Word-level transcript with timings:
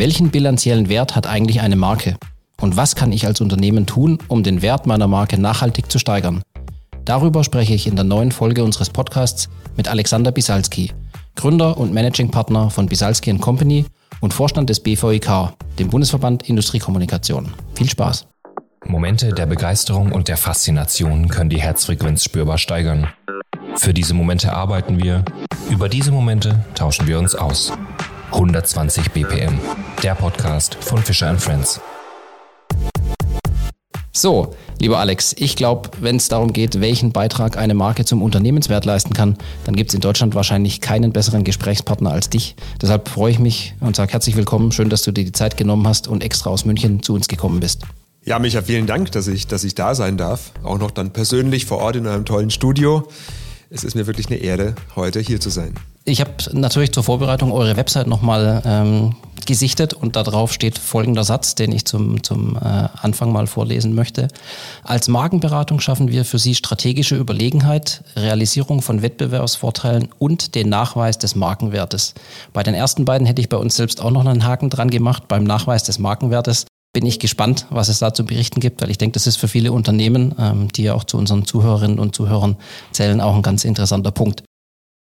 Welchen 0.00 0.30
bilanziellen 0.30 0.88
Wert 0.88 1.14
hat 1.14 1.26
eigentlich 1.26 1.60
eine 1.60 1.76
Marke? 1.76 2.16
Und 2.58 2.78
was 2.78 2.96
kann 2.96 3.12
ich 3.12 3.26
als 3.26 3.42
Unternehmen 3.42 3.84
tun, 3.84 4.16
um 4.28 4.42
den 4.42 4.62
Wert 4.62 4.86
meiner 4.86 5.06
Marke 5.06 5.38
nachhaltig 5.38 5.92
zu 5.92 5.98
steigern? 5.98 6.40
Darüber 7.04 7.44
spreche 7.44 7.74
ich 7.74 7.86
in 7.86 7.96
der 7.96 8.06
neuen 8.06 8.32
Folge 8.32 8.64
unseres 8.64 8.88
Podcasts 8.88 9.50
mit 9.76 9.88
Alexander 9.88 10.32
Bisalski, 10.32 10.92
Gründer 11.36 11.76
und 11.76 11.92
Managing 11.92 12.30
Partner 12.30 12.70
von 12.70 12.86
Bisalski 12.86 13.36
Company 13.36 13.84
und 14.22 14.32
Vorstand 14.32 14.70
des 14.70 14.80
BVIK, 14.80 15.52
dem 15.78 15.90
Bundesverband 15.90 16.48
Industriekommunikation. 16.48 17.52
Viel 17.74 17.90
Spaß! 17.90 18.26
Momente 18.86 19.34
der 19.34 19.44
Begeisterung 19.44 20.12
und 20.12 20.28
der 20.28 20.38
Faszination 20.38 21.28
können 21.28 21.50
die 21.50 21.60
Herzfrequenz 21.60 22.24
spürbar 22.24 22.56
steigern. 22.56 23.08
Für 23.76 23.92
diese 23.92 24.14
Momente 24.14 24.54
arbeiten 24.54 24.98
wir, 24.98 25.26
über 25.68 25.90
diese 25.90 26.10
Momente 26.10 26.64
tauschen 26.74 27.06
wir 27.06 27.18
uns 27.18 27.34
aus. 27.34 27.74
120 28.32 29.10
BPM, 29.10 29.58
der 30.02 30.14
Podcast 30.14 30.76
von 30.80 30.98
Fischer 31.02 31.36
Friends. 31.36 31.80
So, 34.12 34.54
lieber 34.78 34.98
Alex, 34.98 35.34
ich 35.36 35.56
glaube, 35.56 35.90
wenn 36.00 36.16
es 36.16 36.28
darum 36.28 36.52
geht, 36.52 36.80
welchen 36.80 37.12
Beitrag 37.12 37.56
eine 37.56 37.74
Marke 37.74 38.04
zum 38.04 38.22
Unternehmenswert 38.22 38.84
leisten 38.84 39.14
kann, 39.14 39.36
dann 39.64 39.74
gibt 39.74 39.90
es 39.90 39.94
in 39.94 40.00
Deutschland 40.00 40.34
wahrscheinlich 40.34 40.80
keinen 40.80 41.12
besseren 41.12 41.44
Gesprächspartner 41.44 42.10
als 42.10 42.30
dich. 42.30 42.54
Deshalb 42.80 43.08
freue 43.08 43.32
ich 43.32 43.38
mich 43.38 43.74
und 43.80 43.96
sage 43.96 44.12
herzlich 44.12 44.36
willkommen. 44.36 44.72
Schön, 44.72 44.90
dass 44.90 45.02
du 45.02 45.12
dir 45.12 45.24
die 45.24 45.32
Zeit 45.32 45.56
genommen 45.56 45.86
hast 45.86 46.06
und 46.06 46.22
extra 46.22 46.50
aus 46.50 46.64
München 46.64 47.02
zu 47.02 47.14
uns 47.14 47.28
gekommen 47.28 47.60
bist. 47.60 47.82
Ja, 48.24 48.38
Micha, 48.38 48.62
vielen 48.62 48.86
Dank, 48.86 49.10
dass 49.12 49.26
ich, 49.26 49.46
dass 49.46 49.64
ich 49.64 49.74
da 49.74 49.94
sein 49.94 50.16
darf. 50.16 50.52
Auch 50.62 50.78
noch 50.78 50.90
dann 50.90 51.12
persönlich 51.12 51.66
vor 51.66 51.78
Ort 51.78 51.96
in 51.96 52.06
einem 52.06 52.24
tollen 52.24 52.50
Studio. 52.50 53.08
Es 53.72 53.84
ist 53.84 53.94
mir 53.94 54.08
wirklich 54.08 54.26
eine 54.26 54.38
Ehre, 54.38 54.74
heute 54.96 55.20
hier 55.20 55.40
zu 55.40 55.48
sein. 55.48 55.74
Ich 56.04 56.20
habe 56.20 56.32
natürlich 56.52 56.90
zur 56.90 57.04
Vorbereitung 57.04 57.52
eure 57.52 57.76
Website 57.76 58.08
nochmal 58.08 58.62
ähm, 58.64 59.14
gesichtet 59.46 59.94
und 59.94 60.16
darauf 60.16 60.52
steht 60.52 60.76
folgender 60.76 61.22
Satz, 61.22 61.54
den 61.54 61.70
ich 61.70 61.84
zum, 61.84 62.22
zum 62.24 62.56
äh, 62.56 62.58
Anfang 63.00 63.30
mal 63.30 63.46
vorlesen 63.46 63.94
möchte. 63.94 64.26
Als 64.82 65.06
Markenberatung 65.06 65.78
schaffen 65.78 66.10
wir 66.10 66.24
für 66.24 66.40
Sie 66.40 66.56
strategische 66.56 67.14
Überlegenheit, 67.16 68.02
Realisierung 68.16 68.82
von 68.82 69.02
Wettbewerbsvorteilen 69.02 70.08
und 70.18 70.56
den 70.56 70.68
Nachweis 70.68 71.18
des 71.18 71.36
Markenwertes. 71.36 72.14
Bei 72.52 72.64
den 72.64 72.74
ersten 72.74 73.04
beiden 73.04 73.26
hätte 73.26 73.40
ich 73.40 73.48
bei 73.48 73.56
uns 73.56 73.76
selbst 73.76 74.00
auch 74.00 74.10
noch 74.10 74.26
einen 74.26 74.44
Haken 74.44 74.68
dran 74.68 74.90
gemacht. 74.90 75.28
Beim 75.28 75.44
Nachweis 75.44 75.84
des 75.84 76.00
Markenwertes 76.00 76.66
bin 76.92 77.06
ich 77.06 77.18
gespannt, 77.20 77.66
was 77.70 77.88
es 77.88 78.00
da 78.00 78.12
zu 78.12 78.24
berichten 78.24 78.60
gibt, 78.60 78.82
weil 78.82 78.90
ich 78.90 78.98
denke, 78.98 79.14
das 79.14 79.26
ist 79.26 79.36
für 79.36 79.48
viele 79.48 79.72
Unternehmen, 79.72 80.34
ähm, 80.38 80.68
die 80.72 80.84
ja 80.84 80.94
auch 80.94 81.04
zu 81.04 81.16
unseren 81.16 81.44
Zuhörerinnen 81.44 81.98
und 81.98 82.14
Zuhörern 82.14 82.56
zählen, 82.92 83.20
auch 83.20 83.36
ein 83.36 83.42
ganz 83.42 83.64
interessanter 83.64 84.10
Punkt. 84.10 84.42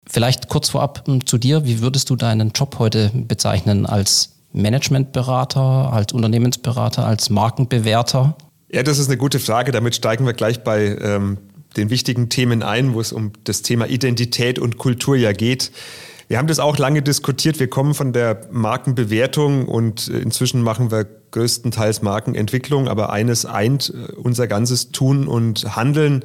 Vielleicht 0.08 0.48
kurz 0.48 0.70
vorab 0.70 1.06
hm, 1.06 1.26
zu 1.26 1.38
dir. 1.38 1.64
Wie 1.64 1.80
würdest 1.80 2.10
du 2.10 2.16
deinen 2.16 2.50
Job 2.50 2.78
heute 2.78 3.10
bezeichnen 3.14 3.86
als 3.86 4.38
Managementberater, 4.52 5.92
als 5.92 6.12
Unternehmensberater, 6.12 7.06
als 7.06 7.30
Markenbewerter? 7.30 8.36
Ja, 8.70 8.82
das 8.82 8.98
ist 8.98 9.08
eine 9.08 9.18
gute 9.18 9.38
Frage. 9.38 9.70
Damit 9.70 9.94
steigen 9.94 10.26
wir 10.26 10.32
gleich 10.32 10.64
bei 10.64 10.96
ähm, 11.00 11.38
den 11.76 11.90
wichtigen 11.90 12.28
Themen 12.28 12.62
ein, 12.62 12.94
wo 12.94 13.00
es 13.00 13.12
um 13.12 13.32
das 13.44 13.62
Thema 13.62 13.86
Identität 13.86 14.58
und 14.58 14.78
Kultur 14.78 15.16
ja 15.16 15.32
geht. 15.32 15.70
Wir 16.28 16.38
haben 16.38 16.48
das 16.48 16.58
auch 16.58 16.76
lange 16.76 17.02
diskutiert. 17.02 17.58
Wir 17.60 17.68
kommen 17.68 17.94
von 17.94 18.12
der 18.12 18.48
Markenbewertung 18.50 19.66
und 19.66 20.08
äh, 20.08 20.18
inzwischen 20.18 20.62
machen 20.62 20.90
wir 20.90 21.06
größtenteils 21.30 22.02
Markenentwicklung, 22.02 22.88
aber 22.88 23.10
eines 23.10 23.46
eint 23.46 23.92
äh, 23.94 24.12
unser 24.12 24.46
ganzes 24.46 24.90
Tun 24.90 25.26
und 25.28 25.76
Handeln. 25.76 26.24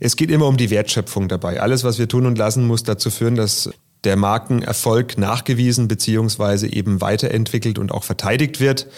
Es 0.00 0.16
geht 0.16 0.30
immer 0.30 0.46
um 0.46 0.56
die 0.56 0.70
Wertschöpfung 0.70 1.28
dabei. 1.28 1.60
Alles, 1.60 1.84
was 1.84 1.98
wir 1.98 2.08
tun 2.08 2.26
und 2.26 2.38
lassen, 2.38 2.66
muss 2.66 2.82
dazu 2.82 3.10
führen, 3.10 3.34
dass 3.34 3.70
der 4.04 4.16
Markenerfolg 4.16 5.16
nachgewiesen 5.16 5.88
bzw. 5.88 6.66
eben 6.66 7.00
weiterentwickelt 7.00 7.78
und 7.78 7.92
auch 7.92 8.04
verteidigt 8.04 8.60
wird. 8.60 8.88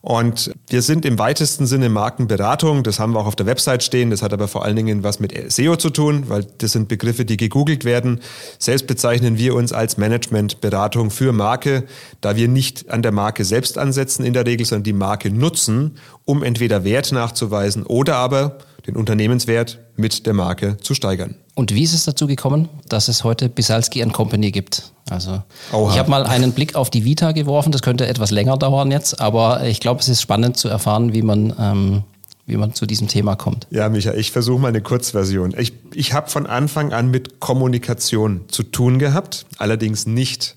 Und 0.00 0.52
wir 0.68 0.82
sind 0.82 1.04
im 1.04 1.18
weitesten 1.18 1.66
Sinne 1.66 1.88
Markenberatung. 1.88 2.82
Das 2.82 3.00
haben 3.00 3.12
wir 3.12 3.20
auch 3.20 3.26
auf 3.26 3.36
der 3.36 3.46
Website 3.46 3.82
stehen. 3.82 4.10
Das 4.10 4.22
hat 4.22 4.32
aber 4.32 4.46
vor 4.46 4.64
allen 4.64 4.76
Dingen 4.76 5.02
was 5.02 5.20
mit 5.20 5.52
SEO 5.52 5.76
zu 5.76 5.90
tun, 5.90 6.24
weil 6.28 6.46
das 6.58 6.72
sind 6.72 6.88
Begriffe, 6.88 7.24
die 7.24 7.36
gegoogelt 7.36 7.84
werden. 7.84 8.20
Selbst 8.58 8.86
bezeichnen 8.86 9.36
wir 9.38 9.54
uns 9.54 9.72
als 9.72 9.96
Managementberatung 9.96 11.10
für 11.10 11.32
Marke, 11.32 11.84
da 12.20 12.36
wir 12.36 12.48
nicht 12.48 12.90
an 12.90 13.02
der 13.02 13.12
Marke 13.12 13.44
selbst 13.44 13.78
ansetzen 13.78 14.24
in 14.24 14.32
der 14.32 14.46
Regel, 14.46 14.66
sondern 14.66 14.84
die 14.84 14.92
Marke 14.92 15.30
nutzen, 15.30 15.96
um 16.24 16.42
entweder 16.42 16.84
Wert 16.84 17.12
nachzuweisen 17.12 17.84
oder 17.84 18.16
aber 18.16 18.58
den 18.86 18.96
Unternehmenswert 18.96 19.80
mit 19.96 20.26
der 20.26 20.34
Marke 20.34 20.76
zu 20.78 20.94
steigern. 20.94 21.34
Und 21.54 21.74
wie 21.74 21.82
ist 21.82 21.94
es 21.94 22.04
dazu 22.04 22.26
gekommen, 22.26 22.68
dass 22.88 23.08
es 23.08 23.24
heute 23.24 23.48
Bisalski 23.48 24.00
Company 24.10 24.50
gibt? 24.50 24.92
Also 25.10 25.42
Oha. 25.72 25.92
ich 25.92 25.98
habe 25.98 26.10
mal 26.10 26.24
einen 26.24 26.52
Blick 26.52 26.74
auf 26.74 26.90
die 26.90 27.04
Vita 27.04 27.32
geworfen, 27.32 27.72
das 27.72 27.82
könnte 27.82 28.06
etwas 28.06 28.30
länger 28.30 28.56
dauern 28.56 28.90
jetzt, 28.90 29.20
aber 29.20 29.64
ich 29.64 29.80
glaube, 29.80 30.00
es 30.00 30.08
ist 30.08 30.20
spannend 30.20 30.56
zu 30.56 30.68
erfahren, 30.68 31.12
wie 31.12 31.22
man, 31.22 31.54
ähm, 31.58 32.02
wie 32.46 32.56
man 32.56 32.74
zu 32.74 32.86
diesem 32.86 33.08
Thema 33.08 33.36
kommt. 33.36 33.66
Ja, 33.70 33.88
Micha, 33.88 34.14
ich 34.14 34.32
versuche 34.32 34.60
mal 34.60 34.68
eine 34.68 34.82
Kurzversion. 34.82 35.54
Ich, 35.56 35.72
ich 35.94 36.12
habe 36.12 36.28
von 36.28 36.46
Anfang 36.46 36.92
an 36.92 37.10
mit 37.10 37.40
Kommunikation 37.40 38.42
zu 38.48 38.62
tun 38.62 38.98
gehabt, 38.98 39.46
allerdings 39.58 40.06
nicht 40.06 40.56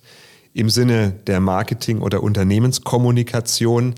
im 0.53 0.69
Sinne 0.69 1.13
der 1.27 1.39
Marketing- 1.39 2.01
oder 2.01 2.23
Unternehmenskommunikation. 2.23 3.95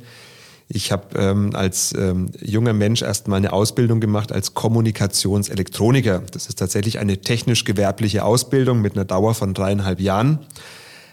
Ich 0.73 0.93
habe 0.93 1.19
ähm, 1.19 1.53
als 1.53 1.93
ähm, 1.97 2.31
junger 2.39 2.71
Mensch 2.71 3.01
erstmal 3.01 3.37
eine 3.37 3.51
Ausbildung 3.51 3.99
gemacht 3.99 4.31
als 4.31 4.53
Kommunikationselektroniker. 4.53 6.23
Das 6.31 6.47
ist 6.47 6.59
tatsächlich 6.59 6.99
eine 6.99 7.17
technisch-gewerbliche 7.17 8.23
Ausbildung 8.23 8.81
mit 8.81 8.95
einer 8.95 9.03
Dauer 9.03 9.33
von 9.33 9.53
dreieinhalb 9.53 9.99
Jahren. 9.99 10.39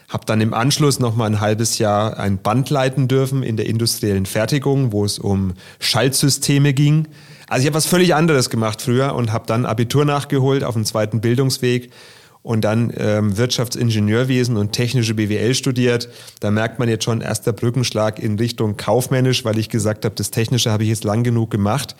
Habe 0.07 0.25
dann 0.25 0.39
im 0.39 0.53
Anschluss 0.53 0.99
noch 0.99 1.17
mal 1.17 1.25
ein 1.25 1.41
halbes 1.41 1.77
Jahr 1.77 2.17
ein 2.17 2.37
Band 2.37 2.69
leiten 2.69 3.09
dürfen 3.09 3.43
in 3.43 3.57
der 3.57 3.65
industriellen 3.65 4.25
Fertigung, 4.25 4.93
wo 4.93 5.03
es 5.03 5.19
um 5.19 5.53
Schaltsysteme 5.79 6.73
ging. 6.73 7.09
Also 7.49 7.63
ich 7.63 7.67
habe 7.67 7.75
was 7.75 7.85
völlig 7.85 8.15
anderes 8.15 8.49
gemacht 8.49 8.81
früher 8.81 9.13
und 9.13 9.33
habe 9.33 9.45
dann 9.45 9.65
Abitur 9.65 10.05
nachgeholt 10.05 10.63
auf 10.63 10.75
dem 10.75 10.85
zweiten 10.85 11.19
Bildungsweg 11.19 11.91
und 12.41 12.61
dann 12.61 12.93
ähm, 12.95 13.37
Wirtschaftsingenieurwesen 13.37 14.57
und 14.57 14.71
technische 14.71 15.13
BWL 15.13 15.53
studiert. 15.53 16.09
Da 16.39 16.51
merkt 16.51 16.79
man 16.79 16.87
jetzt 16.87 17.03
schon 17.03 17.21
erster 17.21 17.53
Brückenschlag 17.53 18.19
in 18.19 18.37
Richtung 18.37 18.77
kaufmännisch, 18.77 19.43
weil 19.45 19.57
ich 19.57 19.69
gesagt 19.69 20.05
habe, 20.05 20.15
das 20.15 20.31
Technische 20.31 20.71
habe 20.71 20.83
ich 20.83 20.89
jetzt 20.89 21.03
lang 21.03 21.23
genug 21.23 21.51
gemacht. 21.51 21.95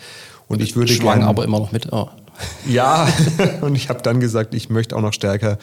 Und 0.47 0.61
ich 0.61 0.75
würde 0.75 0.91
Schwang 0.91 1.23
aber 1.23 1.44
immer 1.44 1.59
noch 1.59 1.72
mit. 1.72 1.91
Oh. 1.91 2.09
Ja, 2.66 3.07
und 3.61 3.75
ich 3.75 3.89
habe 3.89 4.01
dann 4.01 4.19
gesagt, 4.19 4.53
ich 4.53 4.69
möchte 4.69 4.95
auch 4.95 5.01
noch 5.01 5.13
stärker 5.13 5.57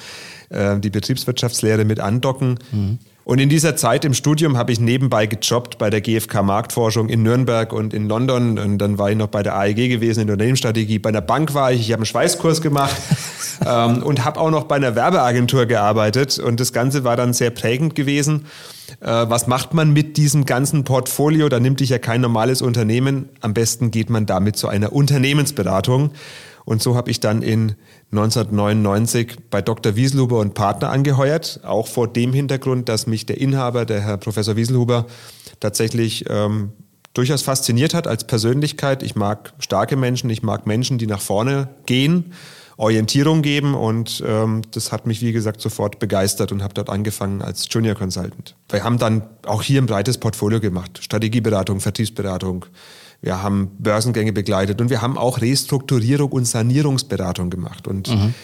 äh, 0.50 0.78
die 0.78 0.90
Betriebswirtschaftslehre 0.90 1.84
mit 1.84 2.00
andocken. 2.00 2.58
Mhm. 2.70 2.98
Und 3.26 3.40
in 3.40 3.48
dieser 3.48 3.74
Zeit 3.74 4.04
im 4.04 4.14
Studium 4.14 4.56
habe 4.56 4.70
ich 4.70 4.78
nebenbei 4.78 5.26
gejobbt 5.26 5.78
bei 5.78 5.90
der 5.90 6.00
GfK 6.00 6.44
Marktforschung 6.44 7.08
in 7.08 7.24
Nürnberg 7.24 7.72
und 7.72 7.92
in 7.92 8.06
London. 8.06 8.56
Und 8.56 8.78
dann 8.78 8.98
war 8.98 9.10
ich 9.10 9.16
noch 9.16 9.26
bei 9.26 9.42
der 9.42 9.56
AEG 9.58 9.88
gewesen 9.88 10.20
in 10.20 10.26
der 10.28 10.34
Unternehmensstrategie. 10.34 11.00
Bei 11.00 11.08
einer 11.08 11.22
Bank 11.22 11.52
war 11.52 11.72
ich, 11.72 11.80
ich 11.80 11.90
habe 11.90 12.02
einen 12.02 12.06
Schweißkurs 12.06 12.62
gemacht 12.62 12.94
ähm, 13.66 14.04
und 14.04 14.24
habe 14.24 14.38
auch 14.38 14.52
noch 14.52 14.66
bei 14.66 14.76
einer 14.76 14.94
Werbeagentur 14.94 15.66
gearbeitet. 15.66 16.38
Und 16.38 16.60
das 16.60 16.72
Ganze 16.72 17.02
war 17.02 17.16
dann 17.16 17.32
sehr 17.32 17.50
prägend 17.50 17.96
gewesen. 17.96 18.46
Äh, 19.00 19.06
was 19.06 19.48
macht 19.48 19.74
man 19.74 19.92
mit 19.92 20.18
diesem 20.18 20.46
ganzen 20.46 20.84
Portfolio? 20.84 21.48
Da 21.48 21.58
nimmt 21.58 21.80
dich 21.80 21.88
ja 21.88 21.98
kein 21.98 22.20
normales 22.20 22.62
Unternehmen. 22.62 23.28
Am 23.40 23.54
besten 23.54 23.90
geht 23.90 24.08
man 24.08 24.26
damit 24.26 24.54
zu 24.54 24.68
einer 24.68 24.92
Unternehmensberatung. 24.92 26.12
Und 26.66 26.82
so 26.82 26.96
habe 26.96 27.12
ich 27.12 27.20
dann 27.20 27.42
in 27.42 27.76
1999 28.10 29.36
bei 29.50 29.62
Dr. 29.62 29.94
Wieselhuber 29.94 30.40
und 30.40 30.54
Partner 30.54 30.90
angeheuert, 30.90 31.60
auch 31.62 31.86
vor 31.86 32.08
dem 32.08 32.32
Hintergrund, 32.32 32.88
dass 32.88 33.06
mich 33.06 33.24
der 33.24 33.40
Inhaber, 33.40 33.86
der 33.86 34.00
Herr 34.00 34.16
Professor 34.16 34.56
Wieselhuber, 34.56 35.06
tatsächlich 35.60 36.24
ähm, 36.28 36.72
durchaus 37.14 37.42
fasziniert 37.42 37.94
hat 37.94 38.08
als 38.08 38.26
Persönlichkeit. 38.26 39.04
Ich 39.04 39.14
mag 39.14 39.54
starke 39.60 39.96
Menschen, 39.96 40.28
ich 40.28 40.42
mag 40.42 40.66
Menschen, 40.66 40.98
die 40.98 41.06
nach 41.06 41.20
vorne 41.20 41.68
gehen, 41.86 42.32
Orientierung 42.76 43.42
geben 43.42 43.74
und 43.74 44.22
ähm, 44.26 44.62
das 44.72 44.90
hat 44.90 45.06
mich, 45.06 45.22
wie 45.22 45.32
gesagt, 45.32 45.60
sofort 45.60 46.00
begeistert 46.00 46.50
und 46.50 46.64
habe 46.64 46.74
dort 46.74 46.90
angefangen 46.90 47.42
als 47.42 47.68
Junior 47.70 47.94
Consultant. 47.94 48.56
Wir 48.68 48.82
haben 48.82 48.98
dann 48.98 49.22
auch 49.46 49.62
hier 49.62 49.80
ein 49.80 49.86
breites 49.86 50.18
Portfolio 50.18 50.60
gemacht. 50.60 50.98
Strategieberatung, 51.00 51.78
Vertriebsberatung, 51.78 52.66
wir 53.26 53.42
haben 53.42 53.72
Börsengänge 53.78 54.32
begleitet 54.32 54.80
und 54.80 54.88
wir 54.88 55.02
haben 55.02 55.18
auch 55.18 55.40
Restrukturierung 55.40 56.30
und 56.30 56.46
Sanierungsberatung 56.46 57.50
gemacht. 57.50 57.88
Und 57.88 58.08
mhm. 58.08 58.34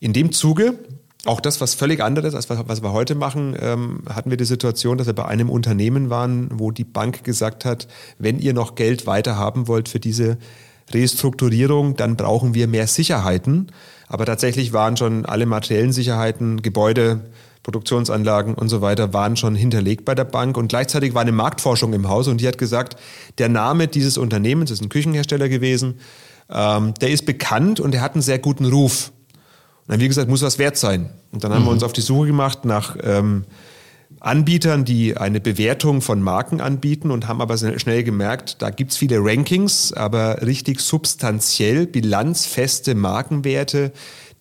in 0.00 0.12
dem 0.12 0.32
Zuge, 0.32 0.80
auch 1.24 1.40
das, 1.40 1.60
was 1.60 1.74
völlig 1.74 2.02
anderes, 2.02 2.34
als 2.34 2.50
was 2.50 2.82
wir 2.82 2.92
heute 2.92 3.14
machen, 3.14 3.56
ähm, 3.58 4.00
hatten 4.08 4.30
wir 4.30 4.36
die 4.36 4.44
Situation, 4.44 4.98
dass 4.98 5.06
wir 5.06 5.14
bei 5.14 5.26
einem 5.26 5.48
Unternehmen 5.48 6.10
waren, 6.10 6.48
wo 6.52 6.72
die 6.72 6.84
Bank 6.84 7.22
gesagt 7.22 7.64
hat, 7.64 7.86
wenn 8.18 8.40
ihr 8.40 8.52
noch 8.52 8.74
Geld 8.74 9.06
weiter 9.06 9.36
haben 9.36 9.68
wollt 9.68 9.88
für 9.88 10.00
diese 10.00 10.38
Restrukturierung, 10.90 11.94
dann 11.94 12.16
brauchen 12.16 12.52
wir 12.52 12.66
mehr 12.66 12.88
Sicherheiten. 12.88 13.68
Aber 14.08 14.26
tatsächlich 14.26 14.72
waren 14.72 14.96
schon 14.96 15.24
alle 15.24 15.46
materiellen 15.46 15.92
Sicherheiten, 15.92 16.62
Gebäude, 16.62 17.20
Produktionsanlagen 17.62 18.54
und 18.54 18.68
so 18.68 18.80
weiter 18.80 19.12
waren 19.12 19.36
schon 19.36 19.54
hinterlegt 19.54 20.04
bei 20.04 20.14
der 20.14 20.24
Bank 20.24 20.56
und 20.56 20.68
gleichzeitig 20.68 21.14
war 21.14 21.22
eine 21.22 21.32
Marktforschung 21.32 21.92
im 21.92 22.08
Haus 22.08 22.28
und 22.28 22.40
die 22.40 22.48
hat 22.48 22.58
gesagt, 22.58 22.96
der 23.38 23.48
Name 23.48 23.88
dieses 23.88 24.18
Unternehmens 24.18 24.70
ist 24.70 24.82
ein 24.82 24.88
Küchenhersteller 24.88 25.48
gewesen, 25.48 26.00
ähm, 26.50 26.94
der 27.00 27.10
ist 27.10 27.24
bekannt 27.24 27.78
und 27.80 27.92
der 27.92 28.00
hat 28.00 28.14
einen 28.14 28.22
sehr 28.22 28.38
guten 28.38 28.66
Ruf. 28.66 29.12
Und 29.82 29.88
dann 29.88 29.94
haben 29.94 30.00
wir 30.00 30.08
gesagt, 30.08 30.28
muss 30.28 30.42
was 30.42 30.58
wert 30.58 30.76
sein. 30.76 31.10
Und 31.32 31.44
dann 31.44 31.52
haben 31.52 31.62
mhm. 31.62 31.66
wir 31.66 31.72
uns 31.72 31.82
auf 31.82 31.92
die 31.92 32.00
Suche 32.00 32.26
gemacht 32.28 32.64
nach 32.64 32.96
ähm, 33.02 33.44
Anbietern, 34.20 34.84
die 34.84 35.16
eine 35.16 35.40
Bewertung 35.40 36.00
von 36.00 36.22
Marken 36.22 36.60
anbieten 36.60 37.10
und 37.10 37.26
haben 37.26 37.40
aber 37.40 37.56
schnell 37.58 38.04
gemerkt, 38.04 38.62
da 38.62 38.70
gibt 38.70 38.92
es 38.92 38.96
viele 38.96 39.18
Rankings, 39.18 39.92
aber 39.92 40.42
richtig 40.42 40.80
substanziell 40.80 41.86
bilanzfeste 41.86 42.94
Markenwerte, 42.94 43.92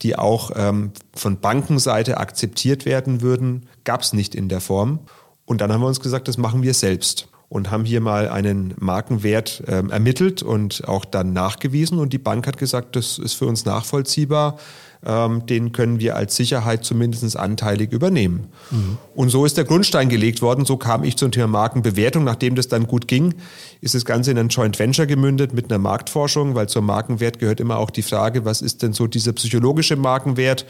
die 0.02 0.18
auch 0.18 0.52
ähm, 0.56 0.92
von 1.14 1.40
Bankenseite 1.40 2.18
akzeptiert 2.18 2.86
werden 2.86 3.22
würden, 3.22 3.68
gab 3.84 4.02
es 4.02 4.14
nicht 4.14 4.36
in 4.36 4.50
der 4.50 4.62
Form. 4.62 5.00
Und 5.46 5.62
dann 5.62 5.72
haben 5.72 5.82
wir 5.82 5.88
uns 5.88 6.00
gesagt, 6.00 6.28
das 6.28 6.38
machen 6.38 6.64
wir 6.64 6.74
selbst 6.74 7.28
und 7.50 7.70
haben 7.70 7.84
hier 7.84 8.00
mal 8.00 8.30
einen 8.30 8.74
Markenwert 8.80 9.64
ähm, 9.68 9.90
ermittelt 9.90 10.42
und 10.42 10.88
auch 10.88 11.04
dann 11.04 11.34
nachgewiesen. 11.34 12.00
Und 12.00 12.14
die 12.14 12.18
Bank 12.18 12.48
hat 12.48 12.58
gesagt, 12.58 12.96
das 12.96 13.20
ist 13.20 13.34
für 13.34 13.46
uns 13.46 13.66
nachvollziehbar 13.66 14.58
ähm, 15.06 15.46
den 15.46 15.72
können 15.72 16.00
wir 16.00 16.16
als 16.16 16.36
Sicherheit 16.36 16.84
zumindest 16.84 17.38
anteilig 17.38 17.92
übernehmen. 17.92 18.48
Mhm. 18.70 18.98
Und 19.16 19.30
so 19.30 19.46
ist 19.46 19.58
der 19.58 19.64
Grundstein 19.64 20.10
gelegt 20.10 20.42
worden. 20.42 20.66
So 20.66 20.78
kam 20.78 21.04
ich 21.04 21.18
zum 21.18 21.32
Thema 21.32 21.48
Markenbewertung. 21.48 22.24
Nachdem 22.24 22.56
das 22.56 22.68
dann 22.68 22.88
gut 22.88 23.08
ging, 23.08 23.34
ist 23.82 23.96
das 23.96 24.06
Ganze 24.06 24.32
in 24.32 24.38
ein 24.38 24.50
Joint 24.50 24.78
Venture 24.78 25.08
gemündet 25.08 25.54
mit 25.54 25.72
einer 25.72 25.80
Marktforschung, 25.80 26.56
weil 26.56 26.70
zum 26.70 26.86
Markenwert 26.86 27.40
gehört 27.40 27.60
immer 27.60 27.78
auch 27.78 27.90
die 27.90 28.04
Frage, 28.04 28.46
was 28.46 28.62
ist 28.62 28.84
denn 28.84 28.94
so 28.94 29.08
dieser 29.08 29.34
psychologische 29.34 29.96
Markenwert? 29.96 30.66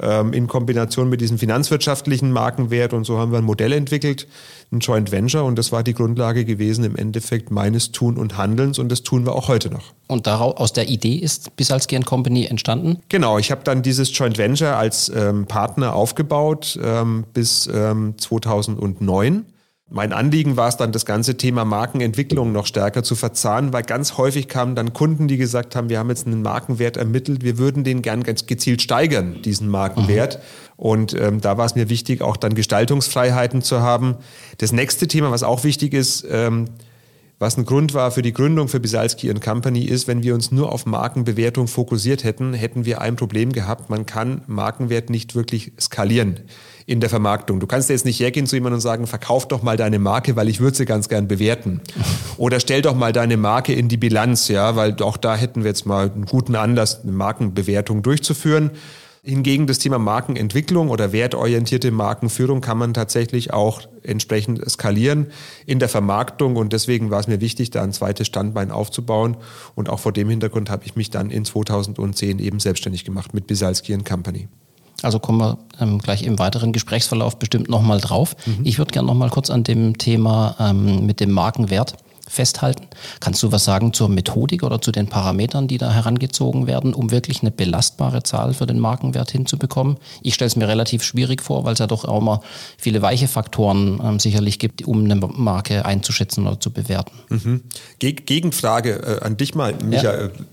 Ähm, 0.00 0.32
in 0.32 0.46
Kombination 0.46 1.08
mit 1.08 1.20
diesem 1.20 1.38
finanzwirtschaftlichen 1.38 2.30
Markenwert. 2.32 2.92
Und 2.92 3.04
so 3.04 3.18
haben 3.18 3.32
wir 3.32 3.38
ein 3.38 3.44
Modell 3.44 3.72
entwickelt, 3.72 4.26
ein 4.72 4.80
Joint 4.80 5.12
Venture. 5.12 5.44
Und 5.44 5.58
das 5.58 5.72
war 5.72 5.82
die 5.82 5.94
Grundlage 5.94 6.44
gewesen 6.44 6.84
im 6.84 6.96
Endeffekt 6.96 7.50
meines 7.50 7.92
Tun 7.92 8.16
und 8.16 8.36
Handelns. 8.36 8.78
Und 8.78 8.90
das 8.90 9.02
tun 9.02 9.24
wir 9.24 9.34
auch 9.34 9.48
heute 9.48 9.70
noch. 9.70 9.92
Und 10.06 10.26
daraus, 10.26 10.56
aus 10.56 10.72
der 10.72 10.88
Idee 10.88 11.16
ist 11.16 11.56
Bisalski 11.56 11.98
Company 12.00 12.46
entstanden? 12.46 12.98
Genau, 13.08 13.38
ich 13.38 13.50
habe 13.50 13.62
dann 13.64 13.82
dieses 13.82 14.16
Joint 14.16 14.36
Venture 14.36 14.76
als 14.76 15.08
ähm, 15.08 15.46
Partner 15.46 15.94
aufgebaut 15.94 16.78
ähm, 16.82 17.24
bis 17.32 17.64
2009. 17.64 19.46
Mein 19.90 20.14
Anliegen 20.14 20.56
war 20.56 20.68
es 20.68 20.78
dann, 20.78 20.92
das 20.92 21.04
ganze 21.04 21.36
Thema 21.36 21.66
Markenentwicklung 21.66 22.52
noch 22.52 22.64
stärker 22.64 23.02
zu 23.02 23.14
verzahnen, 23.14 23.74
weil 23.74 23.82
ganz 23.82 24.16
häufig 24.16 24.48
kamen 24.48 24.74
dann 24.74 24.94
Kunden, 24.94 25.28
die 25.28 25.36
gesagt 25.36 25.76
haben, 25.76 25.90
wir 25.90 25.98
haben 25.98 26.08
jetzt 26.08 26.26
einen 26.26 26.40
Markenwert 26.40 26.96
ermittelt, 26.96 27.44
wir 27.44 27.58
würden 27.58 27.84
den 27.84 28.00
gern 28.00 28.22
ganz 28.22 28.46
gezielt 28.46 28.80
steigern, 28.80 29.42
diesen 29.42 29.68
Markenwert. 29.68 30.38
Mhm. 30.38 30.42
Und 30.76 31.14
ähm, 31.20 31.40
da 31.42 31.58
war 31.58 31.66
es 31.66 31.74
mir 31.74 31.90
wichtig, 31.90 32.22
auch 32.22 32.38
dann 32.38 32.54
Gestaltungsfreiheiten 32.54 33.60
zu 33.60 33.80
haben. 33.80 34.16
Das 34.56 34.72
nächste 34.72 35.06
Thema, 35.06 35.30
was 35.30 35.42
auch 35.42 35.64
wichtig 35.64 35.92
ist, 35.92 36.26
ähm, 36.30 36.64
was 37.38 37.58
ein 37.58 37.66
Grund 37.66 37.92
war 37.92 38.10
für 38.10 38.22
die 38.22 38.32
Gründung 38.32 38.68
für 38.68 38.80
Bisalski 38.80 39.32
Company 39.34 39.84
ist, 39.84 40.08
wenn 40.08 40.22
wir 40.22 40.34
uns 40.34 40.50
nur 40.50 40.72
auf 40.72 40.86
Markenbewertung 40.86 41.68
fokussiert 41.68 42.24
hätten, 42.24 42.54
hätten 42.54 42.86
wir 42.86 43.02
ein 43.02 43.16
Problem 43.16 43.52
gehabt. 43.52 43.90
Man 43.90 44.06
kann 44.06 44.42
Markenwert 44.46 45.10
nicht 45.10 45.34
wirklich 45.34 45.72
skalieren 45.78 46.40
in 46.86 47.00
der 47.00 47.08
Vermarktung. 47.08 47.60
Du 47.60 47.66
kannst 47.66 47.88
jetzt 47.88 48.04
nicht 48.04 48.20
hergehen 48.20 48.46
zu 48.46 48.56
jemandem 48.56 48.76
und 48.76 48.80
sagen, 48.80 49.06
verkauf 49.06 49.48
doch 49.48 49.62
mal 49.62 49.76
deine 49.76 49.98
Marke, 49.98 50.36
weil 50.36 50.48
ich 50.48 50.60
würde 50.60 50.76
sie 50.76 50.84
ganz 50.84 51.08
gern 51.08 51.28
bewerten. 51.28 51.80
Oder 52.36 52.60
stell 52.60 52.82
doch 52.82 52.94
mal 52.94 53.12
deine 53.12 53.36
Marke 53.36 53.72
in 53.72 53.88
die 53.88 53.96
Bilanz, 53.96 54.48
ja, 54.48 54.76
weil 54.76 55.00
auch 55.02 55.16
da 55.16 55.36
hätten 55.36 55.62
wir 55.62 55.70
jetzt 55.70 55.86
mal 55.86 56.10
einen 56.10 56.26
guten 56.26 56.56
Anlass, 56.56 57.02
eine 57.02 57.12
Markenbewertung 57.12 58.02
durchzuführen. 58.02 58.72
Hingegen 59.26 59.66
das 59.66 59.78
Thema 59.78 59.98
Markenentwicklung 59.98 60.90
oder 60.90 61.12
wertorientierte 61.12 61.90
Markenführung 61.90 62.60
kann 62.60 62.76
man 62.76 62.92
tatsächlich 62.92 63.54
auch 63.54 63.80
entsprechend 64.02 64.60
skalieren 64.70 65.28
in 65.64 65.78
der 65.78 65.88
Vermarktung 65.88 66.56
und 66.56 66.74
deswegen 66.74 67.10
war 67.10 67.20
es 67.20 67.26
mir 67.26 67.40
wichtig, 67.40 67.70
da 67.70 67.82
ein 67.82 67.94
zweites 67.94 68.26
Standbein 68.26 68.70
aufzubauen 68.70 69.38
und 69.74 69.88
auch 69.88 70.00
vor 70.00 70.12
dem 70.12 70.28
Hintergrund 70.28 70.68
habe 70.68 70.84
ich 70.84 70.94
mich 70.94 71.08
dann 71.08 71.30
in 71.30 71.46
2010 71.46 72.38
eben 72.38 72.60
selbstständig 72.60 73.06
gemacht 73.06 73.32
mit 73.32 73.46
Bisalski 73.46 73.96
Company. 73.96 74.48
Also 75.02 75.18
kommen 75.18 75.38
wir 75.38 75.58
ähm, 75.80 75.98
gleich 75.98 76.22
im 76.22 76.38
weiteren 76.38 76.72
Gesprächsverlauf 76.72 77.38
bestimmt 77.38 77.68
nochmal 77.68 78.00
drauf. 78.00 78.36
Mhm. 78.46 78.60
Ich 78.64 78.78
würde 78.78 78.92
gerne 78.92 79.08
nochmal 79.08 79.30
kurz 79.30 79.50
an 79.50 79.64
dem 79.64 79.98
Thema 79.98 80.56
ähm, 80.58 81.06
mit 81.06 81.20
dem 81.20 81.30
Markenwert 81.30 81.96
festhalten. 82.28 82.86
Kannst 83.20 83.42
du 83.42 83.52
was 83.52 83.64
sagen 83.64 83.92
zur 83.92 84.08
Methodik 84.08 84.62
oder 84.62 84.80
zu 84.80 84.92
den 84.92 85.06
Parametern, 85.06 85.68
die 85.68 85.78
da 85.78 85.92
herangezogen 85.92 86.66
werden, 86.66 86.94
um 86.94 87.10
wirklich 87.10 87.42
eine 87.42 87.50
belastbare 87.50 88.22
Zahl 88.22 88.54
für 88.54 88.66
den 88.66 88.78
Markenwert 88.78 89.30
hinzubekommen? 89.30 89.98
Ich 90.22 90.34
stelle 90.34 90.46
es 90.46 90.56
mir 90.56 90.68
relativ 90.68 91.02
schwierig 91.02 91.42
vor, 91.42 91.64
weil 91.64 91.74
es 91.74 91.78
ja 91.78 91.86
doch 91.86 92.04
auch 92.04 92.20
immer 92.20 92.40
viele 92.78 93.02
weiche 93.02 93.28
Faktoren 93.28 94.00
ähm, 94.02 94.18
sicherlich 94.18 94.58
gibt, 94.58 94.86
um 94.86 95.04
eine 95.04 95.16
Marke 95.16 95.84
einzuschätzen 95.84 96.46
oder 96.46 96.58
zu 96.58 96.70
bewerten. 96.70 97.12
Mhm. 97.28 97.62
Gegenfrage 97.98 99.20
äh, 99.20 99.24
an 99.24 99.36
dich 99.36 99.54
mal, 99.54 99.74
Michael. 99.84 100.32
Ja. 100.34 100.44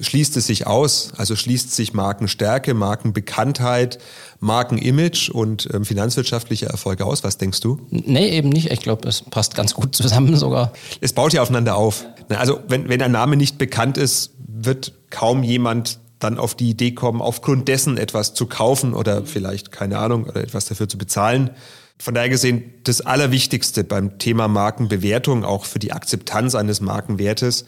Schließt 0.00 0.36
es 0.36 0.46
sich 0.46 0.66
aus? 0.66 1.12
Also 1.16 1.36
schließt 1.36 1.74
sich 1.74 1.92
Markenstärke, 1.92 2.74
Markenbekanntheit, 2.74 3.98
Markenimage 4.40 5.30
und 5.32 5.68
ähm, 5.72 5.84
finanzwirtschaftliche 5.84 6.66
Erfolge 6.66 7.04
aus? 7.04 7.22
Was 7.22 7.38
denkst 7.38 7.60
du? 7.60 7.80
Nee, 7.90 8.28
eben 8.30 8.48
nicht. 8.48 8.70
Ich 8.70 8.80
glaube, 8.80 9.08
es 9.08 9.22
passt 9.22 9.54
ganz 9.54 9.74
gut 9.74 9.94
zusammen 9.94 10.36
sogar. 10.36 10.72
Es 11.00 11.12
baut 11.12 11.32
ja 11.32 11.42
aufeinander 11.42 11.76
auf. 11.76 12.06
Also 12.28 12.60
wenn, 12.68 12.88
wenn 12.88 13.02
ein 13.02 13.12
Name 13.12 13.36
nicht 13.36 13.58
bekannt 13.58 13.98
ist, 13.98 14.32
wird 14.46 14.92
kaum 15.10 15.42
jemand 15.42 15.98
dann 16.18 16.38
auf 16.38 16.54
die 16.54 16.70
Idee 16.70 16.92
kommen, 16.92 17.20
aufgrund 17.20 17.68
dessen 17.68 17.96
etwas 17.96 18.34
zu 18.34 18.46
kaufen 18.46 18.94
oder 18.94 19.24
vielleicht, 19.24 19.72
keine 19.72 19.98
Ahnung, 19.98 20.24
oder 20.24 20.42
etwas 20.42 20.66
dafür 20.66 20.88
zu 20.88 20.98
bezahlen. 20.98 21.50
Von 21.98 22.14
daher 22.14 22.28
gesehen, 22.30 22.72
das 22.84 23.02
Allerwichtigste 23.02 23.84
beim 23.84 24.18
Thema 24.18 24.48
Markenbewertung, 24.48 25.44
auch 25.44 25.64
für 25.64 25.78
die 25.78 25.92
Akzeptanz 25.92 26.54
eines 26.54 26.80
Markenwertes, 26.80 27.66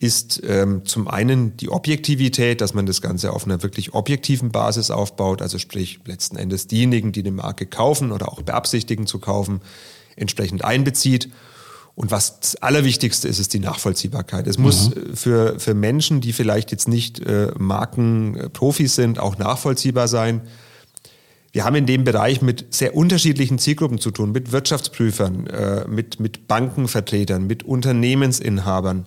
ist 0.00 0.40
ähm, 0.44 0.84
zum 0.84 1.08
einen 1.08 1.56
die 1.56 1.70
Objektivität, 1.70 2.60
dass 2.60 2.72
man 2.72 2.86
das 2.86 3.02
Ganze 3.02 3.32
auf 3.32 3.44
einer 3.44 3.62
wirklich 3.62 3.94
objektiven 3.94 4.50
Basis 4.50 4.90
aufbaut, 4.90 5.42
also 5.42 5.58
sprich 5.58 5.98
letzten 6.04 6.36
Endes 6.36 6.68
diejenigen, 6.68 7.10
die 7.10 7.20
eine 7.20 7.32
Marke 7.32 7.66
kaufen 7.66 8.12
oder 8.12 8.28
auch 8.28 8.42
beabsichtigen 8.42 9.06
zu 9.06 9.18
kaufen, 9.18 9.60
entsprechend 10.14 10.64
einbezieht. 10.64 11.30
Und 11.96 12.12
was 12.12 12.38
das 12.38 12.56
Allerwichtigste 12.56 13.26
ist, 13.26 13.40
ist 13.40 13.52
die 13.54 13.58
Nachvollziehbarkeit. 13.58 14.46
Es 14.46 14.56
mhm. 14.56 14.64
muss 14.64 14.92
äh, 14.92 15.16
für, 15.16 15.58
für 15.58 15.74
Menschen, 15.74 16.20
die 16.20 16.32
vielleicht 16.32 16.70
jetzt 16.70 16.86
nicht 16.86 17.18
äh, 17.18 17.50
Markenprofis 17.58 18.94
sind, 18.94 19.18
auch 19.18 19.36
nachvollziehbar 19.36 20.06
sein. 20.06 20.42
Wir 21.50 21.64
haben 21.64 21.74
in 21.74 21.86
dem 21.86 22.04
Bereich 22.04 22.40
mit 22.40 22.72
sehr 22.72 22.94
unterschiedlichen 22.94 23.58
Zielgruppen 23.58 23.98
zu 23.98 24.12
tun, 24.12 24.30
mit 24.30 24.52
Wirtschaftsprüfern, 24.52 25.48
äh, 25.48 25.88
mit, 25.88 26.20
mit 26.20 26.46
Bankenvertretern, 26.46 27.48
mit 27.48 27.64
Unternehmensinhabern, 27.64 29.06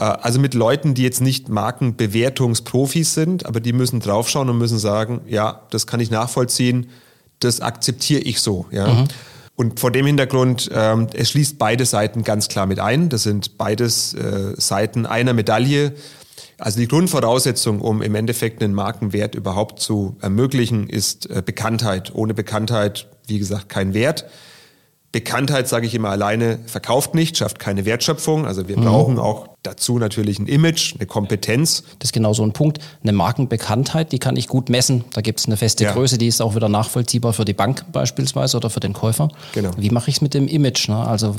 also 0.00 0.38
mit 0.38 0.54
Leuten, 0.54 0.94
die 0.94 1.02
jetzt 1.02 1.20
nicht 1.20 1.48
Markenbewertungsprofis 1.48 3.14
sind, 3.14 3.46
aber 3.46 3.60
die 3.60 3.72
müssen 3.72 4.00
draufschauen 4.00 4.50
und 4.50 4.58
müssen 4.58 4.78
sagen, 4.78 5.22
ja, 5.26 5.62
das 5.70 5.86
kann 5.86 6.00
ich 6.00 6.10
nachvollziehen, 6.10 6.88
das 7.40 7.60
akzeptiere 7.60 8.20
ich 8.20 8.40
so. 8.40 8.66
Ja. 8.70 8.88
Mhm. 8.88 9.08
Und 9.54 9.80
vor 9.80 9.90
dem 9.90 10.04
Hintergrund, 10.04 10.70
ähm, 10.72 11.06
es 11.14 11.30
schließt 11.30 11.58
beide 11.58 11.86
Seiten 11.86 12.24
ganz 12.24 12.48
klar 12.48 12.66
mit 12.66 12.78
ein. 12.78 13.08
Das 13.08 13.22
sind 13.22 13.56
beides 13.56 14.12
äh, 14.12 14.52
Seiten 14.58 15.06
einer 15.06 15.32
Medaille. 15.32 15.94
Also 16.58 16.78
die 16.78 16.88
Grundvoraussetzung, 16.88 17.80
um 17.80 18.02
im 18.02 18.14
Endeffekt 18.14 18.62
einen 18.62 18.74
Markenwert 18.74 19.34
überhaupt 19.34 19.80
zu 19.80 20.16
ermöglichen, 20.20 20.90
ist 20.90 21.30
äh, 21.30 21.42
Bekanntheit. 21.44 22.14
Ohne 22.14 22.34
Bekanntheit, 22.34 23.08
wie 23.26 23.38
gesagt, 23.38 23.70
kein 23.70 23.94
Wert. 23.94 24.26
Bekanntheit, 25.10 25.68
sage 25.68 25.86
ich 25.86 25.94
immer 25.94 26.10
alleine, 26.10 26.58
verkauft 26.66 27.14
nicht, 27.14 27.38
schafft 27.38 27.58
keine 27.58 27.86
Wertschöpfung. 27.86 28.44
Also 28.44 28.68
wir 28.68 28.76
mhm. 28.76 28.84
brauchen 28.84 29.18
auch 29.18 29.55
dazu 29.66 29.98
natürlich 29.98 30.38
ein 30.38 30.46
Image, 30.46 30.94
eine 30.94 31.06
Kompetenz. 31.06 31.82
Das 31.98 32.08
ist 32.08 32.12
genau 32.12 32.32
so 32.32 32.42
ein 32.42 32.52
Punkt. 32.52 32.78
Eine 33.02 33.12
Markenbekanntheit, 33.12 34.12
die 34.12 34.18
kann 34.18 34.36
ich 34.36 34.48
gut 34.48 34.68
messen. 34.68 35.04
Da 35.12 35.20
gibt 35.20 35.40
es 35.40 35.46
eine 35.46 35.56
feste 35.56 35.84
ja. 35.84 35.92
Größe, 35.92 36.18
die 36.18 36.26
ist 36.26 36.40
auch 36.40 36.54
wieder 36.54 36.68
nachvollziehbar 36.68 37.32
für 37.32 37.44
die 37.44 37.52
Bank 37.52 37.84
beispielsweise 37.92 38.56
oder 38.56 38.70
für 38.70 38.80
den 38.80 38.92
Käufer. 38.92 39.28
Genau. 39.52 39.70
Wie 39.76 39.90
mache 39.90 40.10
ich 40.10 40.16
es 40.16 40.22
mit 40.22 40.34
dem 40.34 40.48
Image? 40.48 40.88
Ne? 40.88 40.96
Also 40.96 41.34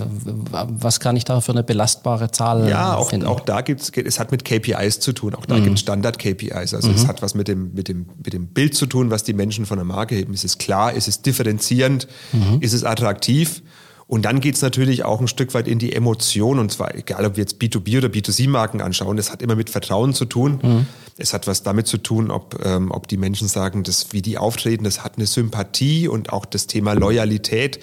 was 0.52 1.00
kann 1.00 1.16
ich 1.16 1.24
da 1.24 1.42
für 1.42 1.52
eine 1.52 1.64
belastbare 1.64 2.32
Zahl 2.32 2.70
Ja, 2.70 2.96
auch, 2.96 3.10
finden? 3.10 3.28
auch 3.28 3.40
da 3.40 3.62
gibt 3.62 3.82
es, 3.82 3.90
es 3.90 4.20
hat 4.20 4.32
mit 4.32 4.44
KPIs 4.46 5.00
zu 5.00 5.14
tun. 5.14 5.36
Auch 5.36 5.46
da 5.46 5.56
mhm. 5.58 5.64
gibt 5.64 5.76
es 5.76 5.82
Standard-KPIs. 5.82 6.74
Also 6.74 6.90
mhm. 6.90 6.96
es 6.96 7.08
hat 7.08 7.22
was 7.22 7.36
mit 7.36 7.48
dem, 7.48 7.74
mit, 7.74 7.88
dem, 7.88 8.08
mit 8.24 8.34
dem 8.34 8.48
Bild 8.48 8.76
zu 8.76 8.86
tun, 8.86 9.10
was 9.12 9.24
die 9.24 9.34
Menschen 9.34 9.66
von 9.66 9.78
der 9.78 9.86
Marke 9.86 10.16
heben. 10.16 10.34
Ist 10.34 10.46
es 10.46 10.58
klar? 10.58 10.94
Ist 10.94 11.08
es 11.08 11.22
differenzierend? 11.22 12.08
Mhm. 12.34 12.62
Ist 12.62 12.74
es 12.74 12.84
attraktiv? 12.84 13.62
Und 14.08 14.24
dann 14.24 14.40
geht's 14.40 14.62
natürlich 14.62 15.04
auch 15.04 15.20
ein 15.20 15.28
Stück 15.28 15.54
weit 15.54 15.68
in 15.68 15.80
die 15.80 15.94
Emotion. 15.94 16.60
Und 16.60 16.72
zwar, 16.72 16.96
egal 16.96 17.26
ob 17.26 17.36
wir 17.36 17.42
jetzt 17.42 17.62
B2B 17.62 17.98
oder 17.98 18.08
B2C-Marken 18.08 18.82
anschauen, 18.82 19.18
das 19.18 19.32
hat 19.32 19.42
immer 19.42 19.56
mit 19.56 19.70
Vertrauen 19.70 20.14
zu 20.14 20.26
tun. 20.26 20.60
Mhm. 20.64 20.86
Es 21.18 21.34
hat 21.34 21.46
was 21.46 21.64
damit 21.64 21.88
zu 21.88 21.98
tun, 21.98 22.32
ob, 22.32 22.64
ähm, 22.64 22.92
ob 22.92 23.08
die 23.08 23.18
Menschen 23.18 23.50
sagen, 23.50 23.84
dass 23.84 24.14
wie 24.14 24.22
die 24.22 24.38
auftreten, 24.38 24.86
das 24.86 25.04
hat 25.04 25.18
eine 25.18 25.26
Sympathie 25.26 26.08
und 26.08 26.32
auch 26.32 26.46
das 26.46 26.68
Thema 26.68 26.94
Loyalität. 26.94 27.80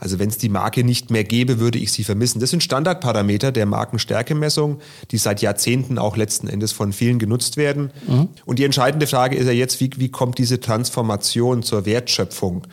Also 0.00 0.18
wenn 0.18 0.28
es 0.28 0.38
die 0.38 0.48
Marke 0.48 0.84
nicht 0.84 1.10
mehr 1.10 1.24
gäbe, 1.24 1.58
würde 1.58 1.78
ich 1.78 1.92
sie 1.92 2.04
vermissen. 2.04 2.40
Das 2.40 2.50
sind 2.50 2.62
Standardparameter 2.62 3.52
der 3.52 3.66
Markenstärkemessung, 3.66 4.80
die 5.10 5.18
seit 5.18 5.42
Jahrzehnten 5.42 5.98
auch 5.98 6.16
letzten 6.16 6.48
Endes 6.48 6.72
von 6.72 6.92
vielen 6.92 7.18
genutzt 7.18 7.56
werden. 7.56 7.90
Mhm. 8.06 8.28
Und 8.46 8.58
die 8.58 8.64
entscheidende 8.64 9.06
Frage 9.06 9.36
ist 9.36 9.46
ja 9.46 9.52
jetzt, 9.52 9.80
wie, 9.80 9.90
wie 9.96 10.08
kommt 10.08 10.38
diese 10.38 10.60
Transformation 10.60 11.62
zur 11.62 11.84
Wertschöpfung? 11.84 12.66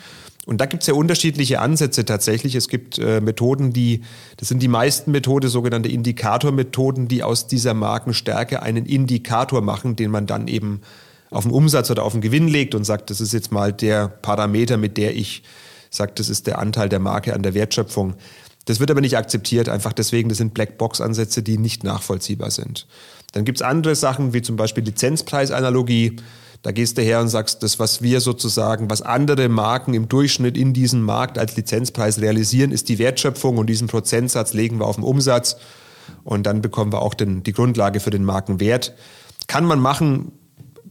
Und 0.46 0.62
da 0.62 0.68
gibt 0.68 0.84
es 0.84 0.88
ja 0.88 0.94
unterschiedliche 0.94 1.60
Ansätze 1.60 2.06
tatsächlich. 2.06 2.54
Es 2.54 2.68
gibt 2.68 3.00
äh, 3.00 3.20
Methoden, 3.20 3.74
die, 3.74 4.02
das 4.38 4.48
sind 4.48 4.62
die 4.62 4.68
meisten 4.68 5.12
Methoden, 5.12 5.50
sogenannte 5.50 5.90
Indikatormethoden, 5.90 7.08
die 7.08 7.24
aus 7.24 7.48
dieser 7.48 7.74
Markenstärke 7.74 8.62
einen 8.62 8.86
Indikator 8.86 9.62
machen, 9.62 9.96
den 9.96 10.12
man 10.12 10.28
dann 10.28 10.48
eben 10.48 10.82
auf 11.32 11.44
den 11.44 11.52
Umsatz 11.52 11.90
oder 11.90 12.04
auf 12.04 12.12
den 12.12 12.22
Gewinn 12.22 12.48
legt 12.48 12.76
und 12.76 12.84
sagt, 12.84 13.10
das 13.10 13.22
ist 13.22 13.34
jetzt 13.34 13.52
mal 13.52 13.74
der 13.74 14.08
Parameter, 14.08 14.78
mit 14.78 14.98
der 14.98 15.16
ich 15.16 15.44
sagt, 15.90 16.20
das 16.20 16.30
ist 16.30 16.46
der 16.46 16.60
Anteil 16.60 16.90
der 16.90 17.00
Marke 17.00 17.34
an 17.34 17.42
der 17.42 17.54
Wertschöpfung. 17.54 18.16
Das 18.66 18.80
wird 18.80 18.92
aber 18.92 19.02
nicht 19.02 19.18
akzeptiert, 19.18 19.70
einfach 19.70 19.94
deswegen, 19.94 20.30
das 20.30 20.40
sind 20.40 20.54
Blackbox-Ansätze, 20.54 21.44
die 21.44 21.58
nicht 21.58 21.84
nachvollziehbar 21.84 22.52
sind. 22.52 22.88
Dann 23.32 23.46
gibt 23.46 23.60
es 23.60 23.62
andere 23.62 23.96
Sachen, 23.96 24.34
wie 24.34 24.42
zum 24.42 24.56
Beispiel 24.56 24.84
Lizenzpreisanalogie. 24.84 26.18
Da 26.66 26.72
gehst 26.72 26.98
du 26.98 27.04
her 27.04 27.22
und 27.22 27.28
sagst, 27.28 27.62
das, 27.62 27.78
was 27.78 28.02
wir 28.02 28.22
sozusagen, 28.22 28.90
was 28.90 29.04
andere 29.04 29.50
Marken 29.50 29.94
im 29.94 30.10
Durchschnitt 30.10 30.58
in 30.58 30.74
diesem 30.74 31.04
Markt 31.04 31.38
als 31.38 31.56
Lizenzpreis 31.56 32.20
realisieren, 32.22 32.72
ist 32.72 32.90
die 32.90 32.98
Wertschöpfung 32.98 33.60
und 33.60 33.68
diesen 33.68 33.88
Prozentsatz 33.88 34.54
legen 34.54 34.80
wir 34.80 34.88
auf 34.88 34.96
den 34.96 35.04
Umsatz 35.04 35.58
und 36.24 36.48
dann 36.48 36.64
bekommen 36.64 36.92
wir 36.92 37.04
auch 37.04 37.14
den, 37.14 37.44
die 37.44 37.54
Grundlage 37.54 38.00
für 38.00 38.10
den 38.10 38.26
Markenwert. 38.26 38.96
Kann 39.46 39.66
man 39.66 39.80
machen, 39.80 40.32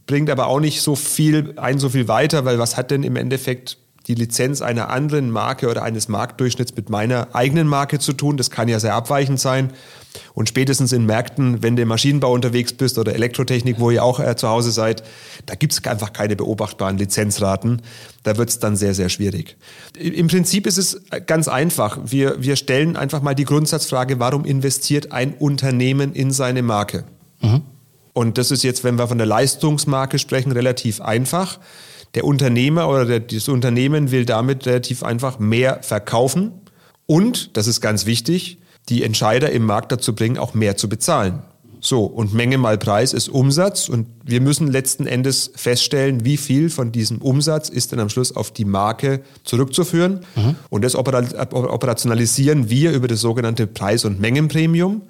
bringt 0.07 0.29
aber 0.29 0.47
auch 0.47 0.61
nicht 0.61 0.81
so 0.81 0.95
viel, 0.95 1.55
ein 1.57 1.77
so 1.77 1.89
viel 1.89 2.07
weiter, 2.07 2.45
weil 2.45 2.57
was 2.57 2.77
hat 2.77 2.89
denn 2.89 3.03
im 3.03 3.17
Endeffekt 3.17 3.77
die 4.07 4.15
Lizenz 4.15 4.61
einer 4.61 4.89
anderen 4.91 5.29
Marke 5.29 5.67
oder 5.67 5.83
eines 5.83 6.07
Marktdurchschnitts 6.07 6.73
mit 6.77 6.89
meiner 6.89 7.35
eigenen 7.35 7.67
Marke 7.67 7.99
zu 7.99 8.13
tun. 8.13 8.37
Das 8.37 8.49
kann 8.49 8.69
ja 8.69 8.79
sehr 8.79 8.93
abweichend 8.93 9.41
sein. 9.41 9.73
Und 10.33 10.49
spätestens 10.49 10.91
in 10.91 11.05
Märkten, 11.05 11.63
wenn 11.63 11.75
du 11.75 11.81
im 11.81 11.87
Maschinenbau 11.87 12.31
unterwegs 12.33 12.73
bist 12.73 12.97
oder 12.97 13.13
Elektrotechnik, 13.13 13.79
wo 13.79 13.91
ihr 13.91 14.03
auch 14.03 14.19
äh, 14.19 14.35
zu 14.35 14.47
Hause 14.47 14.71
seid, 14.71 15.03
da 15.45 15.55
gibt 15.55 15.73
es 15.73 15.83
einfach 15.85 16.13
keine 16.13 16.35
beobachtbaren 16.35 16.97
Lizenzraten. 16.97 17.81
Da 18.23 18.37
wird 18.37 18.49
es 18.49 18.59
dann 18.59 18.75
sehr, 18.75 18.93
sehr 18.93 19.09
schwierig. 19.09 19.57
Im 19.97 20.27
Prinzip 20.27 20.67
ist 20.67 20.77
es 20.77 21.01
ganz 21.27 21.47
einfach. 21.47 21.99
Wir, 22.05 22.41
wir 22.41 22.55
stellen 22.55 22.95
einfach 22.97 23.21
mal 23.21 23.35
die 23.35 23.45
Grundsatzfrage, 23.45 24.19
warum 24.19 24.45
investiert 24.45 25.11
ein 25.11 25.33
Unternehmen 25.33 26.13
in 26.13 26.31
seine 26.31 26.61
Marke? 26.61 27.05
Mhm. 27.41 27.61
Und 28.13 28.37
das 28.37 28.51
ist 28.51 28.63
jetzt, 28.63 28.83
wenn 28.83 28.97
wir 28.97 29.07
von 29.07 29.17
der 29.17 29.27
Leistungsmarke 29.27 30.19
sprechen, 30.19 30.51
relativ 30.51 31.01
einfach. 31.01 31.59
Der 32.15 32.23
Unternehmer 32.23 32.87
oder 32.87 33.05
der, 33.05 33.19
das 33.19 33.49
Unternehmen 33.49 34.11
will 34.11 34.25
damit 34.25 34.65
relativ 34.65 35.03
einfach 35.03 35.37
mehr 35.37 35.83
verkaufen 35.83 36.53
und, 37.05 37.55
das 37.55 37.67
ist 37.67 37.81
ganz 37.81 38.05
wichtig, 38.05 38.57
die 38.89 39.03
Entscheider 39.03 39.51
im 39.51 39.65
Markt 39.65 39.91
dazu 39.91 40.13
bringen, 40.13 40.37
auch 40.37 40.53
mehr 40.53 40.77
zu 40.77 40.89
bezahlen. 40.89 41.41
So, 41.85 42.03
und 42.03 42.33
Menge 42.33 42.57
mal 42.57 42.79
Preis 42.79 43.13
ist 43.13 43.29
Umsatz 43.29 43.89
und 43.89 44.07
wir 44.23 44.41
müssen 44.41 44.71
letzten 44.71 45.05
Endes 45.05 45.51
feststellen, 45.55 46.25
wie 46.25 46.37
viel 46.37 46.71
von 46.71 46.91
diesem 46.91 47.19
Umsatz 47.19 47.69
ist 47.69 47.91
denn 47.91 47.99
am 47.99 48.09
Schluss 48.09 48.35
auf 48.35 48.49
die 48.49 48.65
Marke 48.65 49.21
zurückzuführen. 49.43 50.21
Mhm. 50.35 50.55
Und 50.71 50.83
das 50.83 50.95
operationalisieren 50.95 52.71
wir 52.71 52.91
über 52.91 53.07
das 53.07 53.21
sogenannte 53.21 53.67
Preis- 53.67 54.03
und 54.03 54.19
Mengenpremium. 54.19 55.03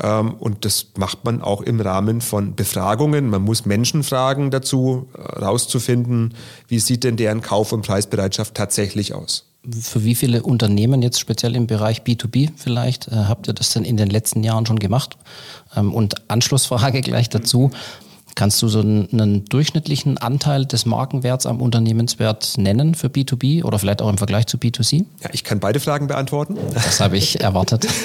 Ähm, 0.00 0.34
und 0.34 0.66
das 0.66 0.88
macht 0.98 1.24
man 1.24 1.40
auch 1.40 1.62
im 1.62 1.80
Rahmen 1.80 2.20
von 2.20 2.54
Befragungen. 2.54 3.30
Man 3.30 3.40
muss 3.40 3.64
Menschen 3.64 4.02
fragen 4.02 4.50
dazu, 4.50 5.08
herauszufinden, 5.16 6.32
äh, 6.32 6.34
wie 6.68 6.78
sieht 6.78 7.04
denn 7.04 7.16
deren 7.16 7.40
Kauf- 7.40 7.72
und 7.72 7.86
Preisbereitschaft 7.86 8.54
tatsächlich 8.54 9.14
aus. 9.14 9.51
Für 9.80 10.02
wie 10.02 10.16
viele 10.16 10.42
Unternehmen 10.42 11.02
jetzt 11.02 11.20
speziell 11.20 11.54
im 11.54 11.68
Bereich 11.68 12.02
B2B 12.02 12.50
vielleicht 12.56 13.08
äh, 13.08 13.12
habt 13.28 13.46
ihr 13.46 13.54
das 13.54 13.72
denn 13.72 13.84
in 13.84 13.96
den 13.96 14.10
letzten 14.10 14.42
Jahren 14.42 14.66
schon 14.66 14.80
gemacht? 14.80 15.16
Ähm, 15.76 15.94
und 15.94 16.28
Anschlussfrage 16.28 17.00
gleich 17.02 17.28
dazu. 17.28 17.70
Kannst 18.34 18.62
du 18.62 18.68
so 18.68 18.80
einen, 18.80 19.08
einen, 19.12 19.44
durchschnittlichen 19.44 20.18
Anteil 20.18 20.64
des 20.64 20.86
Markenwerts 20.86 21.46
am 21.46 21.60
Unternehmenswert 21.60 22.54
nennen 22.56 22.94
für 22.94 23.08
B2B 23.08 23.62
oder 23.62 23.78
vielleicht 23.78 24.00
auch 24.00 24.08
im 24.08 24.18
Vergleich 24.18 24.46
zu 24.46 24.56
B2C? 24.56 25.04
Ja, 25.22 25.30
ich 25.32 25.44
kann 25.44 25.60
beide 25.60 25.80
Fragen 25.80 26.06
beantworten. 26.06 26.56
Das 26.72 27.00
habe 27.00 27.16
ich 27.16 27.40
erwartet. 27.40 27.86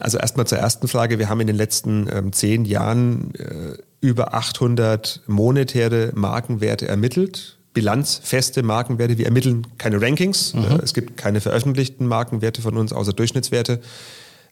Also 0.00 0.16
erstmal 0.16 0.46
zur 0.46 0.58
ersten 0.58 0.86
Frage. 0.86 1.18
Wir 1.18 1.28
haben 1.28 1.40
in 1.40 1.48
den 1.48 1.56
letzten 1.56 2.08
ähm, 2.12 2.32
zehn 2.32 2.64
Jahren 2.64 3.34
äh, 3.34 3.78
über 4.00 4.32
800 4.32 5.22
monetäre 5.26 6.12
Markenwerte 6.14 6.86
ermittelt. 6.86 7.57
Bilanzfeste 7.78 8.64
Markenwerte. 8.64 9.18
Wir 9.18 9.26
ermitteln 9.26 9.64
keine 9.78 10.02
Rankings. 10.02 10.52
Mhm. 10.52 10.64
Äh, 10.64 10.82
es 10.82 10.94
gibt 10.94 11.16
keine 11.16 11.40
veröffentlichten 11.40 12.08
Markenwerte 12.08 12.60
von 12.60 12.76
uns, 12.76 12.92
außer 12.92 13.12
Durchschnittswerte. 13.12 13.78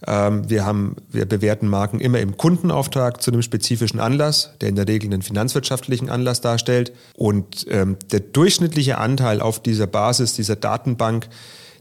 Ähm, 0.07 0.49
wir, 0.49 0.65
haben, 0.65 0.95
wir 1.11 1.27
bewerten 1.27 1.67
Marken 1.67 1.99
immer 1.99 2.21
im 2.21 2.37
Kundenauftrag 2.37 3.21
zu 3.21 3.33
einem 3.33 3.43
spezifischen 3.43 3.99
Anlass, 3.99 4.53
der 4.61 4.69
in 4.69 4.77
der 4.77 4.87
Regel 4.87 5.13
einen 5.13 5.23
finanzwirtschaftlichen 5.23 6.09
Anlass 6.09 6.41
darstellt. 6.41 6.93
Und 7.17 7.67
ähm, 7.69 7.97
der 8.13 8.21
durchschnittliche 8.21 8.99
Anteil 8.99 9.41
auf 9.41 9.61
dieser 9.61 9.89
Basis, 9.89 10.35
dieser 10.35 10.55
Datenbank, 10.55 11.29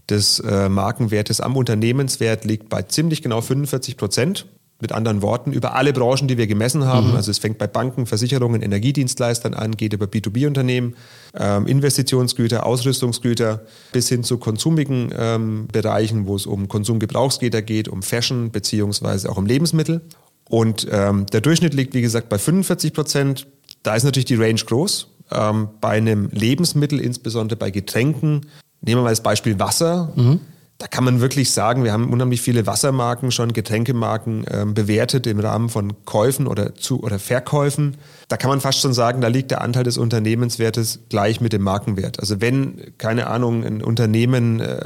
des 0.09 0.39
äh, 0.39 0.69
Markenwertes 0.69 1.41
am 1.41 1.57
Unternehmenswert 1.57 2.45
liegt 2.45 2.69
bei 2.69 2.83
ziemlich 2.83 3.23
genau 3.23 3.41
45 3.41 3.97
Prozent. 3.97 4.45
Mit 4.81 4.91
anderen 4.91 5.21
Worten, 5.21 5.53
über 5.53 5.73
alle 5.73 5.93
Branchen, 5.93 6.27
die 6.27 6.37
wir 6.37 6.47
gemessen 6.47 6.83
haben, 6.83 7.11
mhm. 7.11 7.15
also 7.15 7.31
es 7.31 7.37
fängt 7.37 7.57
bei 7.57 7.65
Banken, 7.65 8.05
Versicherungen, 8.05 8.61
Energiedienstleistern 8.61 9.53
an, 9.53 9.77
geht 9.77 9.93
über 9.93 10.05
B2B-Unternehmen, 10.05 10.95
ähm, 11.33 11.65
Investitionsgüter, 11.65 12.65
Ausrüstungsgüter 12.65 13.61
bis 13.93 14.09
hin 14.09 14.23
zu 14.23 14.37
konsumigen 14.37 15.13
ähm, 15.17 15.67
Bereichen, 15.71 16.27
wo 16.27 16.35
es 16.35 16.45
um 16.45 16.67
Konsumgebrauchsgüter 16.67 17.61
geht, 17.61 17.87
um 17.87 18.03
Fashion 18.03 18.51
beziehungsweise 18.51 19.29
auch 19.29 19.37
um 19.37 19.45
Lebensmittel. 19.45 20.01
Und 20.49 20.87
ähm, 20.91 21.25
der 21.27 21.39
Durchschnitt 21.39 21.73
liegt, 21.73 21.93
wie 21.93 22.01
gesagt, 22.01 22.27
bei 22.27 22.37
45 22.37 22.93
Prozent. 22.93 23.47
Da 23.81 23.95
ist 23.95 24.03
natürlich 24.03 24.25
die 24.25 24.35
Range 24.35 24.59
groß. 24.63 25.07
Ähm, 25.31 25.69
bei 25.79 25.91
einem 25.91 26.29
Lebensmittel, 26.31 26.99
insbesondere 26.99 27.57
bei 27.57 27.71
Getränken, 27.71 28.41
Nehmen 28.85 28.99
wir 28.99 29.05
mal 29.05 29.09
das 29.09 29.23
Beispiel 29.23 29.57
Wasser. 29.59 30.11
Mhm. 30.15 30.39
Da 30.77 30.87
kann 30.87 31.05
man 31.05 31.21
wirklich 31.21 31.51
sagen, 31.51 31.85
wir 31.85 31.93
haben 31.93 32.11
unheimlich 32.11 32.41
viele 32.41 32.67
Wassermarken 32.67 33.31
schon, 33.31 33.53
Getränkemarken 33.53 34.45
ähm, 34.51 34.73
bewertet 34.73 35.25
im 35.25 35.39
Rahmen 35.39 35.69
von 35.69 35.93
Käufen 36.03 36.47
oder, 36.47 36.75
zu, 36.75 37.01
oder 37.01 37.17
Verkäufen. 37.17 37.95
Da 38.27 38.35
kann 38.35 38.49
man 38.49 38.59
fast 38.59 38.81
schon 38.81 38.93
sagen, 38.93 39.21
da 39.21 39.29
liegt 39.29 39.51
der 39.51 39.61
Anteil 39.61 39.85
des 39.85 39.97
Unternehmenswertes 39.97 40.99
gleich 41.07 41.39
mit 41.39 41.53
dem 41.53 41.61
Markenwert. 41.61 42.19
Also 42.19 42.41
wenn, 42.41 42.91
keine 42.97 43.27
Ahnung, 43.27 43.63
ein 43.63 43.81
Unternehmen 43.81 44.59
äh, 44.59 44.81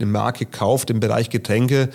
eine 0.00 0.10
Marke 0.10 0.46
kauft 0.46 0.90
im 0.90 0.98
Bereich 0.98 1.30
Getränke, 1.30 1.90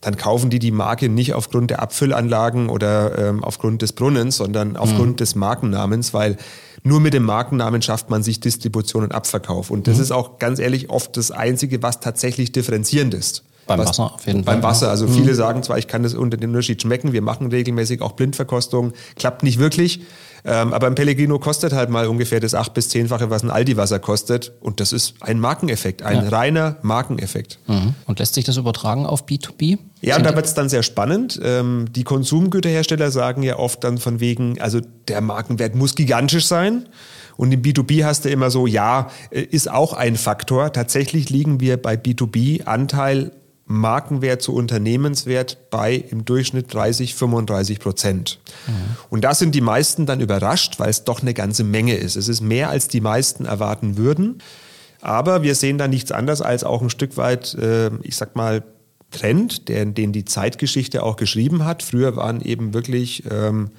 dann 0.00 0.16
kaufen 0.16 0.50
die 0.50 0.58
die 0.58 0.72
Marke 0.72 1.08
nicht 1.08 1.34
aufgrund 1.34 1.70
der 1.70 1.82
Abfüllanlagen 1.82 2.70
oder 2.70 3.16
ähm, 3.18 3.44
aufgrund 3.44 3.82
des 3.82 3.92
Brunnens, 3.92 4.36
sondern 4.36 4.76
aufgrund 4.76 5.12
mhm. 5.12 5.16
des 5.16 5.36
Markennamens, 5.36 6.12
weil 6.12 6.38
nur 6.82 7.00
mit 7.00 7.14
dem 7.14 7.24
Markennamen 7.24 7.82
schafft 7.82 8.10
man 8.10 8.22
sich 8.22 8.40
Distribution 8.40 9.04
und 9.04 9.12
Abverkauf. 9.12 9.70
Und 9.70 9.86
das 9.86 9.96
mhm. 9.96 10.02
ist 10.02 10.10
auch 10.12 10.38
ganz 10.38 10.58
ehrlich 10.58 10.90
oft 10.90 11.16
das 11.16 11.30
Einzige, 11.30 11.82
was 11.82 12.00
tatsächlich 12.00 12.52
differenzierend 12.52 13.14
ist. 13.14 13.44
Beim 13.66 13.78
was, 13.78 13.88
Wasser 13.88 14.14
auf 14.14 14.26
jeden 14.26 14.44
Fall. 14.44 14.54
Beim 14.54 14.62
Wasser. 14.62 14.90
Also 14.90 15.06
mhm. 15.06 15.14
viele 15.14 15.34
sagen 15.34 15.62
zwar, 15.62 15.78
ich 15.78 15.86
kann 15.86 16.02
das 16.02 16.14
unter 16.14 16.36
den 16.36 16.50
Unterschied 16.50 16.82
schmecken, 16.82 17.12
wir 17.12 17.22
machen 17.22 17.48
regelmäßig 17.48 18.02
auch 18.02 18.12
Blindverkostungen, 18.12 18.92
klappt 19.16 19.42
nicht 19.42 19.58
wirklich. 19.58 20.00
Ähm, 20.44 20.72
aber 20.72 20.86
ein 20.86 20.94
Pellegrino 20.94 21.38
kostet 21.38 21.72
halt 21.72 21.90
mal 21.90 22.06
ungefähr 22.06 22.40
das 22.40 22.54
acht 22.54 22.74
bis 22.74 22.88
zehnfache, 22.88 23.30
was 23.30 23.42
ein 23.42 23.50
Aldi-Wasser 23.50 23.98
kostet. 23.98 24.52
Und 24.60 24.80
das 24.80 24.92
ist 24.92 25.14
ein 25.20 25.40
Markeneffekt, 25.40 26.02
ein 26.02 26.24
ja. 26.24 26.28
reiner 26.28 26.76
Markeneffekt. 26.82 27.58
Mhm. 27.66 27.94
Und 28.06 28.18
lässt 28.18 28.34
sich 28.34 28.44
das 28.44 28.56
übertragen 28.56 29.06
auf 29.06 29.26
B2B? 29.26 29.78
Ja, 30.00 30.16
und 30.16 30.24
da 30.24 30.34
wird 30.34 30.46
es 30.46 30.54
dann 30.54 30.68
sehr 30.68 30.82
spannend. 30.82 31.38
Ähm, 31.42 31.86
die 31.90 32.04
Konsumgüterhersteller 32.04 33.10
sagen 33.10 33.42
ja 33.42 33.58
oft 33.58 33.84
dann 33.84 33.98
von 33.98 34.20
wegen, 34.20 34.60
also 34.60 34.80
der 35.08 35.20
Markenwert 35.20 35.74
muss 35.74 35.94
gigantisch 35.94 36.46
sein. 36.46 36.86
Und 37.36 37.52
im 37.52 37.62
B2B 37.62 38.04
hast 38.04 38.26
du 38.26 38.28
immer 38.28 38.50
so, 38.50 38.66
ja, 38.66 39.08
äh, 39.30 39.40
ist 39.40 39.70
auch 39.70 39.94
ein 39.94 40.16
Faktor. 40.16 40.72
Tatsächlich 40.72 41.30
liegen 41.30 41.60
wir 41.60 41.76
bei 41.76 41.94
B2B 41.94 42.64
Anteil 42.64 43.32
Markenwert 43.70 44.42
zu 44.42 44.52
Unternehmenswert 44.52 45.70
bei 45.70 45.94
im 45.94 46.24
Durchschnitt 46.24 46.74
30, 46.74 47.14
35 47.14 47.78
Prozent. 47.78 48.40
Mhm. 48.66 48.72
Und 49.10 49.24
da 49.24 49.32
sind 49.34 49.54
die 49.54 49.60
meisten 49.60 50.06
dann 50.06 50.20
überrascht, 50.20 50.80
weil 50.80 50.90
es 50.90 51.04
doch 51.04 51.22
eine 51.22 51.34
ganze 51.34 51.62
Menge 51.62 51.94
ist. 51.94 52.16
Es 52.16 52.28
ist 52.28 52.40
mehr, 52.40 52.68
als 52.68 52.88
die 52.88 53.00
meisten 53.00 53.44
erwarten 53.44 53.96
würden. 53.96 54.42
Aber 55.00 55.42
wir 55.42 55.54
sehen 55.54 55.78
da 55.78 55.86
nichts 55.86 56.10
anderes 56.10 56.42
als 56.42 56.64
auch 56.64 56.82
ein 56.82 56.90
Stück 56.90 57.16
weit, 57.16 57.54
äh, 57.54 57.90
ich 58.02 58.16
sag 58.16 58.34
mal, 58.34 58.64
Trend, 59.12 59.68
der, 59.68 59.86
den 59.86 60.12
die 60.12 60.24
Zeitgeschichte 60.24 61.02
auch 61.02 61.16
geschrieben 61.16 61.64
hat. 61.64 61.82
Früher 61.82 62.16
waren 62.16 62.40
eben 62.40 62.74
wirklich 62.74 63.24
ähm, 63.30 63.70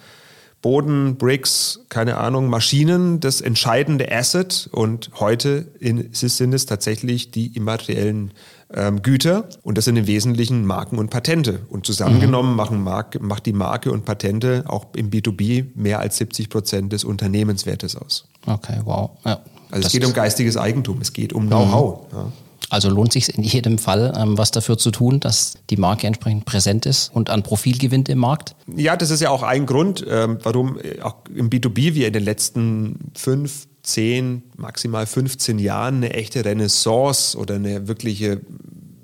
Boden, 0.62 1.18
Bricks, 1.18 1.82
keine 1.90 2.18
Ahnung, 2.18 2.48
Maschinen 2.48 3.20
das 3.20 3.42
entscheidende 3.42 4.12
Asset 4.12 4.70
und 4.72 5.10
heute 5.20 5.68
in, 5.80 6.10
sind 6.12 6.54
es 6.54 6.66
tatsächlich 6.66 7.32
die 7.32 7.48
immateriellen 7.56 8.32
ähm, 8.76 9.02
Güter 9.02 9.48
und 9.64 9.78
das 9.78 9.86
sind 9.86 9.98
im 9.98 10.08
Wesentlichen 10.08 10.66
Marken 10.66 10.98
und 10.98 11.10
Patente. 11.10 11.62
Und 11.70 11.86
zusammengenommen 11.86 12.52
mhm. 12.52 12.58
machen 12.58 12.84
Marke, 12.84 13.20
macht 13.20 13.46
die 13.46 13.54
Marke 13.54 13.92
und 13.92 14.06
Patente 14.06 14.64
auch 14.68 14.88
im 14.96 15.10
B2B 15.10 15.68
mehr 15.76 16.00
als 16.00 16.18
70 16.18 16.50
Prozent 16.50 16.94
des 16.94 17.04
Unternehmenswertes 17.04 17.96
aus. 17.96 18.28
Okay, 18.46 18.80
wow. 18.86 19.12
Ja, 19.26 19.42
also 19.70 19.88
es 19.88 19.92
geht 19.92 20.06
um 20.06 20.14
geistiges 20.14 20.58
Eigentum, 20.58 21.02
es 21.02 21.14
geht 21.14 21.34
um 21.34 21.48
Know-how. 21.48 22.12
Mhm. 22.12 22.18
Ja. 22.18 22.32
Also 22.70 22.90
lohnt 22.90 23.12
sich 23.12 23.38
in 23.38 23.44
jedem 23.44 23.78
Fall, 23.78 24.14
ähm, 24.18 24.38
was 24.38 24.52
dafür 24.52 24.78
zu 24.78 24.92
tun, 24.92 25.20
dass 25.20 25.56
die 25.70 25.76
Marke 25.76 26.08
entsprechend 26.08 26.46
präsent 26.46 26.86
ist 26.86 27.14
und 27.14 27.30
an 27.30 27.44
Profil 27.44 27.78
gewinnt 27.78 28.08
im 28.08 28.20
Markt? 28.20 28.56
Ja, 28.74 28.96
das 28.96 29.10
ist 29.10 29.20
ja 29.20 29.30
auch 29.30 29.44
ein 29.44 29.66
Grund, 29.66 30.06
ähm, 30.10 30.38
warum 30.44 30.80
äh, 30.80 31.02
auch 31.02 31.16
im 31.36 31.50
B2B 31.50 31.96
wir 31.96 32.08
in 32.08 32.14
den 32.14 32.24
letzten 32.24 33.12
fünf, 33.14 33.68
10, 33.84 34.44
maximal 34.58 35.06
15 35.06 35.60
Jahren 35.60 35.98
eine 35.98 36.14
echte 36.14 36.46
Renaissance 36.46 37.38
oder 37.38 37.56
eine 37.56 37.88
wirkliche 37.88 38.42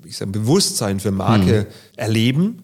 ich 0.07 0.17
sag, 0.17 0.31
Bewusstsein 0.31 0.99
für 0.99 1.11
Marke 1.11 1.67
mhm. 1.67 1.97
erleben. 1.97 2.63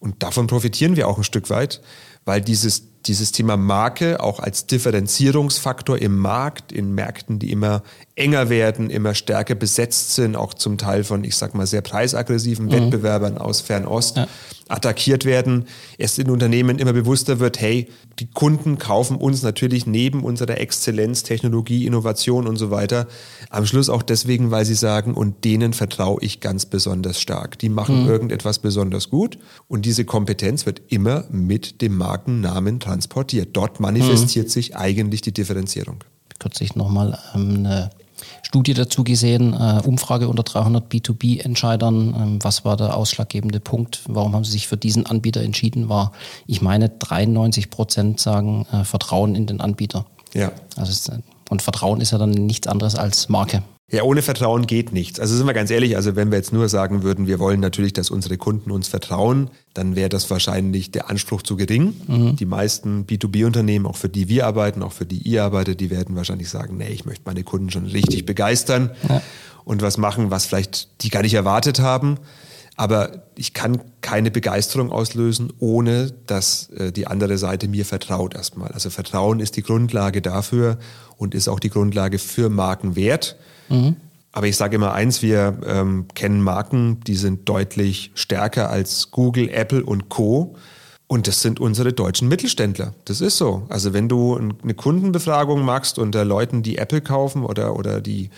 Und 0.00 0.22
davon 0.22 0.46
profitieren 0.46 0.96
wir 0.96 1.08
auch 1.08 1.18
ein 1.18 1.24
Stück 1.24 1.50
weit, 1.50 1.80
weil 2.24 2.40
dieses, 2.40 2.84
dieses 3.06 3.32
Thema 3.32 3.56
Marke 3.56 4.20
auch 4.20 4.38
als 4.38 4.66
Differenzierungsfaktor 4.66 5.98
im 5.98 6.18
Markt, 6.18 6.72
in 6.72 6.94
Märkten, 6.94 7.38
die 7.38 7.50
immer 7.50 7.82
enger 8.14 8.48
werden, 8.48 8.90
immer 8.90 9.14
stärker 9.14 9.54
besetzt 9.54 10.14
sind, 10.14 10.36
auch 10.36 10.54
zum 10.54 10.78
Teil 10.78 11.04
von, 11.04 11.24
ich 11.24 11.36
sag 11.36 11.54
mal, 11.54 11.66
sehr 11.66 11.82
preisaggressiven 11.82 12.66
mhm. 12.66 12.72
Wettbewerbern 12.72 13.38
aus 13.38 13.60
Fernost 13.60 14.16
ja. 14.18 14.28
Attackiert 14.68 15.24
werden. 15.24 15.64
Es 15.98 16.16
den 16.16 16.30
Unternehmen 16.30 16.78
immer 16.78 16.92
bewusster 16.92 17.40
wird, 17.40 17.60
hey, 17.60 17.88
die 18.18 18.26
Kunden 18.26 18.78
kaufen 18.78 19.16
uns 19.16 19.42
natürlich 19.42 19.86
neben 19.86 20.22
unserer 20.24 20.58
Exzellenz, 20.58 21.22
Technologie, 21.22 21.86
Innovation 21.86 22.46
und 22.46 22.56
so 22.56 22.70
weiter, 22.70 23.06
am 23.50 23.66
Schluss 23.66 23.88
auch 23.88 24.02
deswegen, 24.02 24.50
weil 24.50 24.64
sie 24.64 24.74
sagen, 24.74 25.14
und 25.14 25.44
denen 25.44 25.72
vertraue 25.72 26.18
ich 26.20 26.40
ganz 26.40 26.66
besonders 26.66 27.20
stark. 27.20 27.58
Die 27.58 27.68
machen 27.68 28.02
mhm. 28.02 28.08
irgendetwas 28.08 28.58
besonders 28.58 29.10
gut 29.10 29.38
und 29.68 29.84
diese 29.84 30.04
Kompetenz 30.04 30.66
wird 30.66 30.82
immer 30.88 31.24
mit 31.30 31.80
dem 31.80 31.96
Markennamen 31.96 32.80
transportiert. 32.80 33.50
Dort 33.52 33.80
manifestiert 33.80 34.46
mhm. 34.46 34.50
sich 34.50 34.76
eigentlich 34.76 35.22
die 35.22 35.32
Differenzierung. 35.32 36.04
Kürzlich 36.38 36.76
nochmal 36.76 37.18
ähm, 37.34 37.66
eine 37.66 37.90
Studie 38.42 38.74
dazu 38.74 39.04
gesehen, 39.04 39.54
äh, 39.54 39.80
Umfrage 39.84 40.28
unter 40.28 40.42
300 40.42 40.92
B2B-Entscheidern. 40.92 42.14
Ähm, 42.16 42.38
was 42.42 42.64
war 42.64 42.76
der 42.76 42.96
ausschlaggebende 42.96 43.60
Punkt? 43.60 44.00
Warum 44.06 44.34
haben 44.34 44.44
sie 44.44 44.52
sich 44.52 44.68
für 44.68 44.76
diesen 44.76 45.06
Anbieter 45.06 45.42
entschieden? 45.42 45.88
War, 45.88 46.12
ich 46.46 46.62
meine, 46.62 46.88
93 46.88 47.70
Prozent 47.70 48.20
sagen 48.20 48.66
äh, 48.72 48.84
Vertrauen 48.84 49.34
in 49.34 49.46
den 49.46 49.60
Anbieter. 49.60 50.06
Ja. 50.34 50.52
Also 50.76 50.92
es, 50.92 51.10
und 51.50 51.62
Vertrauen 51.62 52.00
ist 52.00 52.10
ja 52.10 52.18
dann 52.18 52.30
nichts 52.30 52.66
anderes 52.66 52.94
als 52.94 53.28
Marke. 53.28 53.62
Ja, 53.90 54.02
ohne 54.02 54.20
Vertrauen 54.20 54.66
geht 54.66 54.92
nichts. 54.92 55.18
Also 55.18 55.34
sind 55.34 55.46
wir 55.46 55.54
ganz 55.54 55.70
ehrlich, 55.70 55.96
also 55.96 56.14
wenn 56.14 56.30
wir 56.30 56.36
jetzt 56.36 56.52
nur 56.52 56.68
sagen 56.68 57.02
würden, 57.02 57.26
wir 57.26 57.38
wollen 57.38 57.58
natürlich, 57.58 57.94
dass 57.94 58.10
unsere 58.10 58.36
Kunden 58.36 58.70
uns 58.70 58.86
vertrauen, 58.86 59.48
dann 59.72 59.96
wäre 59.96 60.10
das 60.10 60.28
wahrscheinlich 60.28 60.90
der 60.90 61.08
Anspruch 61.08 61.40
zu 61.40 61.56
gering. 61.56 61.94
Mhm. 62.06 62.36
Die 62.36 62.44
meisten 62.44 63.06
B2B-Unternehmen, 63.06 63.86
auch 63.86 63.96
für 63.96 64.10
die 64.10 64.28
wir 64.28 64.46
arbeiten, 64.46 64.82
auch 64.82 64.92
für 64.92 65.06
die 65.06 65.16
ihr 65.22 65.42
arbeitet, 65.42 65.80
die 65.80 65.88
werden 65.88 66.16
wahrscheinlich 66.16 66.50
sagen, 66.50 66.76
nee, 66.76 66.90
ich 66.90 67.06
möchte 67.06 67.22
meine 67.24 67.44
Kunden 67.44 67.70
schon 67.70 67.86
richtig 67.86 68.26
begeistern 68.26 68.90
ja. 69.08 69.22
und 69.64 69.80
was 69.80 69.96
machen, 69.96 70.30
was 70.30 70.44
vielleicht 70.44 71.02
die 71.02 71.08
gar 71.08 71.22
nicht 71.22 71.34
erwartet 71.34 71.80
haben. 71.80 72.18
Aber 72.76 73.22
ich 73.36 73.54
kann 73.54 73.80
keine 74.02 74.30
Begeisterung 74.30 74.92
auslösen, 74.92 75.50
ohne 75.60 76.12
dass 76.26 76.68
äh, 76.70 76.92
die 76.92 77.06
andere 77.06 77.38
Seite 77.38 77.68
mir 77.68 77.86
vertraut 77.86 78.34
erstmal. 78.34 78.70
Also 78.70 78.90
Vertrauen 78.90 79.40
ist 79.40 79.56
die 79.56 79.62
Grundlage 79.62 80.20
dafür 80.20 80.78
und 81.16 81.34
ist 81.34 81.48
auch 81.48 81.58
die 81.58 81.70
Grundlage 81.70 82.18
für 82.18 82.50
Markenwert. 82.50 83.36
Mhm. 83.68 83.96
Aber 84.32 84.46
ich 84.46 84.56
sage 84.56 84.76
immer 84.76 84.92
eins, 84.92 85.22
wir 85.22 85.58
ähm, 85.66 86.06
kennen 86.14 86.42
Marken, 86.42 87.00
die 87.06 87.16
sind 87.16 87.48
deutlich 87.48 88.12
stärker 88.14 88.70
als 88.70 89.10
Google, 89.10 89.48
Apple 89.48 89.84
und 89.84 90.08
Co. 90.08 90.54
Und 91.06 91.26
das 91.26 91.40
sind 91.40 91.58
unsere 91.58 91.94
deutschen 91.94 92.28
Mittelständler. 92.28 92.92
Das 93.06 93.22
ist 93.22 93.38
so. 93.38 93.66
Also 93.70 93.94
wenn 93.94 94.08
du 94.10 94.36
eine 94.36 94.74
Kundenbefragung 94.74 95.64
machst 95.64 95.98
unter 95.98 96.24
Leuten, 96.24 96.62
die 96.62 96.76
Apple 96.76 97.00
kaufen 97.00 97.44
oder, 97.44 97.76
oder 97.76 98.02
die 98.02 98.28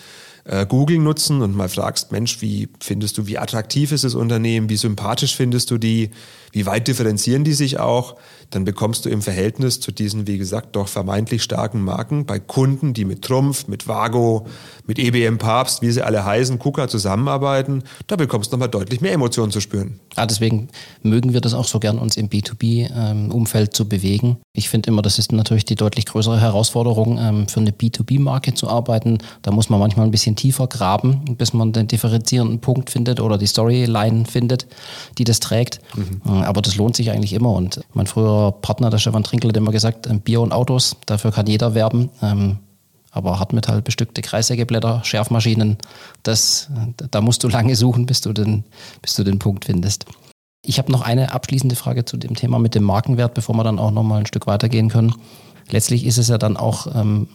äh, 0.44 0.66
Google 0.66 0.98
nutzen 0.98 1.42
und 1.42 1.54
mal 1.54 1.68
fragst, 1.68 2.12
Mensch, 2.12 2.40
wie 2.40 2.68
findest 2.80 3.18
du, 3.18 3.26
wie 3.26 3.38
attraktiv 3.38 3.92
ist 3.92 4.04
das 4.04 4.14
Unternehmen, 4.14 4.68
wie 4.68 4.76
sympathisch 4.76 5.36
findest 5.36 5.70
du 5.70 5.78
die, 5.78 6.10
wie 6.52 6.66
weit 6.66 6.88
differenzieren 6.88 7.44
die 7.44 7.52
sich 7.52 7.78
auch, 7.78 8.16
dann 8.50 8.64
bekommst 8.64 9.04
du 9.04 9.10
im 9.10 9.22
Verhältnis 9.22 9.78
zu 9.78 9.92
diesen, 9.92 10.26
wie 10.26 10.36
gesagt, 10.36 10.74
doch 10.74 10.88
vermeintlich 10.88 11.42
starken 11.42 11.82
Marken 11.82 12.26
bei 12.26 12.40
Kunden, 12.40 12.94
die 12.94 13.04
mit 13.04 13.22
Trumpf, 13.22 13.68
mit 13.68 13.86
Vago, 13.86 14.46
mit 14.86 14.98
EBM 14.98 15.38
Papst, 15.38 15.82
wie 15.82 15.90
sie 15.90 16.02
alle 16.02 16.24
heißen, 16.24 16.58
KUKA 16.58 16.88
zusammenarbeiten, 16.88 17.84
da 18.08 18.16
bekommst 18.16 18.50
du 18.50 18.56
nochmal 18.56 18.68
deutlich 18.68 19.00
mehr 19.00 19.12
Emotionen 19.12 19.52
zu 19.52 19.60
spüren. 19.60 20.00
Ja, 20.16 20.26
deswegen 20.26 20.68
mögen 21.02 21.32
wir 21.32 21.40
das 21.40 21.54
auch 21.54 21.66
so 21.66 21.78
gern, 21.78 21.98
uns 21.98 22.16
im 22.16 22.28
B2B-Umfeld 22.28 23.68
ähm, 23.68 23.74
zu 23.74 23.88
bewegen. 23.88 24.38
Ich 24.52 24.68
finde 24.68 24.88
immer, 24.88 25.02
das 25.02 25.18
ist 25.18 25.30
natürlich 25.30 25.64
die 25.64 25.76
deutlich 25.76 26.06
größere 26.06 26.40
Herausforderung, 26.40 27.18
ähm, 27.18 27.48
für 27.48 27.60
eine 27.60 27.70
B2B-Marke 27.70 28.54
zu 28.54 28.68
arbeiten. 28.68 29.18
Da 29.42 29.52
muss 29.52 29.70
man 29.70 29.78
manchmal 29.78 30.06
ein 30.06 30.10
bisschen 30.10 30.29
tiefer 30.36 30.66
graben, 30.66 31.36
bis 31.36 31.52
man 31.52 31.72
den 31.72 31.86
differenzierenden 31.86 32.60
Punkt 32.60 32.90
findet 32.90 33.20
oder 33.20 33.38
die 33.38 33.46
Storyline 33.46 34.26
findet, 34.26 34.66
die 35.18 35.24
das 35.24 35.40
trägt. 35.40 35.80
Mhm. 35.94 36.42
Aber 36.42 36.62
das 36.62 36.76
lohnt 36.76 36.96
sich 36.96 37.10
eigentlich 37.10 37.32
immer. 37.32 37.52
Und 37.52 37.80
mein 37.92 38.06
früherer 38.06 38.52
Partner, 38.52 38.90
der 38.90 38.98
Stefan 38.98 39.24
Trinkel, 39.24 39.50
hat 39.50 39.56
immer 39.56 39.72
gesagt, 39.72 40.06
ähm, 40.06 40.20
Bier 40.20 40.40
und 40.40 40.52
Autos, 40.52 40.96
dafür 41.06 41.32
kann 41.32 41.46
jeder 41.46 41.74
werben. 41.74 42.10
Ähm, 42.22 42.58
aber 43.12 43.40
Hartmetall 43.40 43.82
bestückte 43.82 44.22
Kreissägeblätter, 44.22 45.02
Schärfmaschinen, 45.04 45.78
das, 46.22 46.70
da 46.96 47.20
musst 47.20 47.42
du 47.42 47.48
lange 47.48 47.74
suchen, 47.74 48.06
bis 48.06 48.20
du 48.20 48.32
den, 48.32 48.64
bis 49.02 49.14
du 49.14 49.24
den 49.24 49.38
Punkt 49.38 49.64
findest. 49.64 50.06
Ich 50.64 50.78
habe 50.78 50.92
noch 50.92 51.02
eine 51.02 51.32
abschließende 51.32 51.74
Frage 51.74 52.04
zu 52.04 52.16
dem 52.16 52.36
Thema 52.36 52.58
mit 52.58 52.74
dem 52.74 52.84
Markenwert, 52.84 53.34
bevor 53.34 53.56
wir 53.56 53.64
dann 53.64 53.78
auch 53.78 53.90
noch 53.90 54.02
mal 54.02 54.20
ein 54.20 54.26
Stück 54.26 54.46
weitergehen 54.46 54.90
können. 54.90 55.14
Letztlich 55.70 56.04
ist 56.04 56.18
es 56.18 56.28
ja 56.28 56.38
dann 56.38 56.56
auch 56.56 56.86
ähm, 56.94 57.28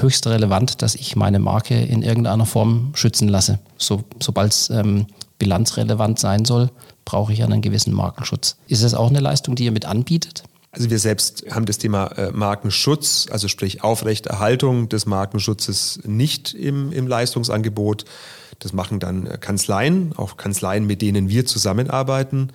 höchst 0.00 0.26
relevant, 0.26 0.82
dass 0.82 0.94
ich 0.94 1.16
meine 1.16 1.38
Marke 1.38 1.80
in 1.80 2.02
irgendeiner 2.02 2.46
Form 2.46 2.92
schützen 2.94 3.28
lasse. 3.28 3.58
So, 3.78 4.04
Sobald 4.20 4.52
es 4.52 4.70
ähm, 4.70 5.06
bilanzrelevant 5.38 6.18
sein 6.18 6.44
soll, 6.44 6.70
brauche 7.04 7.32
ich 7.32 7.42
einen 7.42 7.62
gewissen 7.62 7.92
Markenschutz. 7.92 8.56
Ist 8.68 8.82
es 8.82 8.94
auch 8.94 9.08
eine 9.08 9.20
Leistung, 9.20 9.54
die 9.54 9.64
ihr 9.64 9.72
mit 9.72 9.84
anbietet? 9.84 10.44
Also 10.72 10.88
wir 10.88 11.00
selbst 11.00 11.44
haben 11.50 11.66
das 11.66 11.78
Thema 11.78 12.06
äh, 12.16 12.30
Markenschutz, 12.30 13.26
also 13.30 13.48
sprich 13.48 13.82
Aufrechterhaltung 13.82 14.88
des 14.88 15.04
Markenschutzes 15.04 16.00
nicht 16.04 16.54
im, 16.54 16.92
im 16.92 17.08
Leistungsangebot. 17.08 18.04
Das 18.60 18.72
machen 18.72 19.00
dann 19.00 19.26
äh, 19.26 19.38
Kanzleien, 19.38 20.12
auch 20.16 20.36
Kanzleien, 20.36 20.86
mit 20.86 21.02
denen 21.02 21.28
wir 21.28 21.44
zusammenarbeiten. 21.44 22.50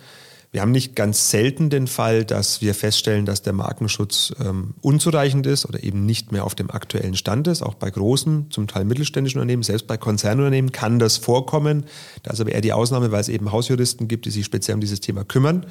Wir 0.52 0.62
haben 0.62 0.70
nicht 0.70 0.96
ganz 0.96 1.30
selten 1.30 1.70
den 1.70 1.86
Fall, 1.86 2.24
dass 2.24 2.60
wir 2.60 2.74
feststellen, 2.74 3.26
dass 3.26 3.42
der 3.42 3.52
Markenschutz 3.52 4.32
ähm, 4.40 4.74
unzureichend 4.80 5.46
ist 5.46 5.66
oder 5.66 5.82
eben 5.82 6.06
nicht 6.06 6.32
mehr 6.32 6.44
auf 6.44 6.54
dem 6.54 6.70
aktuellen 6.70 7.16
Stand 7.16 7.46
ist. 7.48 7.62
Auch 7.62 7.74
bei 7.74 7.90
großen, 7.90 8.50
zum 8.50 8.66
Teil 8.66 8.84
mittelständischen 8.84 9.40
Unternehmen, 9.40 9.62
selbst 9.62 9.86
bei 9.86 9.96
Konzernunternehmen 9.96 10.72
kann 10.72 10.98
das 10.98 11.16
vorkommen. 11.16 11.84
Da 12.22 12.32
ist 12.32 12.40
aber 12.40 12.52
eher 12.52 12.60
die 12.60 12.72
Ausnahme, 12.72 13.12
weil 13.12 13.20
es 13.20 13.28
eben 13.28 13.52
Hausjuristen 13.52 14.08
gibt, 14.08 14.24
die 14.24 14.30
sich 14.30 14.44
speziell 14.44 14.76
um 14.76 14.80
dieses 14.80 15.00
Thema 15.00 15.24
kümmern. 15.24 15.66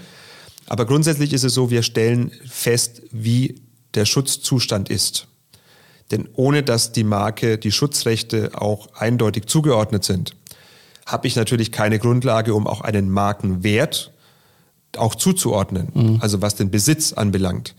Aber 0.67 0.85
grundsätzlich 0.85 1.33
ist 1.33 1.43
es 1.43 1.53
so, 1.53 1.69
wir 1.69 1.83
stellen 1.83 2.31
fest, 2.45 3.01
wie 3.11 3.61
der 3.93 4.05
Schutzzustand 4.05 4.89
ist. 4.89 5.27
Denn 6.11 6.27
ohne 6.33 6.63
dass 6.63 6.91
die 6.91 7.03
Marke, 7.03 7.57
die 7.57 7.71
Schutzrechte 7.71 8.51
auch 8.53 8.93
eindeutig 8.95 9.47
zugeordnet 9.47 10.03
sind, 10.03 10.35
habe 11.05 11.27
ich 11.27 11.35
natürlich 11.35 11.71
keine 11.71 11.99
Grundlage, 11.99 12.53
um 12.53 12.67
auch 12.67 12.81
einen 12.81 13.09
Markenwert 13.09 14.11
auch 14.97 15.15
zuzuordnen, 15.15 15.87
mhm. 15.93 16.17
also 16.21 16.41
was 16.41 16.55
den 16.55 16.71
Besitz 16.71 17.13
anbelangt. 17.13 17.75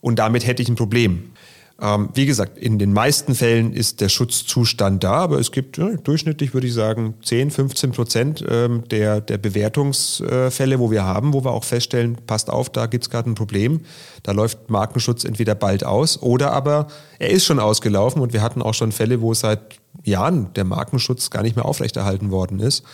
Und 0.00 0.18
damit 0.18 0.46
hätte 0.46 0.62
ich 0.62 0.68
ein 0.68 0.76
Problem. 0.76 1.30
Ähm, 1.78 2.08
wie 2.14 2.24
gesagt, 2.24 2.56
in 2.56 2.78
den 2.78 2.94
meisten 2.94 3.34
Fällen 3.34 3.74
ist 3.74 4.00
der 4.00 4.08
Schutzzustand 4.08 5.04
da, 5.04 5.12
aber 5.12 5.38
es 5.38 5.52
gibt 5.52 5.76
ja, 5.76 5.90
durchschnittlich, 5.90 6.54
würde 6.54 6.66
ich 6.66 6.72
sagen, 6.72 7.14
10, 7.22 7.50
15 7.50 7.92
Prozent 7.92 8.44
ähm, 8.48 8.84
der, 8.90 9.20
der 9.20 9.36
Bewertungsfälle, 9.36 10.78
wo 10.78 10.90
wir 10.90 11.04
haben, 11.04 11.34
wo 11.34 11.44
wir 11.44 11.50
auch 11.50 11.64
feststellen, 11.64 12.16
passt 12.26 12.48
auf, 12.48 12.70
da 12.70 12.86
gibt 12.86 13.04
es 13.04 13.10
gerade 13.10 13.28
ein 13.28 13.34
Problem. 13.34 13.80
Da 14.22 14.32
läuft 14.32 14.70
Markenschutz 14.70 15.24
entweder 15.24 15.54
bald 15.54 15.84
aus 15.84 16.22
oder 16.22 16.52
aber 16.52 16.86
er 17.18 17.28
ist 17.28 17.44
schon 17.44 17.58
ausgelaufen 17.58 18.22
und 18.22 18.32
wir 18.32 18.40
hatten 18.40 18.62
auch 18.62 18.74
schon 18.74 18.90
Fälle, 18.90 19.20
wo 19.20 19.34
seit 19.34 19.60
Jahren 20.02 20.54
der 20.54 20.64
Markenschutz 20.64 21.28
gar 21.28 21.42
nicht 21.42 21.56
mehr 21.56 21.66
aufrechterhalten 21.66 22.30
worden 22.30 22.58
ist. 22.58 22.84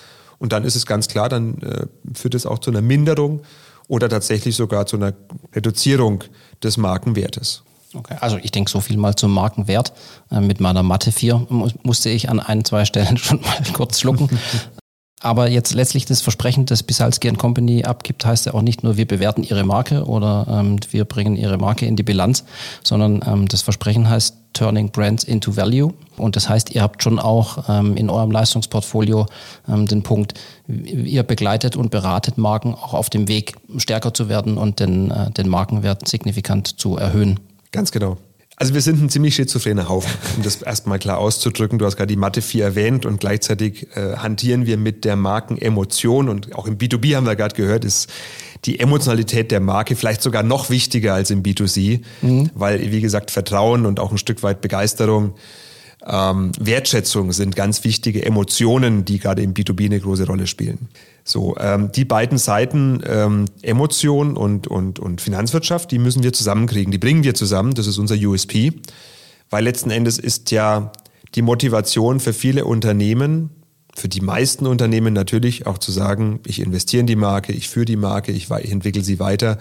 Und 0.41 0.53
dann 0.53 0.65
ist 0.65 0.75
es 0.75 0.87
ganz 0.87 1.07
klar, 1.07 1.29
dann 1.29 1.59
äh, 1.59 1.87
führt 2.15 2.35
es 2.35 2.47
auch 2.47 2.59
zu 2.59 2.71
einer 2.73 2.83
Minderung 2.83 3.43
oder 3.93 4.09
tatsächlich 4.09 4.57
sogar 4.57 4.87
zu 4.87 4.97
einer 4.97 5.13
Reduzierung 5.55 6.25
des 6.63 6.79
Markenwertes. 6.79 7.63
Okay, 7.93 8.17
also 8.21 8.39
ich 8.43 8.51
denke 8.51 8.71
so 8.71 8.81
viel 8.81 8.97
mal 8.97 9.15
zum 9.17 9.35
Markenwert. 9.35 9.93
Äh, 10.31 10.41
mit 10.41 10.61
meiner 10.61 10.83
Mathe 10.83 11.13
4 11.13 11.47
musste 11.83 12.09
ich 12.09 12.31
an 12.31 12.41
ein, 12.41 12.65
zwei 12.65 12.87
Stellen 12.87 13.17
schon 13.19 13.43
mal 13.43 13.59
kurz 13.75 14.01
schlucken. 14.01 14.31
Aber 15.21 15.51
jetzt 15.51 15.75
letztlich 15.75 16.07
das 16.07 16.23
Versprechen, 16.23 16.65
das 16.65 16.83
Bisalski 16.83 17.31
Company 17.33 17.85
abgibt, 17.85 18.25
heißt 18.25 18.47
ja 18.47 18.55
auch 18.55 18.63
nicht 18.63 18.83
nur, 18.83 18.97
wir 18.97 19.07
bewerten 19.07 19.43
ihre 19.43 19.63
Marke 19.63 20.07
oder 20.07 20.47
ähm, 20.49 20.81
wir 20.91 21.05
bringen 21.05 21.37
ihre 21.37 21.59
Marke 21.59 21.85
in 21.85 21.95
die 21.95 22.03
Bilanz, 22.03 22.45
sondern 22.83 23.21
ähm, 23.27 23.47
das 23.47 23.61
Versprechen 23.61 24.09
heißt 24.09 24.37
Turning 24.53 24.91
Brands 24.91 25.25
into 25.25 25.57
Value. 25.57 25.93
Und 26.17 26.37
das 26.37 26.49
heißt, 26.49 26.75
ihr 26.75 26.83
habt 26.83 27.03
schon 27.03 27.19
auch 27.19 27.69
ähm, 27.69 27.97
in 27.97 28.11
eurem 28.11 28.31
Leistungsportfolio 28.31 29.27
ähm, 29.69 29.87
den 29.87 30.03
Punkt, 30.03 30.35
ihr 30.67 31.23
begleitet 31.23 31.77
und 31.77 31.91
beratet 31.91 32.39
Marken 32.39 32.75
auch 32.75 32.95
auf 32.95 33.11
dem 33.11 33.29
Weg, 33.29 33.55
stärker 33.79 34.15
zu 34.15 34.29
werden 34.29 34.59
und 34.59 34.81
den, 34.81 35.11
äh, 35.11 35.31
den 35.31 35.49
Markenwert 35.49 36.07
signifikant 36.09 36.81
zu 36.81 36.97
erhöhen. 36.97 37.41
Ganz 37.71 37.91
genau. 37.91 38.19
Also 38.57 38.75
wir 38.75 38.83
sind 38.83 39.03
ein 39.03 39.09
ziemlich 39.09 39.35
schizophrener 39.35 39.89
Haufen, 39.89 40.11
um 40.37 40.43
das 40.43 40.63
erstmal 40.63 40.99
klar 40.99 41.19
auszudrücken. 41.19 41.79
Du 41.79 41.87
hast 41.87 41.97
gerade 41.97 42.09
die 42.09 42.17
Mathe 42.17 42.43
4 42.43 42.65
erwähnt 42.65 43.07
und 43.07 43.19
gleichzeitig 43.19 43.89
äh, 43.97 44.17
hantieren 44.17 44.67
wir 44.67 44.77
mit 44.77 45.05
der 45.05 45.17
Markenemotion 45.17 46.29
und 46.29 46.55
auch 46.55 46.67
im 46.67 46.77
B2B 46.77 47.17
haben 47.17 47.27
wir 47.27 47.35
gerade 47.35 47.57
gehört, 47.57 47.85
ist 47.85 48.09
die 48.65 48.79
Emotionalität 48.79 49.51
der 49.51 49.61
Marke 49.61 49.97
vielleicht 49.97 50.23
sogar 50.23 50.43
noch 50.43 50.71
wichtiger 50.71 51.15
als 51.15 51.31
im 51.31 51.43
B2C, 51.43 52.03
mhm. 52.21 52.51
weil, 52.55 52.93
wie 52.93 53.01
gesagt, 53.01 53.31
Vertrauen 53.31 53.87
und 53.87 53.99
auch 53.99 54.13
ein 54.13 54.19
Stück 54.19 54.43
weit 54.43 54.61
Begeisterung, 54.61 55.35
ähm, 56.07 56.53
Wertschätzung 56.59 57.33
sind 57.33 57.57
ganz 57.57 57.85
wichtige 57.85 58.25
Emotionen, 58.25 59.05
die 59.05 59.19
gerade 59.19 59.43
im 59.43 59.55
B2B 59.55 59.87
eine 59.87 60.01
große 60.01 60.27
Rolle 60.27 60.47
spielen. 60.47 60.89
So, 61.25 61.57
ähm, 61.59 61.93
die 61.93 62.05
beiden 62.05 62.39
Seiten, 62.39 63.03
ähm, 63.07 63.45
Emotion 63.63 64.37
und, 64.37 64.67
und, 64.67 64.99
und 64.99 65.21
Finanzwirtschaft, 65.21 65.91
die 65.91 65.99
müssen 65.99 66.23
wir 66.23 66.33
zusammenkriegen. 66.33 66.91
Die 66.91 66.99
bringen 66.99 67.23
wir 67.23 67.35
zusammen. 67.35 67.75
Das 67.75 67.87
ist 67.87 67.99
unser 67.99 68.17
USP. 68.17 68.73
Weil 69.51 69.65
letzten 69.65 69.91
Endes 69.91 70.19
ist 70.19 70.51
ja 70.51 70.93
die 71.35 71.43
Motivation 71.43 72.21
für 72.21 72.33
viele 72.33 72.65
Unternehmen, 72.65 73.51
für 73.95 74.09
die 74.09 74.23
meisten 74.23 74.67
Unternehmen 74.67 75.13
natürlich 75.13 75.67
auch 75.67 75.79
zu 75.79 75.93
sagen, 75.93 76.41
ich 76.47 76.61
investiere 76.61 77.03
in 77.03 77.07
die 77.07 77.17
Marke, 77.17 77.53
ich 77.53 77.69
führe 77.69 77.85
die 77.85 77.97
Marke, 77.97 78.33
ich, 78.33 78.51
ich 78.51 78.73
entwickle 78.73 79.03
sie 79.03 79.21
weiter, 79.21 79.59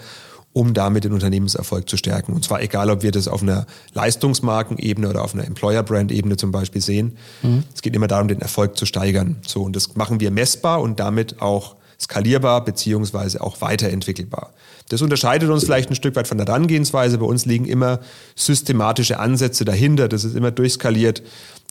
um 0.52 0.74
damit 0.74 1.04
den 1.04 1.12
Unternehmenserfolg 1.12 1.88
zu 1.88 1.96
stärken. 1.96 2.32
Und 2.32 2.44
zwar 2.44 2.60
egal, 2.60 2.90
ob 2.90 3.02
wir 3.02 3.10
das 3.10 3.28
auf 3.28 3.42
einer 3.42 3.66
Leistungsmarkenebene 3.94 5.08
oder 5.08 5.22
auf 5.22 5.34
einer 5.34 5.46
Employer-Brand-Ebene 5.46 6.36
zum 6.36 6.52
Beispiel 6.52 6.82
sehen. 6.82 7.16
Mhm. 7.42 7.64
Es 7.74 7.82
geht 7.82 7.96
immer 7.96 8.08
darum, 8.08 8.28
den 8.28 8.40
Erfolg 8.40 8.76
zu 8.76 8.84
steigern. 8.84 9.36
So, 9.46 9.62
und 9.62 9.74
das 9.74 9.94
machen 9.96 10.20
wir 10.20 10.30
messbar 10.30 10.80
und 10.80 11.00
damit 11.00 11.40
auch 11.40 11.76
skalierbar 11.98 12.64
beziehungsweise 12.64 13.40
auch 13.40 13.60
weiterentwickelbar. 13.60 14.52
Das 14.88 15.00
unterscheidet 15.00 15.48
uns 15.48 15.64
vielleicht 15.64 15.88
ein 15.88 15.94
Stück 15.94 16.16
weit 16.16 16.28
von 16.28 16.36
der 16.36 16.46
Herangehensweise. 16.46 17.16
Bei 17.18 17.24
uns 17.24 17.46
liegen 17.46 17.64
immer 17.64 18.00
systematische 18.34 19.18
Ansätze 19.18 19.64
dahinter. 19.64 20.08
Das 20.08 20.24
ist 20.24 20.36
immer 20.36 20.50
durchskaliert. 20.50 21.22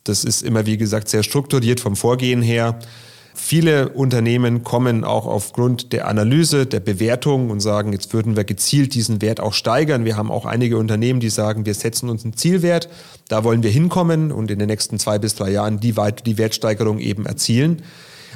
Das 0.05 0.23
ist 0.23 0.41
immer, 0.41 0.65
wie 0.65 0.77
gesagt, 0.77 1.09
sehr 1.09 1.21
strukturiert 1.21 1.79
vom 1.79 1.95
Vorgehen 1.95 2.41
her. 2.41 2.79
Viele 3.33 3.89
Unternehmen 3.89 4.63
kommen 4.63 5.03
auch 5.03 5.25
aufgrund 5.25 5.93
der 5.93 6.07
Analyse, 6.07 6.65
der 6.65 6.79
Bewertung 6.79 7.49
und 7.49 7.59
sagen, 7.59 7.93
jetzt 7.93 8.13
würden 8.13 8.35
wir 8.35 8.43
gezielt 8.43 8.93
diesen 8.93 9.21
Wert 9.21 9.39
auch 9.39 9.53
steigern. 9.53 10.05
Wir 10.05 10.17
haben 10.17 10.31
auch 10.31 10.45
einige 10.45 10.77
Unternehmen, 10.77 11.19
die 11.19 11.29
sagen, 11.29 11.65
wir 11.65 11.73
setzen 11.73 12.09
uns 12.09 12.23
einen 12.23 12.35
Zielwert, 12.35 12.89
da 13.29 13.43
wollen 13.43 13.63
wir 13.63 13.71
hinkommen 13.71 14.31
und 14.31 14.51
in 14.51 14.59
den 14.59 14.67
nächsten 14.67 14.99
zwei 14.99 15.17
bis 15.17 15.35
drei 15.35 15.51
Jahren 15.51 15.79
die, 15.79 15.95
die 16.25 16.37
Wertsteigerung 16.37 16.99
eben 16.99 17.25
erzielen. 17.25 17.81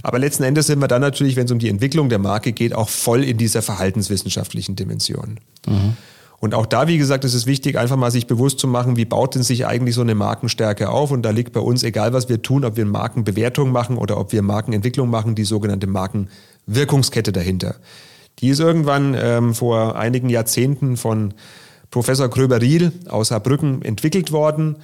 Aber 0.03 0.19
letzten 0.19 0.43
Endes 0.43 0.67
sind 0.67 0.79
wir 0.79 0.87
dann 0.87 1.01
natürlich, 1.01 1.35
wenn 1.35 1.45
es 1.45 1.51
um 1.51 1.59
die 1.59 1.69
Entwicklung 1.69 2.09
der 2.09 2.19
Marke 2.19 2.51
geht, 2.51 2.73
auch 2.73 2.89
voll 2.89 3.23
in 3.23 3.37
dieser 3.37 3.61
verhaltenswissenschaftlichen 3.61 4.75
Dimension. 4.75 5.39
Mhm. 5.67 5.97
Und 6.39 6.53
auch 6.53 6.65
da, 6.65 6.87
wie 6.87 6.97
gesagt, 6.97 7.23
ist 7.23 7.33
es 7.33 7.45
wichtig, 7.45 7.77
einfach 7.77 7.95
mal 7.95 8.11
sich 8.11 8.27
bewusst 8.27 8.59
zu 8.59 8.67
machen, 8.67 8.97
wie 8.97 9.05
baut 9.05 9.35
denn 9.35 9.43
sich 9.43 9.65
eigentlich 9.65 9.95
so 9.95 10.01
eine 10.01 10.15
Markenstärke 10.15 10.89
auf? 10.89 11.11
Und 11.11 11.23
da 11.23 11.31
liegt 11.31 11.53
bei 11.53 11.59
uns, 11.59 11.83
egal 11.83 12.13
was 12.13 12.29
wir 12.29 12.41
tun, 12.41 12.65
ob 12.65 12.77
wir 12.77 12.85
Markenbewertung 12.85 13.71
machen 13.71 13.97
oder 13.97 14.19
ob 14.19 14.31
wir 14.31 14.41
Markenentwicklung 14.41 15.09
machen, 15.09 15.35
die 15.35 15.45
sogenannte 15.45 15.87
Markenwirkungskette 15.87 17.31
dahinter. 17.31 17.75
Die 18.39 18.49
ist 18.49 18.59
irgendwann 18.59 19.15
ähm, 19.19 19.53
vor 19.55 19.95
einigen 19.95 20.29
Jahrzehnten 20.29 20.97
von 20.97 21.33
Professor 21.89 22.27
Gröber-Riel 22.27 22.91
aus 23.07 23.29
Saarbrücken 23.29 23.81
entwickelt 23.81 24.31
worden 24.31 24.77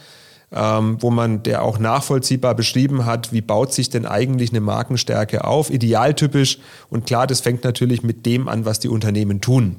ähm, 0.53 0.97
wo 0.99 1.09
man 1.11 1.43
der 1.43 1.63
auch 1.63 1.79
nachvollziehbar 1.79 2.55
beschrieben 2.55 3.05
hat, 3.05 3.31
wie 3.31 3.41
baut 3.41 3.73
sich 3.73 3.89
denn 3.89 4.05
eigentlich 4.05 4.51
eine 4.51 4.59
Markenstärke 4.59 5.45
auf, 5.45 5.69
idealtypisch. 5.69 6.59
Und 6.89 7.05
klar, 7.05 7.25
das 7.25 7.39
fängt 7.39 7.63
natürlich 7.63 8.03
mit 8.03 8.25
dem 8.25 8.47
an, 8.47 8.65
was 8.65 8.79
die 8.79 8.89
Unternehmen 8.89 9.39
tun. 9.39 9.77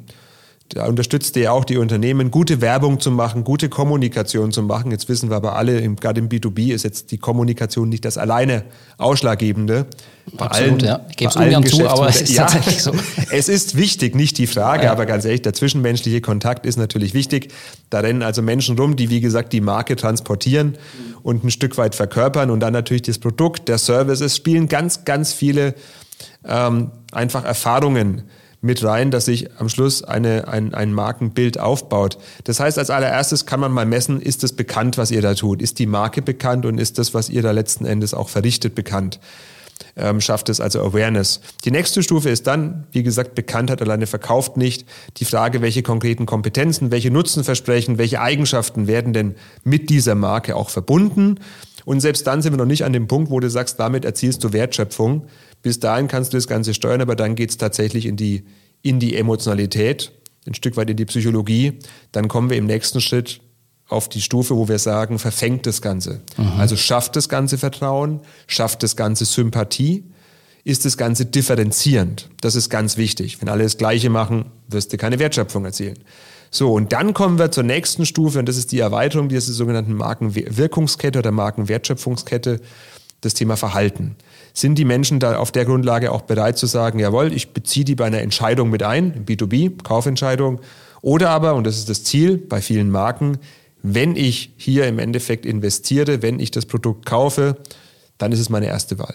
Da 0.75 0.87
unterstützt 0.87 1.37
er 1.37 1.53
auch 1.53 1.67
die 1.67 1.77
Unternehmen, 1.77 2.31
gute 2.31 2.63
Werbung 2.63 2.99
zu 2.99 3.11
machen, 3.11 3.45
gute 3.45 3.69
Kommunikation 3.69 4.53
zu 4.53 4.63
machen. 4.63 4.91
Jetzt 4.91 5.07
wissen 5.11 5.29
wir 5.29 5.37
aber 5.37 5.55
alle, 5.55 5.83
gerade 5.97 6.19
im 6.19 6.31
B2B 6.31 6.73
ist 6.73 6.83
jetzt 6.83 7.11
die 7.11 7.19
Kommunikation 7.19 7.91
nicht 7.91 8.07
das 8.07 8.17
alleine 8.17 8.65
Ausschlaggebende. 8.97 9.85
Bei 10.39 10.47
Absolut, 10.47 10.83
allen, 10.83 10.85
ja. 10.85 11.07
Ich 11.11 11.17
gebe 11.17 11.29
es 11.29 11.37
ungern 11.37 11.67
zu, 11.67 11.87
aber 11.87 12.09
es 12.09 12.23
ist 12.23 12.33
ja, 12.33 12.47
tatsächlich 12.47 12.83
so. 12.83 12.93
Es 13.31 13.51
ist 13.51 13.77
wichtig, 13.77 14.15
nicht 14.15 14.39
die 14.39 14.47
Frage, 14.47 14.85
ja. 14.85 14.93
aber 14.93 15.05
ganz 15.05 15.27
ehrlich, 15.27 15.43
der 15.43 15.53
zwischenmenschliche 15.53 16.23
Kontakt 16.23 16.65
ist 16.65 16.79
natürlich 16.79 17.13
wichtig. 17.13 17.53
Da 17.91 18.01
rennen 18.01 18.23
also 18.23 18.41
Menschen 18.41 18.79
rum, 18.79 18.97
die, 18.97 19.11
wie 19.11 19.21
gesagt, 19.21 19.53
die 19.53 19.61
Marke 19.61 19.95
transportieren 19.95 20.79
und 21.23 21.45
ein 21.45 21.51
Stück 21.51 21.77
weit 21.77 21.95
verkörpern 21.95 22.49
und 22.51 22.61
dann 22.61 22.73
natürlich 22.73 23.03
das 23.03 23.19
Produkt, 23.19 23.69
der 23.69 23.77
Service. 23.77 24.23
Es 24.23 24.37
spielen 24.37 24.69
ganz, 24.69 25.05
ganz 25.05 25.35
viele 25.35 25.75
ähm, 26.47 26.93
einfach 27.13 27.45
Erfahrungen 27.45 28.23
mit 28.62 28.83
rein, 28.83 29.11
dass 29.11 29.27
sich 29.27 29.51
am 29.59 29.68
Schluss 29.68 30.03
eine, 30.03 30.48
ein, 30.48 30.72
ein 30.72 30.94
Markenbild 30.94 31.59
aufbaut. 31.59 32.16
Das 32.44 32.61
heißt, 32.61 32.79
als 32.79 32.90
allererstes 32.90 33.44
kann 33.44 33.61
man 33.61 33.72
mal 33.72 33.85
messen, 33.85 34.22
ist 34.22 34.44
es 34.44 34.55
bekannt, 34.55 34.96
was 34.96 35.11
ihr 35.11 35.20
da 35.20 35.35
tut? 35.35 35.61
Ist 35.61 35.79
die 35.81 35.87
Marke 35.87 36.22
bekannt 36.22 36.64
und 36.64 36.79
ist 36.79 36.98
das, 36.98 37.12
was 37.12 37.29
ihr 37.29 37.42
da 37.42 37.51
letzten 37.51 37.85
Endes 37.85 38.14
auch 38.14 38.29
verrichtet, 38.29 38.75
bekannt? 38.75 39.18
Ähm, 39.96 40.20
schafft 40.20 40.48
es 40.48 40.61
also 40.61 40.81
Awareness. 40.81 41.40
Die 41.64 41.72
nächste 41.72 42.05
Stufe 42.05 42.31
ist 42.31 42.46
dann, 42.46 42.87
wie 42.92 43.03
gesagt, 43.03 43.35
Bekanntheit 43.35 43.83
alleine 43.83 44.07
verkauft 44.07 44.57
nicht. 44.57 44.87
Die 45.16 45.25
Frage, 45.25 45.61
welche 45.61 45.83
konkreten 45.83 46.25
Kompetenzen, 46.25 46.92
welche 46.92 47.11
Nutzenversprechen, 47.11 47.98
welche 47.98 48.20
Eigenschaften 48.20 48.87
werden 48.87 49.12
denn 49.12 49.35
mit 49.64 49.90
dieser 49.90 50.14
Marke 50.14 50.55
auch 50.55 50.70
verbunden? 50.70 51.40
Und 51.85 52.01
selbst 52.01 52.27
dann 52.29 52.42
sind 52.42 52.53
wir 52.53 52.59
noch 52.59 52.64
nicht 52.64 52.85
an 52.85 52.92
dem 52.92 53.09
Punkt, 53.09 53.31
wo 53.31 53.40
du 53.40 53.51
sagst, 53.51 53.81
damit 53.81 54.05
erzielst 54.05 54.44
du 54.44 54.53
Wertschöpfung. 54.53 55.27
Bis 55.62 55.81
dahin 55.81 56.09
kannst 56.09 56.33
du 56.33 56.37
das 56.37 56.48
Ganze 56.48 56.75
steuern, 56.75 57.01
aber 57.01 57.16
dann 57.16 57.35
geht 57.35 57.51
es 57.51 57.57
tatsächlich 57.57 58.07
in 58.07 58.16
die, 58.16 58.44
in 58.83 58.98
die 58.98 59.16
Emotionalität, 59.16 60.12
ein 60.46 60.55
Stück 60.55 60.77
weit 60.77 60.90
in 60.90 60.96
die 60.96 61.05
Psychologie. 61.05 61.79
Dann 62.11 62.29
kommen 62.29 62.51
wir 62.51 62.57
im 62.57 62.66
nächsten 62.66 63.01
Schritt 63.01 63.40
auf 63.88 64.09
die 64.09 64.20
Stufe, 64.20 64.57
wo 64.57 64.68
wir 64.68 64.79
sagen, 64.79 65.18
verfängt 65.18 65.66
das 65.66 65.83
Ganze. 65.83 66.20
Mhm. 66.37 66.53
Also 66.59 66.77
schafft 66.77 67.14
das 67.14 67.29
Ganze 67.29 67.59
Vertrauen, 67.59 68.20
schafft 68.46 68.83
das 68.83 68.96
Ganze 68.96 69.25
Sympathie, 69.25 70.05
ist 70.64 70.85
das 70.85 70.96
Ganze 70.96 71.27
differenzierend. 71.27 72.29
Das 72.40 72.55
ist 72.55 72.70
ganz 72.70 72.96
wichtig. 72.96 73.40
Wenn 73.40 73.48
alle 73.48 73.64
das 73.64 73.79
Gleiche 73.79 74.11
machen, 74.11 74.46
wirst 74.68 74.92
du 74.92 74.96
keine 74.96 75.18
Wertschöpfung 75.18 75.64
erzielen. 75.64 75.98
So, 76.51 76.72
und 76.72 76.92
dann 76.92 77.14
kommen 77.14 77.38
wir 77.38 77.51
zur 77.51 77.64
nächsten 77.64 78.05
Stufe, 78.05 78.38
und 78.38 78.46
das 78.46 78.57
ist 78.57 78.72
die 78.72 78.79
Erweiterung 78.79 79.29
dieser 79.29 79.53
sogenannten 79.53 79.94
Markenwirkungskette 79.94 81.18
oder 81.18 81.31
Markenwertschöpfungskette, 81.31 82.61
das 83.22 83.35
Thema 83.35 83.57
Verhalten. 83.57 84.16
Sind 84.55 84.77
die 84.77 84.85
Menschen 84.85 85.19
da 85.19 85.38
auf 85.38 85.51
der 85.53 85.65
Grundlage 85.65 86.12
auch 86.12 86.23
bereit 86.23 86.59
zu 86.59 86.67
sagen, 86.67 86.99
jawohl, 86.99 87.33
ich 87.33 87.53
beziehe 87.53 87.85
die 87.85 87.95
bei 87.95 88.07
einer 88.07 88.21
Entscheidung 88.21 88.71
mit 88.71 88.83
ein, 88.83 89.25
B2B, 89.25 89.83
Kaufentscheidung, 89.83 90.61
oder 91.01 91.31
aber, 91.31 91.55
und 91.55 91.67
das 91.67 91.79
ist 91.79 91.88
das 91.88 92.05
Ziel 92.05 92.38
bei 92.38 92.61
vielen 92.61 92.91
Marken, 92.91 93.38
wenn 93.83 94.15
ich 94.15 94.53
hier 94.57 94.87
im 94.87 94.99
Endeffekt 94.99 95.45
investiere, 95.45 96.23
wenn 96.23 96.38
ich 96.38 96.53
das 96.53 96.67
Produkt 96.67 97.05
kaufe, 97.05 97.57
dann 98.19 98.31
ist 98.31 98.38
es 98.38 98.49
meine 98.49 98.67
erste 98.67 98.99
Wahl. 98.99 99.15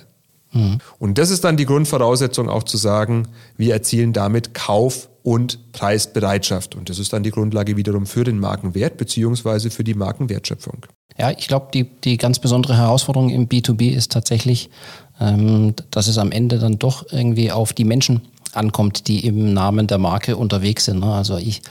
Mhm. 0.51 0.79
Und 0.99 1.17
das 1.17 1.29
ist 1.29 1.43
dann 1.43 1.55
die 1.57 1.65
Grundvoraussetzung 1.65 2.49
auch 2.49 2.63
zu 2.63 2.77
sagen, 2.77 3.29
wir 3.55 3.73
erzielen 3.73 4.13
damit 4.13 4.53
Kauf- 4.53 5.09
und 5.23 5.71
Preisbereitschaft. 5.71 6.75
Und 6.75 6.89
das 6.89 6.99
ist 6.99 7.13
dann 7.13 7.23
die 7.23 7.31
Grundlage 7.31 7.77
wiederum 7.77 8.05
für 8.05 8.23
den 8.23 8.39
Markenwert 8.39 8.97
beziehungsweise 8.97 9.69
für 9.69 9.83
die 9.83 9.93
Markenwertschöpfung. 9.93 10.85
Ja, 11.17 11.31
ich 11.31 11.47
glaube, 11.47 11.67
die, 11.73 11.83
die 11.83 12.17
ganz 12.17 12.39
besondere 12.39 12.77
Herausforderung 12.77 13.29
im 13.29 13.47
B2B 13.47 13.91
ist 13.91 14.11
tatsächlich, 14.11 14.69
ähm, 15.19 15.73
dass 15.91 16.07
es 16.07 16.17
am 16.17 16.31
Ende 16.31 16.59
dann 16.59 16.79
doch 16.79 17.05
irgendwie 17.11 17.51
auf 17.51 17.73
die 17.73 17.85
Menschen 17.85 18.21
ankommt, 18.53 19.07
die 19.07 19.25
im 19.25 19.53
Namen 19.53 19.87
der 19.87 19.97
Marke 19.97 20.37
unterwegs 20.37 20.85
sind. 20.85 20.99
Ne? 20.99 21.13
Also 21.13 21.37
ich, 21.37 21.61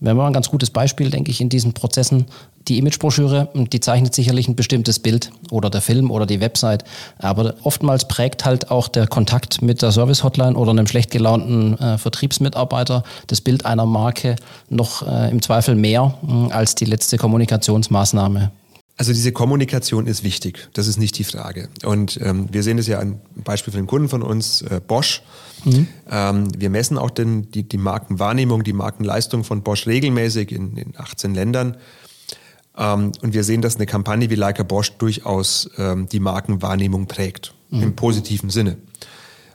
wir 0.00 0.10
haben 0.10 0.20
ein 0.20 0.32
ganz 0.32 0.50
gutes 0.50 0.70
Beispiel, 0.70 1.10
denke 1.10 1.30
ich, 1.30 1.40
in 1.40 1.48
diesen 1.48 1.72
Prozessen. 1.74 2.26
Die 2.68 2.78
Imagebroschüre, 2.78 3.48
die 3.54 3.80
zeichnet 3.80 4.14
sicherlich 4.14 4.46
ein 4.48 4.54
bestimmtes 4.54 5.00
Bild 5.00 5.30
oder 5.50 5.68
der 5.68 5.80
Film 5.80 6.10
oder 6.10 6.26
die 6.26 6.40
Website. 6.40 6.84
Aber 7.18 7.54
oftmals 7.64 8.06
prägt 8.06 8.44
halt 8.44 8.70
auch 8.70 8.88
der 8.88 9.08
Kontakt 9.08 9.62
mit 9.62 9.82
der 9.82 9.90
Service-Hotline 9.90 10.56
oder 10.56 10.70
einem 10.70 10.86
schlecht 10.86 11.10
gelaunten 11.10 11.76
äh, 11.78 11.98
Vertriebsmitarbeiter 11.98 13.02
das 13.26 13.40
Bild 13.40 13.66
einer 13.66 13.86
Marke 13.86 14.36
noch 14.68 15.06
äh, 15.06 15.30
im 15.30 15.42
Zweifel 15.42 15.74
mehr 15.74 16.14
äh, 16.26 16.52
als 16.52 16.76
die 16.76 16.84
letzte 16.84 17.16
Kommunikationsmaßnahme. 17.16 18.52
Also 18.96 19.12
diese 19.12 19.32
Kommunikation 19.32 20.06
ist 20.06 20.22
wichtig, 20.22 20.68
das 20.74 20.86
ist 20.86 20.98
nicht 20.98 21.18
die 21.18 21.24
Frage. 21.24 21.68
Und 21.84 22.20
ähm, 22.22 22.48
wir 22.52 22.62
sehen 22.62 22.78
es 22.78 22.86
ja 22.86 22.98
ein 22.98 23.20
Beispiel 23.34 23.72
von 23.72 23.78
einem 23.78 23.86
Kunden 23.86 24.08
von 24.08 24.22
uns, 24.22 24.62
äh, 24.62 24.80
Bosch. 24.86 25.22
Mhm. 25.64 25.88
Ähm, 26.10 26.48
wir 26.56 26.70
messen 26.70 26.98
auch 26.98 27.10
den, 27.10 27.50
die, 27.50 27.62
die 27.62 27.78
Markenwahrnehmung, 27.78 28.64
die 28.64 28.74
Markenleistung 28.74 29.44
von 29.44 29.62
Bosch 29.62 29.86
regelmäßig 29.86 30.52
in, 30.52 30.76
in 30.76 30.92
18 30.96 31.34
Ländern. 31.34 31.78
Ähm, 32.76 33.12
und 33.22 33.32
wir 33.32 33.44
sehen, 33.44 33.62
dass 33.62 33.76
eine 33.76 33.86
Kampagne 33.86 34.28
wie 34.28 34.34
Leica 34.34 34.62
Bosch 34.62 34.92
durchaus 34.98 35.70
ähm, 35.78 36.08
die 36.08 36.20
Markenwahrnehmung 36.20 37.06
prägt, 37.06 37.54
mhm. 37.70 37.82
im 37.82 37.96
positiven 37.96 38.50
Sinne 38.50 38.76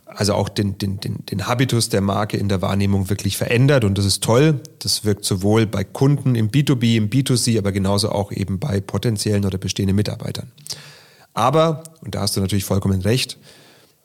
also 0.08 0.34
auch 0.34 0.50
den, 0.50 0.78
den, 0.78 1.00
den, 1.00 1.26
den 1.26 1.48
Habitus 1.48 1.90
der 1.90 2.02
Marke 2.02 2.38
in 2.38 2.50
der 2.50 2.62
Wahrnehmung 2.62 3.10
wirklich 3.10 3.38
verändert 3.38 3.84
und 3.84 3.98
das 3.98 4.06
ist 4.06 4.24
toll. 4.24 4.62
Das 4.80 5.06
wirkt 5.06 5.26
sowohl 5.26 5.66
bei 5.66 5.84
Kunden 5.84 6.36
im 6.36 6.50
B2B, 6.50 6.96
im 6.96 7.10
B2C, 7.10 7.58
aber 7.58 7.72
genauso 7.72 8.12
auch 8.12 8.32
eben 8.32 8.60
bei 8.60 8.80
potenziellen 8.80 9.46
oder 9.46 9.58
bestehenden 9.58 9.96
Mitarbeitern. 9.96 10.52
Aber, 11.34 11.84
und 12.02 12.16
da 12.16 12.22
hast 12.22 12.36
du 12.36 12.42
natürlich 12.42 12.66
vollkommen 12.66 13.02
recht, 13.02 13.38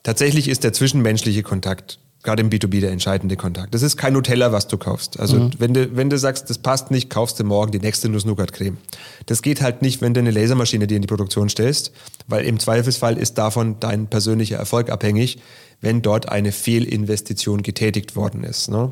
tatsächlich 0.03 0.49
ist 0.49 0.65
der 0.65 0.73
zwischenmenschliche 0.73 1.43
Kontakt 1.43 1.99
gerade 2.23 2.41
im 2.41 2.51
B2B 2.51 2.81
der 2.81 2.93
entscheidende 2.93 3.37
Kontakt. 3.37 3.75
Das 3.75 3.83
ist 3.83 3.97
kein 3.97 4.13
Nutella, 4.13 4.53
was 4.53 4.69
du 4.69 4.79
kaufst. 4.79 5.19
Also 5.19 5.39
mhm. 5.39 5.51
wenn, 5.59 5.75
du, 5.75 5.97
wenn 5.97 6.09
du 6.09 6.19
sagst, 6.19 6.49
das 6.51 6.59
passt 6.59 6.91
nicht, 6.91 7.11
kaufst 7.11 7.39
du 7.41 7.45
morgen 7.45 7.73
die 7.73 7.81
nächste 7.81 8.09
Nuss-Nougat-Creme. 8.09 8.77
Das 9.27 9.43
geht 9.43 9.61
halt 9.61 9.83
nicht, 9.83 10.01
wenn 10.01 10.15
du 10.15 10.21
eine 10.21 10.31
Lasermaschine 10.31 10.87
dir 10.87 10.97
in 10.97 11.03
die 11.03 11.09
Produktion 11.09 11.49
stellst, 11.49 11.93
weil 12.29 12.45
im 12.45 12.61
Zweifelsfall 12.61 13.19
ist 13.19 13.39
davon 13.39 13.81
dein 13.81 14.07
persönlicher 14.07 14.57
Erfolg 14.57 14.91
abhängig, 14.91 15.39
wenn 15.83 16.01
dort 16.01 16.31
eine 16.31 16.53
Fehlinvestition 16.53 17.63
getätigt 17.63 18.17
worden 18.17 18.45
ist. 18.45 18.71
Ne? 18.71 18.91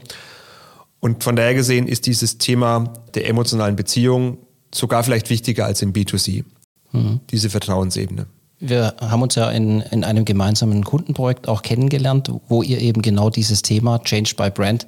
Und 1.00 1.24
von 1.24 1.34
daher 1.34 1.54
gesehen 1.54 1.88
ist 1.88 2.06
dieses 2.06 2.36
Thema 2.36 2.92
der 3.14 3.26
emotionalen 3.26 3.76
Beziehung 3.76 4.36
sogar 4.74 5.02
vielleicht 5.02 5.30
wichtiger 5.30 5.64
als 5.64 5.80
im 5.80 5.94
B2C. 5.94 6.44
Mhm. 6.92 7.20
Diese 7.30 7.48
Vertrauensebene. 7.48 8.26
Wir 8.58 8.94
haben 9.00 9.22
uns 9.22 9.36
ja 9.36 9.50
in, 9.50 9.80
in 9.80 10.04
einem 10.04 10.26
gemeinsamen 10.26 10.84
Kundenprojekt 10.84 11.48
auch 11.48 11.62
kennengelernt, 11.62 12.30
wo 12.48 12.62
ihr 12.62 12.78
eben 12.80 13.00
genau 13.00 13.30
dieses 13.30 13.62
Thema 13.62 14.00
Change 14.00 14.34
by 14.36 14.50
Brand 14.50 14.86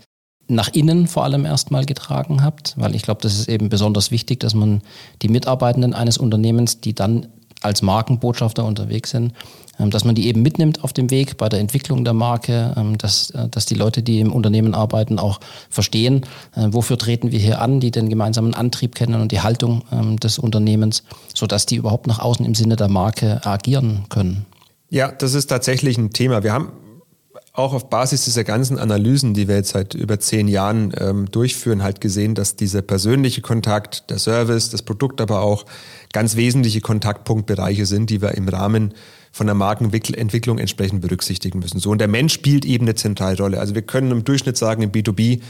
nach 0.48 0.68
innen 0.74 1.06
vor 1.06 1.24
allem 1.24 1.46
erstmal 1.46 1.86
getragen 1.86 2.42
habt, 2.42 2.74
weil 2.76 2.94
ich 2.94 3.02
glaube, 3.02 3.22
das 3.22 3.38
ist 3.38 3.48
eben 3.48 3.70
besonders 3.70 4.10
wichtig, 4.10 4.40
dass 4.40 4.52
man 4.54 4.82
die 5.22 5.28
Mitarbeitenden 5.28 5.94
eines 5.94 6.18
Unternehmens, 6.18 6.80
die 6.80 6.94
dann 6.94 7.28
als 7.62 7.80
Markenbotschafter 7.80 8.64
unterwegs 8.64 9.10
sind, 9.10 9.32
dass 9.90 10.04
man 10.04 10.14
die 10.14 10.26
eben 10.26 10.42
mitnimmt 10.42 10.84
auf 10.84 10.92
dem 10.92 11.10
Weg 11.10 11.36
bei 11.36 11.48
der 11.48 11.60
Entwicklung 11.60 12.04
der 12.04 12.14
Marke, 12.14 12.74
ähm, 12.76 12.98
dass, 12.98 13.30
äh, 13.30 13.48
dass 13.48 13.66
die 13.66 13.74
Leute, 13.74 14.02
die 14.02 14.20
im 14.20 14.32
Unternehmen 14.32 14.74
arbeiten, 14.74 15.18
auch 15.18 15.40
verstehen, 15.70 16.26
äh, 16.54 16.68
wofür 16.70 16.98
treten 16.98 17.32
wir 17.32 17.38
hier 17.38 17.60
an, 17.60 17.80
die 17.80 17.90
den 17.90 18.08
gemeinsamen 18.08 18.54
Antrieb 18.54 18.94
kennen 18.94 19.20
und 19.20 19.32
die 19.32 19.40
Haltung 19.40 19.82
ähm, 19.92 20.18
des 20.18 20.38
Unternehmens, 20.38 21.02
sodass 21.34 21.66
die 21.66 21.76
überhaupt 21.76 22.06
nach 22.06 22.18
außen 22.18 22.44
im 22.44 22.54
Sinne 22.54 22.76
der 22.76 22.88
Marke 22.88 23.44
agieren 23.44 24.04
können. 24.08 24.46
Ja, 24.90 25.10
das 25.10 25.34
ist 25.34 25.46
tatsächlich 25.46 25.96
ein 25.96 26.10
Thema. 26.10 26.42
Wir 26.42 26.52
haben 26.52 26.72
auch 27.54 27.74
auf 27.74 27.90
Basis 27.90 28.24
dieser 28.24 28.44
ganzen 28.44 28.78
Analysen, 28.78 29.34
die 29.34 29.46
wir 29.46 29.56
jetzt 29.56 29.70
seit 29.70 29.94
über 29.94 30.18
zehn 30.18 30.48
Jahren 30.48 30.92
ähm, 30.98 31.30
durchführen, 31.30 31.82
halt 31.82 32.00
gesehen, 32.00 32.34
dass 32.34 32.56
dieser 32.56 32.80
persönliche 32.80 33.42
Kontakt, 33.42 34.08
der 34.10 34.18
Service, 34.18 34.70
das 34.70 34.82
Produkt 34.82 35.20
aber 35.20 35.42
auch 35.42 35.66
ganz 36.12 36.36
wesentliche 36.36 36.80
Kontaktpunktbereiche 36.80 37.84
sind, 37.84 38.08
die 38.08 38.22
wir 38.22 38.32
im 38.32 38.48
Rahmen 38.48 38.94
von 39.32 39.46
der 39.46 39.54
Markenentwicklung 39.54 40.58
entsprechend 40.58 41.00
berücksichtigen 41.00 41.58
müssen. 41.58 41.80
So, 41.80 41.90
und 41.90 41.98
der 41.98 42.08
Mensch 42.08 42.34
spielt 42.34 42.64
eben 42.64 42.84
eine 42.84 42.94
zentrale 42.94 43.36
Rolle. 43.38 43.58
Also 43.58 43.74
wir 43.74 43.82
können 43.82 44.10
im 44.10 44.24
Durchschnitt 44.24 44.58
sagen, 44.58 44.82
im 44.82 44.92
B2B 44.92 45.40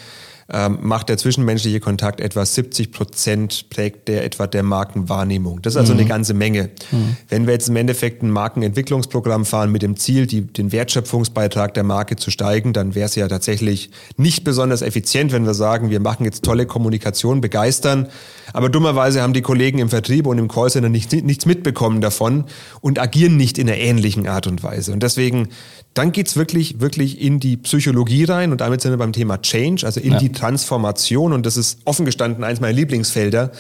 ähm, 0.51 0.79
macht 0.83 1.09
der 1.09 1.19
zwischenmenschliche 1.19 1.81
Kontakt 1.81 2.21
etwa 2.21 2.45
70 2.45 2.93
Prozent, 2.93 3.71
prägt 3.71 4.09
der 4.09 4.25
etwa 4.25 4.47
der 4.47 4.63
Markenwahrnehmung. 4.63 5.63
Das 5.63 5.75
ist 5.75 5.79
also 5.79 5.95
mhm. 5.95 6.01
eine 6.01 6.09
ganze 6.09 6.35
Menge. 6.35 6.71
Mhm. 6.91 7.17
Wenn 7.29 7.47
wir 7.47 7.55
jetzt 7.55 7.69
im 7.69 7.77
Endeffekt 7.77 8.23
ein 8.23 8.31
Markenentwicklungsprogramm 8.31 9.45
fahren 9.45 9.71
mit 9.71 9.83
dem 9.83 9.97
Ziel, 9.97 10.27
die, 10.27 10.43
den 10.43 10.73
Wertschöpfungsbeitrag 10.73 11.75
der 11.75 11.85
Marke 11.85 12.17
zu 12.17 12.31
steigen, 12.31 12.73
dann 12.73 12.95
wäre 12.95 13.07
es 13.07 13.15
ja 13.15 13.29
tatsächlich 13.29 13.91
nicht 14.17 14.45
besonders 14.45 14.83
effizient, 14.83 15.33
wenn 15.33 15.47
wir 15.47 15.55
sagen, 15.55 15.91
wir 15.91 16.01
machen 16.01 16.25
jetzt 16.25 16.45
tolle 16.45 16.67
Kommunikation, 16.67 17.41
begeistern, 17.41 18.09
aber 18.53 18.69
dummerweise 18.69 19.23
haben 19.23 19.33
die 19.33 19.43
Kollegen 19.43 19.79
im 19.79 19.89
Vertrieb 19.89 20.27
und 20.27 20.39
im 20.39 20.49
Callcenter 20.49 20.89
nicht, 20.89 21.13
nichts 21.13 21.47
mitbekommen 21.47 22.01
davon 22.01 22.45
und 22.81 22.99
agieren 22.99 23.37
nicht 23.37 23.59
in 23.59 23.69
einer 23.69 23.79
ähnlichen 23.79 24.27
Art 24.27 24.47
und 24.47 24.63
Weise. 24.63 24.93
Und 24.93 25.03
deswegen, 25.03 25.49
dann 25.95 26.13
geht's 26.13 26.37
wirklich, 26.37 26.81
wirklich 26.81 27.21
in 27.21 27.39
die 27.39 27.57
Psychologie 27.57 28.25
rein 28.25 28.53
und 28.53 28.61
damit 28.61 28.81
sind 28.81 28.93
wir 28.93 28.99
beim 28.99 29.13
Thema 29.13 29.41
Change, 29.43 29.85
also 29.85 30.01
in 30.01 30.13
ja. 30.13 30.19
die 30.19 30.33
Transformation. 30.33 31.33
Und 31.33 31.45
das 31.45 31.57
ist 31.57 31.81
offen 31.85 32.07
gestanden 32.07 32.45
eins 32.45 32.61
meiner 32.61 32.73
Lieblingsfelder. 32.73 33.53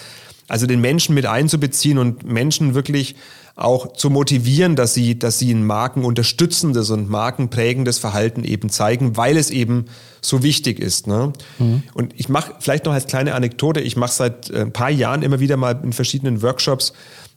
Also 0.49 0.67
den 0.67 0.81
Menschen 0.81 1.15
mit 1.15 1.27
einzubeziehen 1.27 1.99
und 1.99 2.25
Menschen 2.25 2.75
wirklich 2.75 3.17
auch 3.55 3.93
zu 3.93 4.09
motivieren, 4.11 4.77
dass 4.77 4.95
sie, 4.95 5.19
dass 5.19 5.39
sie 5.39 5.53
ein 5.53 5.65
markenunterstützendes 5.65 6.91
und 6.91 7.09
markenprägendes 7.09 7.99
Verhalten 7.99 8.45
eben 8.45 8.71
zeigen, 8.71 9.17
weil 9.17 9.37
es 9.37 9.51
eben 9.51 9.87
so 10.23 10.43
wichtig 10.43 10.81
ist. 10.81 11.07
Ne? 11.07 11.33
Mhm. 11.59 11.83
Und 11.93 12.15
ich 12.17 12.29
mache 12.29 12.55
vielleicht 12.61 12.87
noch 12.87 12.93
als 12.93 13.07
kleine 13.07 13.35
Anekdote, 13.35 13.81
ich 13.81 13.97
mache 13.97 14.13
seit 14.13 14.51
äh, 14.51 14.63
ein 14.63 14.73
paar 14.73 14.91
Jahren 14.91 15.23
immer 15.23 15.41
wieder 15.41 15.57
mal 15.57 15.79
in 15.83 15.93
verschiedenen 15.93 16.41
Workshops, 16.41 16.95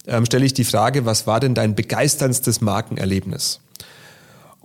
ähm, 0.08 0.26
stelle 0.26 0.46
ich 0.46 0.54
die 0.54 0.64
Frage, 0.64 1.06
was 1.06 1.28
war 1.28 1.40
denn 1.40 1.54
dein 1.54 1.76
begeisternstes 1.76 2.62
Markenerlebnis? 2.62 3.60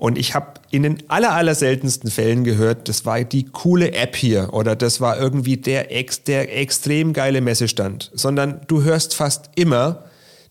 Und 0.00 0.16
ich 0.16 0.34
habe 0.34 0.54
in 0.70 0.82
den 0.82 1.02
aller, 1.08 1.32
aller 1.32 1.54
seltensten 1.54 2.10
Fällen 2.10 2.42
gehört, 2.42 2.88
das 2.88 3.04
war 3.04 3.22
die 3.22 3.44
coole 3.44 3.92
App 3.92 4.16
hier 4.16 4.54
oder 4.54 4.74
das 4.74 5.02
war 5.02 5.20
irgendwie 5.20 5.58
der, 5.58 5.94
ex, 5.94 6.24
der 6.24 6.56
extrem 6.58 7.12
geile 7.12 7.42
Messestand, 7.42 8.10
sondern 8.14 8.62
du 8.66 8.82
hörst 8.82 9.14
fast 9.14 9.50
immer, 9.56 10.04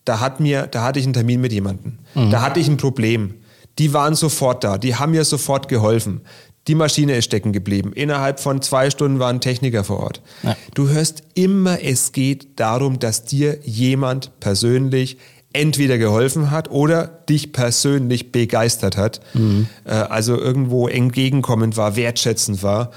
da, 0.06 0.20
hat 0.20 0.40
mir, 0.40 0.68
da 0.68 0.84
hatte 0.84 1.00
ich 1.00 1.06
einen 1.06 1.16
Termin 1.16 1.42
mit 1.42 1.52
jemandem, 1.52 1.98
mhm. 2.14 2.30
da 2.30 2.44
hatte 2.44 2.60
ich 2.60 2.68
ein 2.68 2.78
Problem. 2.78 3.40
Die 3.80 3.92
waren 3.92 4.14
sofort 4.14 4.64
da, 4.64 4.78
die 4.78 4.98
haben 4.98 5.14
mir 5.14 5.26
sofort 5.26 5.68
geholfen. 5.68 6.22
Die 6.68 6.76
Maschine 6.76 7.16
ist 7.16 7.26
stecken 7.26 7.52
geblieben. 7.52 7.92
Innerhalb 7.94 8.40
von 8.40 8.62
zwei 8.62 8.92
Stunden 8.92 9.18
waren 9.18 9.42
Techniker 9.42 9.84
vor 9.84 10.02
Ort. 10.02 10.22
Ja. 10.44 10.56
Du 10.76 10.90
hörst 10.90 11.24
immer, 11.34 11.82
es 11.82 12.12
geht 12.12 12.60
darum, 12.60 13.00
dass 13.00 13.26
dir 13.26 13.58
jemand 13.64 14.40
persönlich 14.42 15.18
entweder 15.54 15.98
geholfen 15.98 16.52
hat 16.52 16.70
oder 16.70 17.08
dich 17.08 17.52
persönlich 17.52 18.32
begeistert 18.32 18.98
hat. 18.98 19.20
Mhm. 19.34 19.68
Äh, 19.86 19.92
also 19.92 20.38
irgendwo 20.38 20.88
entgegenkommend 20.88 21.76
war, 21.78 21.96
wertschätzend 21.96 22.62
war. 22.62 22.92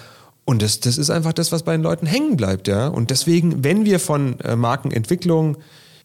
Und 0.45 0.61
das, 0.61 0.81
das 0.81 0.99
ist 0.99 1.11
einfach 1.11 1.33
das, 1.33 1.53
was 1.53 1.62
bei 1.62 1.73
den 1.73 1.83
Leuten 1.83 2.07
hängen 2.07 2.37
bleibt, 2.37 2.69
ja. 2.69 2.88
Und 2.88 3.11
deswegen, 3.11 3.62
wenn 3.65 3.85
wir 3.85 4.01
von 4.01 4.41
äh, 4.41 4.57
Markenentwicklung 4.57 5.57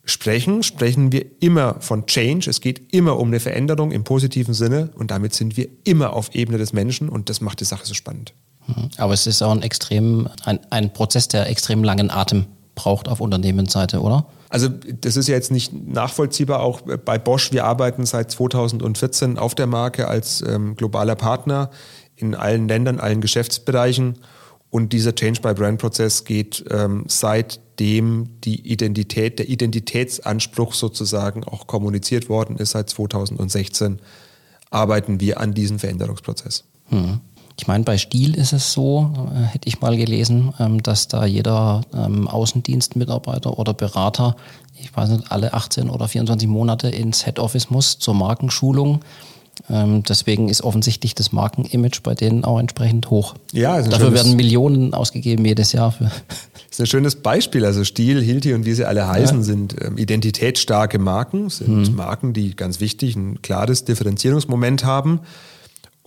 sprechen, 0.05 0.63
sprechen 0.63 1.11
wir 1.11 1.25
immer 1.41 1.77
von 1.81 2.05
Change. 2.05 2.49
Es 2.49 2.61
geht 2.61 2.93
immer 2.93 3.19
um 3.19 3.27
eine 3.27 3.39
Veränderung 3.39 3.91
im 3.91 4.03
positiven 4.03 4.53
Sinne 4.53 4.89
und 4.95 5.11
damit 5.11 5.33
sind 5.33 5.57
wir 5.57 5.67
immer 5.83 6.13
auf 6.13 6.33
Ebene 6.33 6.57
des 6.57 6.71
Menschen 6.71 7.09
und 7.09 7.29
das 7.29 7.41
macht 7.41 7.59
die 7.59 7.65
Sache 7.65 7.85
so 7.85 7.93
spannend. 7.93 8.33
Mhm. 8.67 8.89
Aber 8.97 9.13
es 9.13 9.27
ist 9.27 9.41
auch 9.41 9.51
ein 9.51 9.63
extrem, 9.63 10.29
ein, 10.45 10.59
ein 10.69 10.93
Prozess, 10.93 11.27
der 11.27 11.49
extrem 11.49 11.83
langen 11.83 12.09
Atem 12.09 12.45
braucht 12.75 13.09
auf 13.09 13.19
Unternehmensseite, 13.19 14.01
oder? 14.01 14.27
Also 14.49 14.69
das 14.69 15.17
ist 15.17 15.27
ja 15.27 15.35
jetzt 15.35 15.51
nicht 15.51 15.73
nachvollziehbar, 15.73 16.61
auch 16.61 16.81
bei 16.81 17.17
Bosch. 17.17 17.51
Wir 17.51 17.65
arbeiten 17.65 18.05
seit 18.05 18.31
2014 18.31 19.37
auf 19.37 19.55
der 19.55 19.67
Marke 19.67 20.07
als 20.07 20.41
ähm, 20.41 20.75
globaler 20.75 21.15
Partner 21.15 21.69
in 22.15 22.33
allen 22.33 22.67
Ländern, 22.67 22.99
allen 22.99 23.21
Geschäftsbereichen. 23.21 24.19
Und 24.69 24.93
dieser 24.93 25.15
Change 25.15 25.41
by 25.41 25.53
Brand 25.53 25.79
Prozess 25.79 26.25
geht 26.25 26.65
ähm, 26.71 27.05
seitdem 27.07 28.41
die 28.41 28.71
Identität, 28.71 29.39
der 29.39 29.49
Identitätsanspruch 29.49 30.73
sozusagen 30.73 31.43
auch 31.43 31.67
kommuniziert 31.67 32.27
worden 32.29 32.57
ist, 32.57 32.71
seit 32.71 32.89
2016, 32.89 33.99
arbeiten 34.69 35.21
wir 35.21 35.39
an 35.39 35.53
diesem 35.53 35.79
Veränderungsprozess. 35.79 36.65
Hm. 36.89 37.21
Ich 37.59 37.67
meine, 37.67 37.83
bei 37.83 37.97
Stiel 37.97 38.35
ist 38.35 38.53
es 38.53 38.71
so, 38.71 39.11
äh, 39.33 39.41
hätte 39.41 39.67
ich 39.67 39.81
mal 39.81 39.97
gelesen, 39.97 40.53
ähm, 40.59 40.83
dass 40.83 41.07
da 41.07 41.25
jeder 41.25 41.81
ähm, 41.93 42.27
Außendienstmitarbeiter 42.27 43.57
oder 43.57 43.73
Berater, 43.73 44.35
ich 44.79 44.95
weiß 44.95 45.09
nicht, 45.09 45.31
alle 45.31 45.53
18 45.53 45.89
oder 45.89 46.07
24 46.07 46.47
Monate 46.47 46.89
ins 46.89 47.25
Head 47.25 47.39
Office 47.39 47.69
muss 47.69 47.97
zur 47.97 48.13
Markenschulung. 48.13 49.01
Ähm, 49.69 50.03
deswegen 50.03 50.49
ist 50.49 50.61
offensichtlich 50.61 51.15
das 51.15 51.31
Markenimage 51.31 52.01
bei 52.03 52.13
denen 52.13 52.43
auch 52.43 52.59
entsprechend 52.59 53.09
hoch. 53.09 53.33
Ja, 53.51 53.81
dafür 53.81 54.13
werden 54.13 54.35
Millionen 54.35 54.93
ausgegeben 54.93 55.43
jedes 55.43 55.71
Jahr. 55.71 55.91
Für. 55.91 56.05
Das 56.05 56.13
ist 56.71 56.79
ein 56.79 56.85
schönes 56.85 57.15
Beispiel. 57.15 57.65
Also 57.65 57.83
Stiel, 57.83 58.21
Hilti 58.21 58.53
und 58.53 58.65
wie 58.65 58.73
sie 58.73 58.85
alle 58.85 59.07
heißen, 59.07 59.37
ja. 59.37 59.43
sind 59.43 59.75
ähm, 59.81 59.97
identitätsstarke 59.97 60.99
Marken, 60.99 61.49
sind 61.49 61.89
mhm. 61.89 61.95
Marken, 61.95 62.33
die 62.33 62.55
ganz 62.55 62.79
wichtig 62.79 63.15
ein 63.15 63.41
klares 63.41 63.83
Differenzierungsmoment 63.83 64.85
haben. 64.85 65.21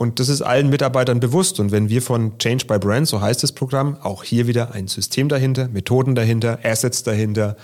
Und 0.00 0.18
das 0.18 0.30
ist 0.30 0.40
allen 0.40 0.70
Mitarbeitern 0.70 1.20
bewusst. 1.20 1.60
Und 1.60 1.72
wenn 1.72 1.90
wir 1.90 2.00
von 2.00 2.38
Change 2.38 2.64
by 2.64 2.78
Brand, 2.78 3.06
so 3.06 3.20
heißt 3.20 3.42
das 3.42 3.52
Programm, 3.52 3.98
auch 4.00 4.24
hier 4.24 4.46
wieder 4.46 4.72
ein 4.72 4.88
System 4.88 5.28
dahinter, 5.28 5.68
Methoden 5.68 6.14
dahinter, 6.14 6.58
Assets 6.62 7.02
dahinter. 7.02 7.54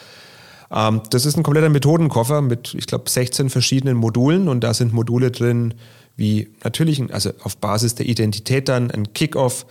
Ähm, 0.70 1.00
das 1.08 1.24
ist 1.24 1.38
ein 1.38 1.42
kompletter 1.42 1.70
Methodenkoffer 1.70 2.42
mit, 2.42 2.74
ich 2.74 2.86
glaube, 2.86 3.08
16 3.08 3.48
verschiedenen 3.48 3.96
Modulen. 3.96 4.48
Und 4.48 4.60
da 4.64 4.74
sind 4.74 4.92
Module 4.92 5.30
drin, 5.30 5.72
wie 6.16 6.50
natürlich, 6.62 7.02
also 7.10 7.30
auf 7.42 7.56
Basis 7.56 7.94
der 7.94 8.04
Identität 8.04 8.68
dann 8.68 8.90
ein 8.90 9.14
Kickoff, 9.14 9.64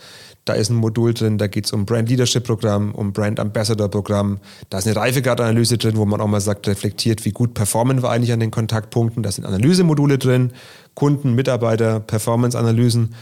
da 0.45 0.53
ist 0.53 0.69
ein 0.69 0.75
Modul 0.75 1.15
drin, 1.15 1.39
da 1.39 1.47
geht 1.47 1.65
es 1.65 1.73
um 1.73 1.85
Brand 1.85 2.07
Leadership 2.07 2.43
Programm, 2.43 2.93
um 2.93 3.13
Brand 3.13 3.39
Ambassador 3.39 3.89
Programm. 3.89 4.39
Da 4.69 4.77
ist 4.77 4.85
eine 4.85 4.95
Reifegradanalyse 4.95 5.79
drin, 5.79 5.97
wo 5.97 6.05
man 6.05 6.21
auch 6.21 6.27
mal 6.27 6.39
sagt, 6.39 6.67
reflektiert, 6.67 7.25
wie 7.25 7.31
gut 7.31 7.55
performen 7.55 8.03
wir 8.03 8.11
eigentlich 8.11 8.31
an 8.31 8.39
den 8.39 8.51
Kontaktpunkten. 8.51 9.23
Da 9.23 9.31
sind 9.31 9.45
Analysemodule 9.45 10.19
drin, 10.19 10.51
Kunden, 10.93 11.33
Mitarbeiter, 11.33 11.99
Performance-Analysen. 11.99 13.15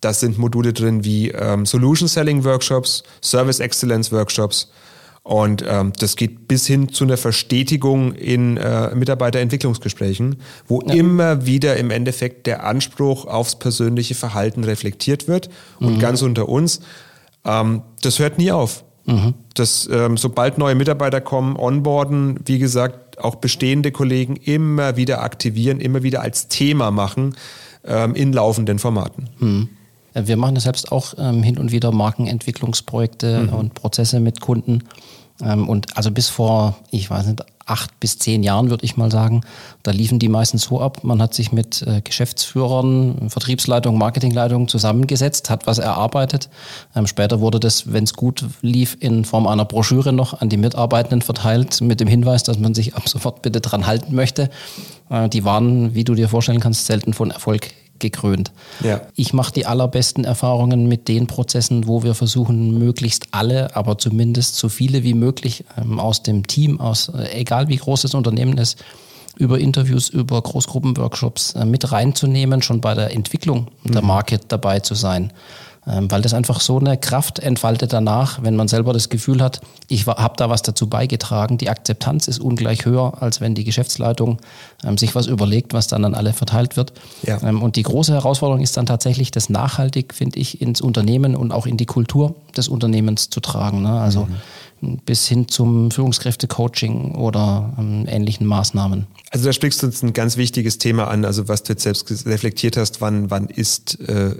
Da 0.00 0.12
sind 0.12 0.38
Module 0.38 0.72
drin 0.72 1.04
wie 1.04 1.30
ähm, 1.30 1.66
Solution 1.66 2.06
Selling 2.06 2.44
Workshops, 2.44 3.02
Service 3.20 3.58
Excellence 3.58 4.12
Workshops. 4.12 4.70
Und 5.28 5.62
ähm, 5.68 5.92
das 5.98 6.16
geht 6.16 6.48
bis 6.48 6.66
hin 6.66 6.88
zu 6.88 7.04
einer 7.04 7.18
Verstetigung 7.18 8.14
in 8.14 8.56
äh, 8.56 8.94
Mitarbeiterentwicklungsgesprächen, 8.94 10.36
wo 10.66 10.80
ja. 10.80 10.94
immer 10.94 11.44
wieder 11.44 11.76
im 11.76 11.90
Endeffekt 11.90 12.46
der 12.46 12.64
Anspruch 12.64 13.26
aufs 13.26 13.56
persönliche 13.56 14.14
Verhalten 14.14 14.64
reflektiert 14.64 15.28
wird. 15.28 15.50
Und 15.80 15.96
mhm. 15.96 15.98
ganz 15.98 16.22
unter 16.22 16.48
uns, 16.48 16.80
ähm, 17.44 17.82
das 18.00 18.18
hört 18.18 18.38
nie 18.38 18.52
auf. 18.52 18.84
Mhm. 19.04 19.34
Das, 19.52 19.86
ähm, 19.92 20.16
sobald 20.16 20.56
neue 20.56 20.74
Mitarbeiter 20.74 21.20
kommen, 21.20 21.56
onboarden, 21.58 22.40
wie 22.46 22.58
gesagt, 22.58 23.18
auch 23.18 23.34
bestehende 23.34 23.92
Kollegen 23.92 24.36
immer 24.36 24.96
wieder 24.96 25.20
aktivieren, 25.20 25.80
immer 25.80 26.02
wieder 26.02 26.22
als 26.22 26.48
Thema 26.48 26.90
machen 26.90 27.36
ähm, 27.84 28.14
in 28.14 28.32
laufenden 28.32 28.78
Formaten. 28.78 29.28
Mhm. 29.40 29.68
Wir 30.26 30.36
machen 30.36 30.56
selbst 30.56 30.92
auch 30.92 31.14
ähm, 31.18 31.42
hin 31.42 31.58
und 31.58 31.72
wieder 31.72 31.92
Markenentwicklungsprojekte 31.92 33.40
mhm. 33.44 33.52
und 33.52 33.74
Prozesse 33.74 34.20
mit 34.20 34.40
Kunden. 34.40 34.84
Ähm, 35.42 35.68
und 35.68 35.96
also 35.96 36.10
bis 36.10 36.28
vor, 36.28 36.76
ich 36.90 37.10
weiß 37.10 37.26
nicht, 37.26 37.44
acht 37.68 38.00
bis 38.00 38.18
zehn 38.18 38.42
Jahren, 38.42 38.70
würde 38.70 38.84
ich 38.84 38.96
mal 38.96 39.10
sagen. 39.10 39.42
Da 39.82 39.90
liefen 39.90 40.18
die 40.18 40.28
meistens 40.28 40.62
so 40.64 40.80
ab. 40.80 41.04
Man 41.04 41.20
hat 41.20 41.34
sich 41.34 41.52
mit 41.52 41.82
äh, 41.82 42.00
Geschäftsführern, 42.00 43.28
Vertriebsleitung, 43.28 43.98
Marketingleitung 43.98 44.68
zusammengesetzt, 44.68 45.50
hat 45.50 45.66
was 45.66 45.78
erarbeitet. 45.78 46.48
Ähm, 46.96 47.06
später 47.06 47.40
wurde 47.40 47.60
das, 47.60 47.92
wenn 47.92 48.04
es 48.04 48.14
gut 48.14 48.44
lief, 48.62 48.96
in 49.00 49.24
Form 49.24 49.46
einer 49.46 49.64
Broschüre 49.64 50.12
noch 50.12 50.40
an 50.40 50.48
die 50.48 50.56
Mitarbeitenden 50.56 51.22
verteilt, 51.22 51.80
mit 51.80 52.00
dem 52.00 52.08
Hinweis, 52.08 52.42
dass 52.42 52.58
man 52.58 52.74
sich 52.74 52.94
ab 52.94 53.08
sofort 53.08 53.42
bitte 53.42 53.60
dran 53.60 53.86
halten 53.86 54.14
möchte. 54.14 54.50
Äh, 55.10 55.28
die 55.28 55.44
waren, 55.44 55.94
wie 55.94 56.04
du 56.04 56.14
dir 56.14 56.28
vorstellen 56.28 56.60
kannst, 56.60 56.86
selten 56.86 57.12
von 57.12 57.30
Erfolg 57.30 57.70
gekrönt. 57.98 58.52
Ja. 58.82 59.00
Ich 59.14 59.32
mache 59.32 59.52
die 59.52 59.66
allerbesten 59.66 60.24
Erfahrungen 60.24 60.88
mit 60.88 61.08
den 61.08 61.26
Prozessen, 61.26 61.86
wo 61.86 62.02
wir 62.02 62.14
versuchen, 62.14 62.78
möglichst 62.78 63.28
alle, 63.32 63.74
aber 63.76 63.98
zumindest 63.98 64.56
so 64.56 64.68
viele 64.68 65.02
wie 65.02 65.14
möglich 65.14 65.64
ähm, 65.76 65.98
aus 65.98 66.22
dem 66.22 66.46
Team, 66.46 66.80
aus 66.80 67.08
äh, 67.08 67.40
egal 67.40 67.68
wie 67.68 67.76
groß 67.76 68.02
das 68.02 68.14
Unternehmen 68.14 68.58
ist, 68.58 68.82
über 69.36 69.58
Interviews, 69.58 70.08
über 70.08 70.42
Großgruppenworkshops 70.42 71.54
äh, 71.54 71.64
mit 71.64 71.90
reinzunehmen, 71.90 72.60
schon 72.62 72.80
bei 72.80 72.94
der 72.94 73.14
Entwicklung 73.14 73.68
mhm. 73.84 73.92
der 73.92 74.02
Marke 74.02 74.40
dabei 74.48 74.80
zu 74.80 74.94
sein. 74.94 75.32
Ähm, 75.90 76.10
weil 76.10 76.20
das 76.20 76.34
einfach 76.34 76.60
so 76.60 76.78
eine 76.78 76.98
Kraft 76.98 77.38
entfaltet 77.38 77.94
danach, 77.94 78.42
wenn 78.42 78.56
man 78.56 78.68
selber 78.68 78.92
das 78.92 79.08
Gefühl 79.08 79.42
hat, 79.42 79.60
ich 79.88 80.06
habe 80.06 80.34
da 80.36 80.50
was 80.50 80.60
dazu 80.60 80.86
beigetragen. 80.86 81.56
Die 81.56 81.70
Akzeptanz 81.70 82.28
ist 82.28 82.40
ungleich 82.40 82.84
höher, 82.84 83.22
als 83.22 83.40
wenn 83.40 83.54
die 83.54 83.64
Geschäftsleitung 83.64 84.38
ähm, 84.84 84.98
sich 84.98 85.14
was 85.14 85.26
überlegt, 85.26 85.72
was 85.72 85.86
dann 85.86 86.04
an 86.04 86.14
alle 86.14 86.34
verteilt 86.34 86.76
wird. 86.76 86.92
Ja. 87.22 87.42
Ähm, 87.42 87.62
und 87.62 87.76
die 87.76 87.84
große 87.84 88.12
Herausforderung 88.12 88.62
ist 88.62 88.76
dann 88.76 88.84
tatsächlich, 88.84 89.30
das 89.30 89.48
nachhaltig, 89.48 90.12
finde 90.12 90.38
ich, 90.38 90.60
ins 90.60 90.82
Unternehmen 90.82 91.34
und 91.34 91.52
auch 91.52 91.64
in 91.64 91.78
die 91.78 91.86
Kultur 91.86 92.34
des 92.54 92.68
Unternehmens 92.68 93.30
zu 93.30 93.40
tragen. 93.40 93.82
Ne? 93.82 93.98
Also 93.98 94.28
mhm. 94.82 94.98
bis 95.06 95.26
hin 95.26 95.48
zum 95.48 95.90
Führungskräfte-Coaching 95.90 97.14
oder 97.14 97.72
ähm, 97.78 98.04
ähnlichen 98.06 98.46
Maßnahmen. 98.46 99.06
Also 99.30 99.46
da 99.46 99.52
sprichst 99.54 99.82
du 99.82 99.86
uns 99.86 100.02
ein 100.02 100.12
ganz 100.12 100.36
wichtiges 100.36 100.76
Thema 100.76 101.08
an, 101.08 101.24
also 101.24 101.48
was 101.48 101.62
du 101.62 101.72
jetzt 101.72 101.84
selbst 101.84 102.26
reflektiert 102.26 102.76
hast, 102.76 103.00
wann, 103.00 103.30
wann 103.30 103.46
ist 103.46 104.00
äh, 104.00 104.36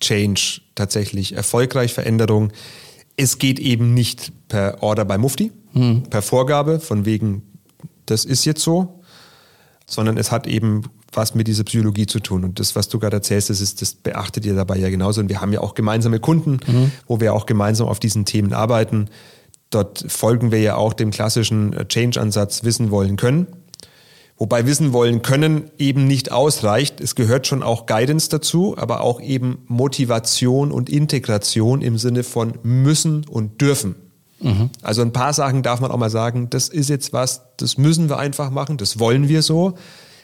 Change 0.00 0.60
tatsächlich 0.74 1.34
erfolgreich, 1.34 1.92
Veränderung. 1.94 2.52
Es 3.16 3.38
geht 3.38 3.58
eben 3.58 3.94
nicht 3.94 4.32
per 4.48 4.82
Order 4.82 5.04
bei 5.04 5.18
Mufti, 5.18 5.52
mhm. 5.72 6.04
per 6.04 6.22
Vorgabe, 6.22 6.80
von 6.80 7.04
wegen, 7.04 7.42
das 8.06 8.24
ist 8.24 8.44
jetzt 8.44 8.62
so, 8.62 9.00
sondern 9.86 10.18
es 10.18 10.30
hat 10.30 10.46
eben 10.46 10.82
was 11.12 11.34
mit 11.34 11.48
dieser 11.48 11.64
Psychologie 11.64 12.06
zu 12.06 12.20
tun. 12.20 12.44
Und 12.44 12.60
das, 12.60 12.76
was 12.76 12.88
du 12.88 12.98
gerade 12.98 13.16
erzählst, 13.16 13.48
das, 13.48 13.60
ist, 13.60 13.80
das 13.80 13.94
beachtet 13.94 14.44
ihr 14.44 14.54
dabei 14.54 14.76
ja 14.76 14.90
genauso. 14.90 15.20
Und 15.20 15.28
wir 15.28 15.40
haben 15.40 15.52
ja 15.52 15.60
auch 15.60 15.74
gemeinsame 15.74 16.20
Kunden, 16.20 16.58
mhm. 16.66 16.92
wo 17.06 17.20
wir 17.20 17.34
auch 17.34 17.46
gemeinsam 17.46 17.88
auf 17.88 17.98
diesen 17.98 18.24
Themen 18.26 18.52
arbeiten. 18.52 19.08
Dort 19.70 20.04
folgen 20.08 20.52
wir 20.52 20.60
ja 20.60 20.76
auch 20.76 20.92
dem 20.92 21.10
klassischen 21.10 21.74
Change-Ansatz 21.88 22.64
wissen 22.64 22.90
wollen 22.90 23.16
können. 23.16 23.46
Wobei 24.38 24.66
wissen 24.66 24.92
wollen 24.92 25.22
können 25.22 25.70
eben 25.78 26.06
nicht 26.06 26.30
ausreicht. 26.30 27.00
Es 27.00 27.14
gehört 27.14 27.46
schon 27.46 27.62
auch 27.62 27.86
Guidance 27.86 28.28
dazu, 28.28 28.76
aber 28.76 29.00
auch 29.00 29.20
eben 29.20 29.58
Motivation 29.66 30.72
und 30.72 30.90
Integration 30.90 31.80
im 31.80 31.96
Sinne 31.96 32.22
von 32.22 32.58
müssen 32.62 33.24
und 33.26 33.60
dürfen. 33.62 33.94
Mhm. 34.40 34.68
Also 34.82 35.00
ein 35.00 35.12
paar 35.12 35.32
Sachen 35.32 35.62
darf 35.62 35.80
man 35.80 35.90
auch 35.90 35.96
mal 35.96 36.10
sagen, 36.10 36.50
das 36.50 36.68
ist 36.68 36.90
jetzt 36.90 37.14
was, 37.14 37.42
das 37.56 37.78
müssen 37.78 38.10
wir 38.10 38.18
einfach 38.18 38.50
machen, 38.50 38.76
das 38.76 38.98
wollen 38.98 39.28
wir 39.28 39.40
so. 39.40 39.74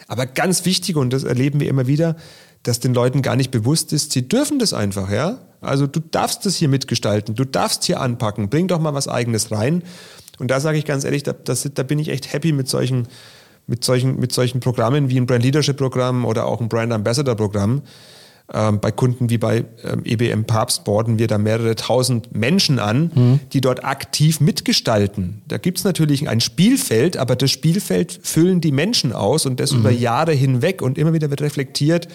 Aber 0.09 0.27
ganz 0.27 0.67
wichtig, 0.67 0.97
und 0.97 1.11
das 1.11 1.25
erleben 1.25 1.61
wir 1.61 1.69
immer 1.69 1.87
wieder, 1.87 2.17
dass 2.63 2.81
den 2.81 2.93
Leuten 2.93 3.23
gar 3.23 3.37
nicht 3.37 3.51
bewusst 3.51 3.95
ist, 3.95 4.13
sie 4.13 4.29
dürfen 4.29 4.59
das 4.59 4.75
einfach, 4.75 5.11
ja. 5.11 5.39
Also 5.63 5.87
du 5.87 6.01
darfst 6.01 6.45
das 6.45 6.57
hier 6.57 6.69
mitgestalten, 6.69 7.35
du 7.35 7.45
darfst 7.47 7.85
hier 7.85 8.01
anpacken, 8.01 8.51
bring 8.51 8.69
doch 8.69 8.81
mal 8.81 8.93
was 8.93 9.09
Eigenes 9.09 9.51
rein. 9.51 9.83
Und 10.39 10.51
da 10.51 10.61
sage 10.61 10.77
ich 10.77 10.85
ganz 10.85 11.05
ehrlich, 11.05 11.23
da, 11.23 11.33
das, 11.33 11.69
da 11.73 11.83
bin 11.83 11.99
ich 11.99 12.09
echt 12.09 12.33
happy 12.33 12.53
mit 12.53 12.69
solchen 12.69 13.09
mit 13.73 13.85
solchen, 13.85 14.21
mit 14.21 14.33
solchen 14.33 14.61
Programmen 14.61 15.09
wie 15.09 15.17
ein 15.17 15.25
Brand 15.25 15.43
Leadership 15.43 15.79
Programm 15.79 16.27
oder 16.27 16.45
auch 16.45 16.61
ein 16.61 16.69
Brand 16.69 16.93
Ambassador 16.93 17.35
Programm. 17.35 17.81
Ähm, 18.53 18.81
bei 18.81 18.91
Kunden 18.93 19.31
wie 19.31 19.39
bei 19.39 19.65
ähm, 19.83 20.03
EBM 20.05 20.45
Papst 20.45 20.85
borden 20.85 21.19
wir 21.19 21.27
da 21.27 21.39
mehrere 21.39 21.75
tausend 21.75 22.37
Menschen 22.37 22.79
an, 22.79 23.11
mhm. 23.15 23.41
die 23.55 23.63
dort 23.63 23.83
aktiv 23.83 24.41
mitgestalten. 24.41 25.41
Da 25.49 25.57
gibt 25.57 25.79
es 25.79 25.85
natürlich 25.85 26.29
ein 26.29 26.43
Spielfeld, 26.43 27.17
aber 27.17 27.35
das 27.35 27.51
Spielfeld 27.51 28.21
füllen 28.23 28.61
die 28.61 28.73
Menschen 28.73 29.15
aus 29.15 29.47
und 29.47 29.59
das 29.59 29.73
mhm. 29.73 29.79
über 29.79 29.91
Jahre 29.91 30.33
hinweg 30.33 30.83
und 30.83 30.99
immer 30.99 31.15
wieder 31.15 31.31
wird 31.31 31.41
reflektiert, 31.41 32.09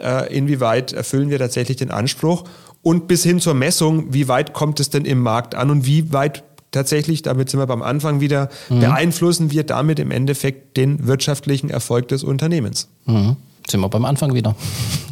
äh, 0.00 0.32
inwieweit 0.32 0.92
erfüllen 0.92 1.30
wir 1.30 1.38
tatsächlich 1.40 1.78
den 1.78 1.90
Anspruch 1.90 2.44
und 2.82 3.08
bis 3.08 3.24
hin 3.24 3.40
zur 3.40 3.54
Messung, 3.54 4.14
wie 4.14 4.28
weit 4.28 4.52
kommt 4.52 4.78
es 4.78 4.88
denn 4.88 5.04
im 5.04 5.18
Markt 5.18 5.56
an 5.56 5.68
und 5.70 5.84
wie 5.84 6.12
weit 6.12 6.44
tatsächlich, 6.72 7.22
damit 7.22 7.50
sind 7.50 7.60
wir 7.60 7.66
beim 7.66 7.82
Anfang 7.82 8.20
wieder, 8.20 8.48
mhm. 8.68 8.80
beeinflussen 8.80 9.50
wir 9.50 9.64
damit 9.64 9.98
im 9.98 10.10
Endeffekt 10.10 10.76
den 10.76 11.06
wirtschaftlichen 11.06 11.70
Erfolg 11.70 12.08
des 12.08 12.24
Unternehmens. 12.24 12.88
Mhm. 13.06 13.36
Sind 13.68 13.80
wir 13.80 13.88
beim 13.88 14.04
Anfang 14.04 14.34
wieder. 14.34 14.56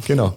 Genau. 0.07 0.33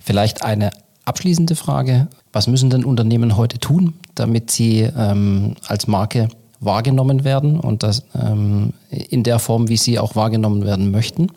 Vielleicht 0.00 0.42
eine 0.42 0.70
abschließende 1.04 1.54
Frage. 1.54 2.08
Was 2.32 2.48
müssen 2.48 2.70
denn 2.70 2.84
Unternehmen 2.84 3.36
heute 3.36 3.58
tun, 3.58 3.94
damit 4.14 4.50
sie 4.50 4.80
ähm, 4.80 5.54
als 5.68 5.86
Marke 5.86 6.28
wahrgenommen 6.58 7.22
werden 7.22 7.60
und 7.60 7.82
das 7.82 8.02
ähm, 8.20 8.72
in 8.90 9.22
der 9.22 9.38
Form, 9.38 9.68
wie 9.68 9.76
sie 9.76 9.98
auch 9.98 10.16
wahrgenommen 10.16 10.64
werden 10.64 10.90
möchten? 10.90 11.28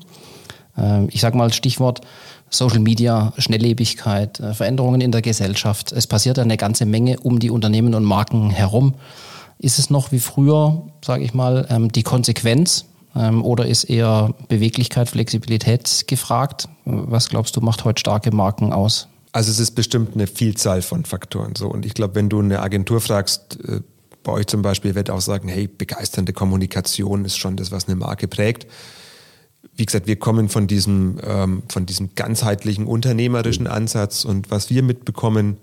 Ähm, 0.77 1.09
ich 1.11 1.21
sage 1.21 1.37
mal 1.37 1.53
Stichwort 1.53 2.01
Social 2.49 2.79
Media, 2.79 3.33
Schnelllebigkeit, 3.37 4.39
äh, 4.39 4.53
Veränderungen 4.53 5.01
in 5.01 5.11
der 5.11 5.21
Gesellschaft. 5.21 5.91
Es 5.91 6.07
passiert 6.07 6.39
eine 6.39 6.57
ganze 6.57 6.85
Menge 6.85 7.19
um 7.19 7.39
die 7.39 7.49
Unternehmen 7.49 7.93
und 7.93 8.03
Marken 8.03 8.49
herum. 8.49 8.95
Ist 9.59 9.79
es 9.79 9.89
noch 9.89 10.11
wie 10.11 10.19
früher, 10.19 10.83
sage 11.03 11.23
ich 11.23 11.33
mal, 11.33 11.67
ähm, 11.69 11.91
die 11.91 12.03
Konsequenz 12.03 12.85
ähm, 13.15 13.43
oder 13.43 13.65
ist 13.65 13.83
eher 13.83 14.33
Beweglichkeit, 14.47 15.09
Flexibilität 15.09 16.05
gefragt? 16.07 16.69
Was 16.85 17.29
glaubst 17.29 17.55
du, 17.55 17.61
macht 17.61 17.83
heute 17.85 17.99
starke 17.99 18.31
Marken 18.31 18.73
aus? 18.73 19.07
Also 19.31 19.51
es 19.51 19.59
ist 19.59 19.71
bestimmt 19.71 20.15
eine 20.15 20.27
Vielzahl 20.27 20.81
von 20.81 21.05
Faktoren 21.05 21.55
so. 21.55 21.67
Und 21.67 21.85
ich 21.85 21.93
glaube, 21.93 22.15
wenn 22.15 22.29
du 22.29 22.39
eine 22.39 22.61
Agentur 22.61 23.01
fragst, 23.01 23.59
äh, 23.63 23.81
bei 24.23 24.33
euch 24.33 24.47
zum 24.47 24.61
Beispiel, 24.61 24.95
wird 24.95 25.09
auch 25.09 25.21
sagen, 25.21 25.47
hey, 25.47 25.67
begeisternde 25.67 26.33
Kommunikation 26.33 27.23
ist 27.25 27.37
schon 27.37 27.55
das, 27.55 27.71
was 27.71 27.87
eine 27.87 27.95
Marke 27.95 28.27
prägt 28.27 28.67
wie 29.79 29.85
gesagt, 29.85 30.07
wir 30.07 30.17
kommen 30.17 30.49
von 30.49 30.67
diesem, 30.67 31.19
ähm, 31.23 31.63
von 31.69 31.85
diesem 31.85 32.13
ganzheitlichen 32.13 32.85
unternehmerischen 32.85 33.65
Ansatz 33.65 34.25
und 34.25 34.51
was 34.51 34.69
wir 34.69 34.83
mitbekommen, 34.83 35.57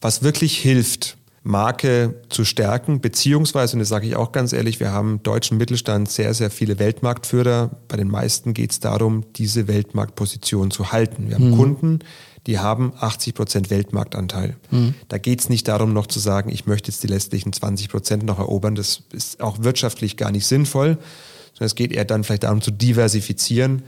was 0.00 0.22
wirklich 0.22 0.58
hilft, 0.58 1.16
Marke 1.44 2.20
zu 2.28 2.44
stärken, 2.44 3.00
beziehungsweise, 3.00 3.74
und 3.74 3.80
das 3.80 3.88
sage 3.88 4.06
ich 4.06 4.14
auch 4.14 4.30
ganz 4.30 4.52
ehrlich, 4.52 4.78
wir 4.78 4.92
haben 4.92 5.14
im 5.14 5.22
deutschen 5.24 5.58
Mittelstand 5.58 6.08
sehr, 6.08 6.34
sehr 6.34 6.50
viele 6.50 6.78
Weltmarktführer. 6.78 7.70
Bei 7.88 7.96
den 7.96 8.08
meisten 8.08 8.54
geht 8.54 8.70
es 8.70 8.78
darum, 8.78 9.24
diese 9.34 9.66
Weltmarktposition 9.66 10.70
zu 10.70 10.92
halten. 10.92 11.28
Wir 11.28 11.34
haben 11.34 11.50
mhm. 11.50 11.56
Kunden, 11.56 11.98
die 12.46 12.60
haben 12.60 12.92
80 12.96 13.34
Prozent 13.34 13.70
Weltmarktanteil. 13.70 14.56
Mhm. 14.70 14.94
Da 15.08 15.18
geht 15.18 15.40
es 15.40 15.48
nicht 15.48 15.66
darum, 15.66 15.92
noch 15.92 16.06
zu 16.06 16.20
sagen, 16.20 16.48
ich 16.48 16.66
möchte 16.66 16.92
jetzt 16.92 17.02
die 17.02 17.08
letztlichen 17.08 17.52
20 17.52 17.88
Prozent 17.88 18.22
noch 18.22 18.38
erobern. 18.38 18.76
Das 18.76 19.02
ist 19.12 19.40
auch 19.40 19.64
wirtschaftlich 19.64 20.16
gar 20.16 20.30
nicht 20.30 20.46
sinnvoll, 20.46 20.98
sondern 21.52 21.66
es 21.66 21.74
geht 21.74 21.92
eher 21.92 22.04
dann 22.04 22.24
vielleicht 22.24 22.44
darum 22.44 22.60
zu 22.60 22.70
diversifizieren. 22.70 23.82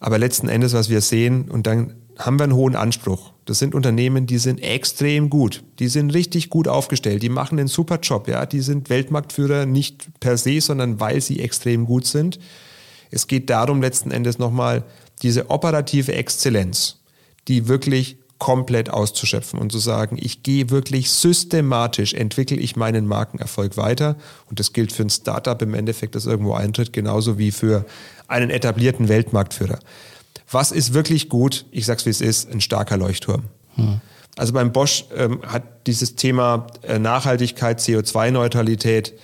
Aber 0.00 0.18
letzten 0.18 0.48
Endes, 0.48 0.74
was 0.74 0.88
wir 0.88 1.00
sehen, 1.00 1.50
und 1.50 1.66
dann 1.66 1.94
haben 2.18 2.38
wir 2.38 2.44
einen 2.44 2.54
hohen 2.54 2.76
Anspruch. 2.76 3.32
Das 3.44 3.58
sind 3.58 3.74
Unternehmen, 3.74 4.26
die 4.26 4.38
sind 4.38 4.62
extrem 4.62 5.30
gut. 5.30 5.64
Die 5.78 5.88
sind 5.88 6.10
richtig 6.10 6.48
gut 6.48 6.68
aufgestellt. 6.68 7.22
Die 7.22 7.28
machen 7.28 7.58
einen 7.58 7.68
super 7.68 7.98
Job. 8.00 8.28
Ja, 8.28 8.46
die 8.46 8.60
sind 8.60 8.88
Weltmarktführer 8.88 9.66
nicht 9.66 10.08
per 10.20 10.36
se, 10.36 10.60
sondern 10.60 11.00
weil 11.00 11.20
sie 11.20 11.40
extrem 11.40 11.86
gut 11.86 12.06
sind. 12.06 12.38
Es 13.10 13.26
geht 13.26 13.50
darum, 13.50 13.82
letzten 13.82 14.10
Endes 14.10 14.38
nochmal 14.38 14.84
diese 15.22 15.50
operative 15.50 16.14
Exzellenz, 16.14 17.00
die 17.48 17.68
wirklich 17.68 18.18
komplett 18.38 18.90
auszuschöpfen 18.90 19.58
und 19.58 19.70
zu 19.70 19.78
sagen, 19.78 20.18
ich 20.20 20.42
gehe 20.42 20.70
wirklich 20.70 21.10
systematisch, 21.10 22.14
entwickle 22.14 22.56
ich 22.56 22.76
meinen 22.76 23.06
Markenerfolg 23.06 23.76
weiter. 23.76 24.16
Und 24.50 24.60
das 24.60 24.72
gilt 24.72 24.92
für 24.92 25.02
ein 25.02 25.10
Startup 25.10 25.60
im 25.62 25.74
Endeffekt, 25.74 26.14
das 26.14 26.26
irgendwo 26.26 26.54
eintritt, 26.54 26.92
genauso 26.92 27.38
wie 27.38 27.52
für 27.52 27.86
einen 28.26 28.50
etablierten 28.50 29.08
Weltmarktführer. 29.08 29.78
Was 30.50 30.72
ist 30.72 30.94
wirklich 30.94 31.28
gut? 31.28 31.64
Ich 31.70 31.86
sag's 31.86 32.06
wie 32.06 32.10
es 32.10 32.20
ist, 32.20 32.50
ein 32.52 32.60
starker 32.60 32.96
Leuchtturm. 32.96 33.44
Hm. 33.76 34.00
Also 34.36 34.52
beim 34.52 34.72
Bosch 34.72 35.04
ähm, 35.16 35.40
hat 35.46 35.86
dieses 35.86 36.16
Thema 36.16 36.66
äh, 36.82 36.98
Nachhaltigkeit, 36.98 37.78
CO2-Neutralität, 37.80 39.14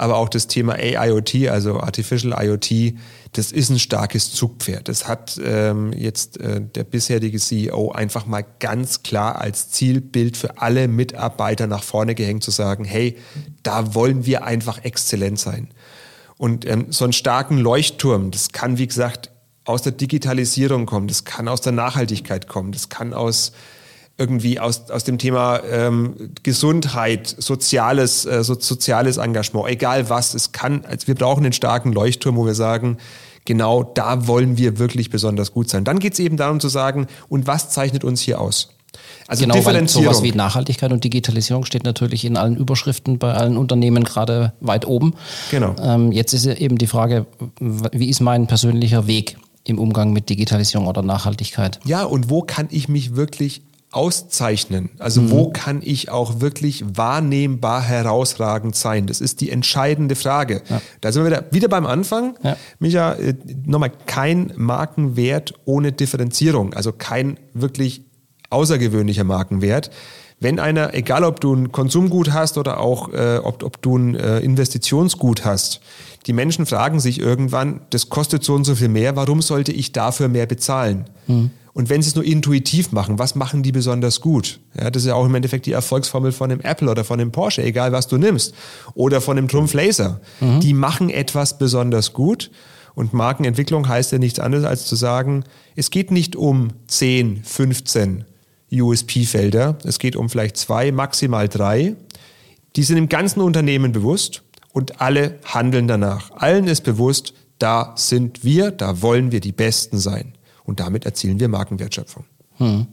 aber 0.00 0.16
auch 0.16 0.30
das 0.30 0.46
Thema 0.46 0.74
AIoT, 0.74 1.48
also 1.48 1.78
Artificial 1.78 2.34
IoT, 2.42 2.94
das 3.32 3.52
ist 3.52 3.68
ein 3.68 3.78
starkes 3.78 4.32
Zugpferd. 4.32 4.88
Das 4.88 5.06
hat 5.06 5.38
ähm, 5.44 5.92
jetzt 5.92 6.40
äh, 6.40 6.62
der 6.62 6.84
bisherige 6.84 7.38
CEO 7.38 7.92
einfach 7.92 8.24
mal 8.24 8.42
ganz 8.60 9.02
klar 9.02 9.38
als 9.40 9.70
Zielbild 9.70 10.38
für 10.38 10.56
alle 10.56 10.88
Mitarbeiter 10.88 11.66
nach 11.66 11.82
vorne 11.82 12.14
gehängt, 12.14 12.42
zu 12.42 12.50
sagen, 12.50 12.84
hey, 12.84 13.18
da 13.62 13.94
wollen 13.94 14.24
wir 14.24 14.44
einfach 14.44 14.82
exzellent 14.84 15.38
sein. 15.38 15.68
Und 16.38 16.66
ähm, 16.66 16.86
so 16.88 17.04
einen 17.04 17.12
starken 17.12 17.58
Leuchtturm, 17.58 18.30
das 18.30 18.52
kann, 18.52 18.78
wie 18.78 18.86
gesagt, 18.86 19.30
aus 19.66 19.82
der 19.82 19.92
Digitalisierung 19.92 20.86
kommen, 20.86 21.08
das 21.08 21.24
kann 21.24 21.46
aus 21.46 21.60
der 21.60 21.72
Nachhaltigkeit 21.72 22.48
kommen, 22.48 22.72
das 22.72 22.88
kann 22.88 23.12
aus 23.12 23.52
irgendwie 24.20 24.60
aus, 24.60 24.90
aus 24.90 25.02
dem 25.04 25.18
Thema 25.18 25.60
ähm, 25.64 26.14
Gesundheit, 26.42 27.26
soziales, 27.26 28.26
äh, 28.26 28.44
so, 28.44 28.54
soziales 28.54 29.16
Engagement, 29.16 29.66
egal 29.68 30.10
was, 30.10 30.34
es 30.34 30.52
kann, 30.52 30.84
also 30.84 31.06
wir 31.06 31.14
brauchen 31.14 31.42
einen 31.42 31.54
starken 31.54 31.92
Leuchtturm, 31.92 32.36
wo 32.36 32.44
wir 32.44 32.54
sagen, 32.54 32.98
genau 33.46 33.82
da 33.82 34.26
wollen 34.26 34.58
wir 34.58 34.78
wirklich 34.78 35.08
besonders 35.08 35.52
gut 35.52 35.70
sein. 35.70 35.84
Dann 35.84 35.98
geht 35.98 36.12
es 36.12 36.18
eben 36.18 36.36
darum 36.36 36.60
zu 36.60 36.68
sagen, 36.68 37.06
und 37.30 37.46
was 37.46 37.70
zeichnet 37.70 38.04
uns 38.04 38.20
hier 38.20 38.40
aus? 38.40 38.74
Also 39.26 39.44
genau, 39.44 39.54
Differenzierung. 39.54 40.06
Weil 40.06 40.14
sowas 40.14 40.22
wie 40.24 40.36
Nachhaltigkeit 40.36 40.92
und 40.92 41.02
Digitalisierung 41.02 41.64
steht 41.64 41.84
natürlich 41.84 42.24
in 42.24 42.36
allen 42.36 42.56
Überschriften 42.56 43.18
bei 43.18 43.32
allen 43.32 43.56
Unternehmen 43.56 44.04
gerade 44.04 44.52
weit 44.60 44.86
oben. 44.86 45.14
Genau. 45.50 45.74
Ähm, 45.80 46.12
jetzt 46.12 46.34
ist 46.34 46.44
eben 46.46 46.76
die 46.76 46.88
Frage, 46.88 47.26
wie 47.58 48.10
ist 48.10 48.20
mein 48.20 48.46
persönlicher 48.46 49.06
Weg 49.06 49.38
im 49.64 49.78
Umgang 49.78 50.12
mit 50.12 50.28
Digitalisierung 50.28 50.88
oder 50.88 51.02
Nachhaltigkeit? 51.02 51.80
Ja, 51.84 52.04
und 52.04 52.28
wo 52.28 52.42
kann 52.42 52.68
ich 52.70 52.88
mich 52.88 53.14
wirklich 53.14 53.62
auszeichnen? 53.92 54.90
Also 54.98 55.22
mhm. 55.22 55.30
wo 55.30 55.50
kann 55.50 55.80
ich 55.82 56.10
auch 56.10 56.40
wirklich 56.40 56.84
wahrnehmbar 56.94 57.82
herausragend 57.82 58.76
sein? 58.76 59.06
Das 59.06 59.20
ist 59.20 59.40
die 59.40 59.50
entscheidende 59.50 60.14
Frage. 60.14 60.62
Ja. 60.68 60.80
Da 61.00 61.12
sind 61.12 61.24
wir 61.24 61.30
wieder, 61.30 61.44
wieder 61.50 61.68
beim 61.68 61.86
Anfang. 61.86 62.36
Ja. 62.42 62.56
Micha, 62.78 63.14
äh, 63.14 63.34
nochmal, 63.64 63.92
kein 64.06 64.52
Markenwert 64.56 65.54
ohne 65.64 65.92
Differenzierung, 65.92 66.74
also 66.74 66.92
kein 66.92 67.38
wirklich 67.52 68.02
außergewöhnlicher 68.50 69.24
Markenwert. 69.24 69.90
Wenn 70.38 70.58
einer, 70.58 70.94
egal 70.94 71.24
ob 71.24 71.40
du 71.40 71.54
ein 71.54 71.70
Konsumgut 71.70 72.32
hast 72.32 72.56
oder 72.56 72.80
auch 72.80 73.12
äh, 73.12 73.40
ob, 73.42 73.62
ob 73.62 73.82
du 73.82 73.98
ein 73.98 74.14
äh, 74.14 74.38
Investitionsgut 74.38 75.44
hast, 75.44 75.80
die 76.26 76.32
Menschen 76.32 76.64
fragen 76.64 76.98
sich 77.00 77.20
irgendwann, 77.20 77.82
das 77.90 78.08
kostet 78.08 78.42
so 78.44 78.54
und 78.54 78.64
so 78.64 78.74
viel 78.74 78.88
mehr, 78.88 79.16
warum 79.16 79.42
sollte 79.42 79.72
ich 79.72 79.92
dafür 79.92 80.28
mehr 80.28 80.46
bezahlen? 80.46 81.04
Mhm. 81.26 81.50
Und 81.72 81.88
wenn 81.88 82.02
sie 82.02 82.08
es 82.08 82.14
nur 82.14 82.24
intuitiv 82.24 82.92
machen, 82.92 83.18
was 83.18 83.34
machen 83.34 83.62
die 83.62 83.72
besonders 83.72 84.20
gut? 84.20 84.60
Ja, 84.78 84.90
das 84.90 85.02
ist 85.02 85.08
ja 85.08 85.14
auch 85.14 85.26
im 85.26 85.34
Endeffekt 85.34 85.66
die 85.66 85.72
Erfolgsformel 85.72 86.32
von 86.32 86.50
einem 86.50 86.60
Apple 86.60 86.90
oder 86.90 87.04
von 87.04 87.20
einem 87.20 87.30
Porsche, 87.30 87.62
egal 87.62 87.92
was 87.92 88.08
du 88.08 88.18
nimmst. 88.18 88.54
Oder 88.94 89.20
von 89.20 89.38
einem 89.38 89.48
Trumpf 89.48 89.72
Laser. 89.72 90.20
Mhm. 90.40 90.60
Die 90.60 90.74
machen 90.74 91.10
etwas 91.10 91.58
besonders 91.58 92.12
gut. 92.12 92.50
Und 92.94 93.12
Markenentwicklung 93.12 93.88
heißt 93.88 94.10
ja 94.12 94.18
nichts 94.18 94.40
anderes, 94.40 94.64
als 94.64 94.86
zu 94.86 94.96
sagen, 94.96 95.44
es 95.76 95.90
geht 95.90 96.10
nicht 96.10 96.34
um 96.34 96.68
10, 96.88 97.44
15 97.44 98.24
USP-Felder. 98.72 99.78
Es 99.84 99.98
geht 99.98 100.16
um 100.16 100.28
vielleicht 100.28 100.56
zwei, 100.56 100.90
maximal 100.92 101.48
drei. 101.48 101.94
Die 102.76 102.82
sind 102.82 102.96
im 102.96 103.08
ganzen 103.08 103.40
Unternehmen 103.40 103.92
bewusst 103.92 104.42
und 104.72 105.00
alle 105.00 105.38
handeln 105.44 105.88
danach. 105.88 106.30
Allen 106.32 106.66
ist 106.66 106.82
bewusst, 106.82 107.34
da 107.58 107.94
sind 107.96 108.44
wir, 108.44 108.70
da 108.70 109.02
wollen 109.02 109.32
wir 109.32 109.40
die 109.40 109.52
Besten 109.52 109.98
sein. 109.98 110.32
Und 110.70 110.78
damit 110.78 111.04
erzielen 111.04 111.40
wir 111.40 111.48
Markenwertschöpfung. 111.48 112.26
Hm. 112.58 112.86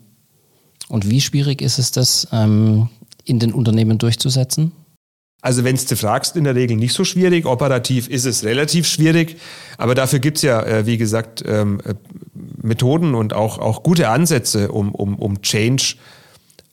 Und 0.90 1.08
wie 1.08 1.22
schwierig 1.22 1.62
ist 1.62 1.78
es, 1.78 1.92
das 1.92 2.28
ähm, 2.32 2.90
in 3.24 3.38
den 3.38 3.54
Unternehmen 3.54 4.00
durchzusetzen? 4.00 4.72
Also 5.42 5.64
wenn 5.64 5.76
du 5.76 5.96
fragst, 5.96 6.36
in 6.36 6.46
der 6.46 6.56
Regel 6.56 6.76
nicht 6.76 6.94
so 6.94 7.06
schwierig. 7.06 7.46
Operativ 7.46 8.08
ist 8.08 8.26
es 8.26 8.44
relativ 8.44 8.88
schwierig. 8.88 9.38
Aber 9.78 9.94
dafür 9.94 10.18
gibt 10.18 10.38
es 10.38 10.42
ja, 10.42 10.60
äh, 10.64 10.88
wie 10.88 10.98
gesagt, 10.98 11.44
ähm, 11.46 11.80
äh, 11.86 11.94
Methoden 12.64 13.14
und 13.14 13.34
auch, 13.34 13.60
auch 13.60 13.84
gute 13.84 14.10
Ansätze, 14.10 14.72
um, 14.72 14.96
um, 14.96 15.20
um 15.20 15.44
Change 15.44 15.98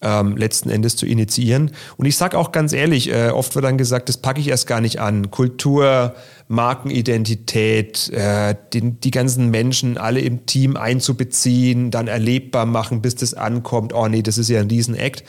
ähm, 0.04 0.36
letzten 0.36 0.70
Endes 0.70 0.94
zu 0.96 1.06
initiieren. 1.06 1.72
Und 1.96 2.06
ich 2.06 2.16
sage 2.16 2.38
auch 2.38 2.52
ganz 2.52 2.72
ehrlich, 2.72 3.10
äh, 3.10 3.30
oft 3.30 3.54
wird 3.54 3.64
dann 3.64 3.78
gesagt, 3.78 4.08
das 4.08 4.18
packe 4.18 4.40
ich 4.40 4.48
erst 4.48 4.66
gar 4.66 4.80
nicht 4.80 5.00
an. 5.00 5.30
Kultur, 5.30 6.14
Markenidentität, 6.46 8.10
äh, 8.10 8.54
die, 8.72 8.92
die 8.92 9.10
ganzen 9.10 9.50
Menschen 9.50 9.98
alle 9.98 10.20
im 10.20 10.46
Team 10.46 10.76
einzubeziehen, 10.76 11.90
dann 11.90 12.06
erlebbar 12.06 12.66
machen, 12.66 13.00
bis 13.00 13.16
das 13.16 13.34
ankommt. 13.34 13.92
Oh 13.94 14.06
nee, 14.06 14.22
das 14.22 14.38
ist 14.38 14.50
ja 14.50 14.60
ein 14.60 14.68
Riesenakt. 14.68 15.24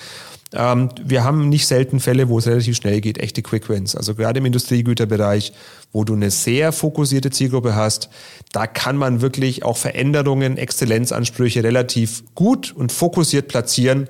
Ähm, 0.54 0.90
wir 1.04 1.24
haben 1.24 1.50
nicht 1.50 1.68
selten 1.68 2.00
Fälle, 2.00 2.30
wo 2.30 2.38
es 2.38 2.48
relativ 2.48 2.76
schnell 2.76 3.02
geht, 3.02 3.18
echte 3.18 3.42
Quick 3.42 3.68
Wins. 3.70 3.96
Also 3.96 4.14
gerade 4.16 4.40
im 4.40 4.46
Industriegüterbereich, 4.46 5.54
wo 5.92 6.04
du 6.04 6.14
eine 6.14 6.32
sehr 6.32 6.72
fokussierte 6.72 7.32
Zielgruppe 7.32 7.76
hast, 7.76 8.10
da 8.52 8.68
kann 8.68 8.98
man 8.98 9.22
wirklich 9.22 9.64
auch 9.64 9.78
Veränderungen, 9.78 10.58
Exzellenzansprüche 10.58 11.64
relativ 11.64 12.24
gut 12.36 12.72
und 12.72 12.92
fokussiert 12.92 13.48
platzieren 13.48 14.08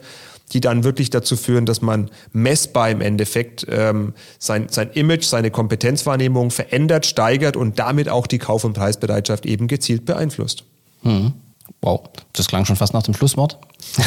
die 0.54 0.62
dann 0.62 0.84
wirklich 0.84 1.10
dazu 1.10 1.36
führen, 1.36 1.66
dass 1.66 1.82
man 1.82 2.10
messbar 2.32 2.90
im 2.90 3.02
Endeffekt 3.02 3.66
ähm, 3.70 4.14
sein, 4.40 4.68
sein 4.70 4.92
Image, 4.92 5.26
seine 5.26 5.52
Kompetenzwahrnehmung 5.52 6.52
verändert, 6.52 7.06
steigert 7.06 7.58
und 7.58 7.80
damit 7.80 8.10
auch 8.10 8.28
die 8.28 8.38
Kauf- 8.38 8.64
und 8.64 8.74
Preisbereitschaft 8.74 9.46
eben 9.46 9.68
gezielt 9.68 10.06
beeinflusst. 10.06 10.64
Hm. 11.02 11.34
Wow, 11.82 12.04
das 12.34 12.48
klang 12.48 12.66
schon 12.66 12.76
fast 12.76 12.94
nach 12.94 13.04
dem 13.04 13.14
Schlusswort. 13.14 13.58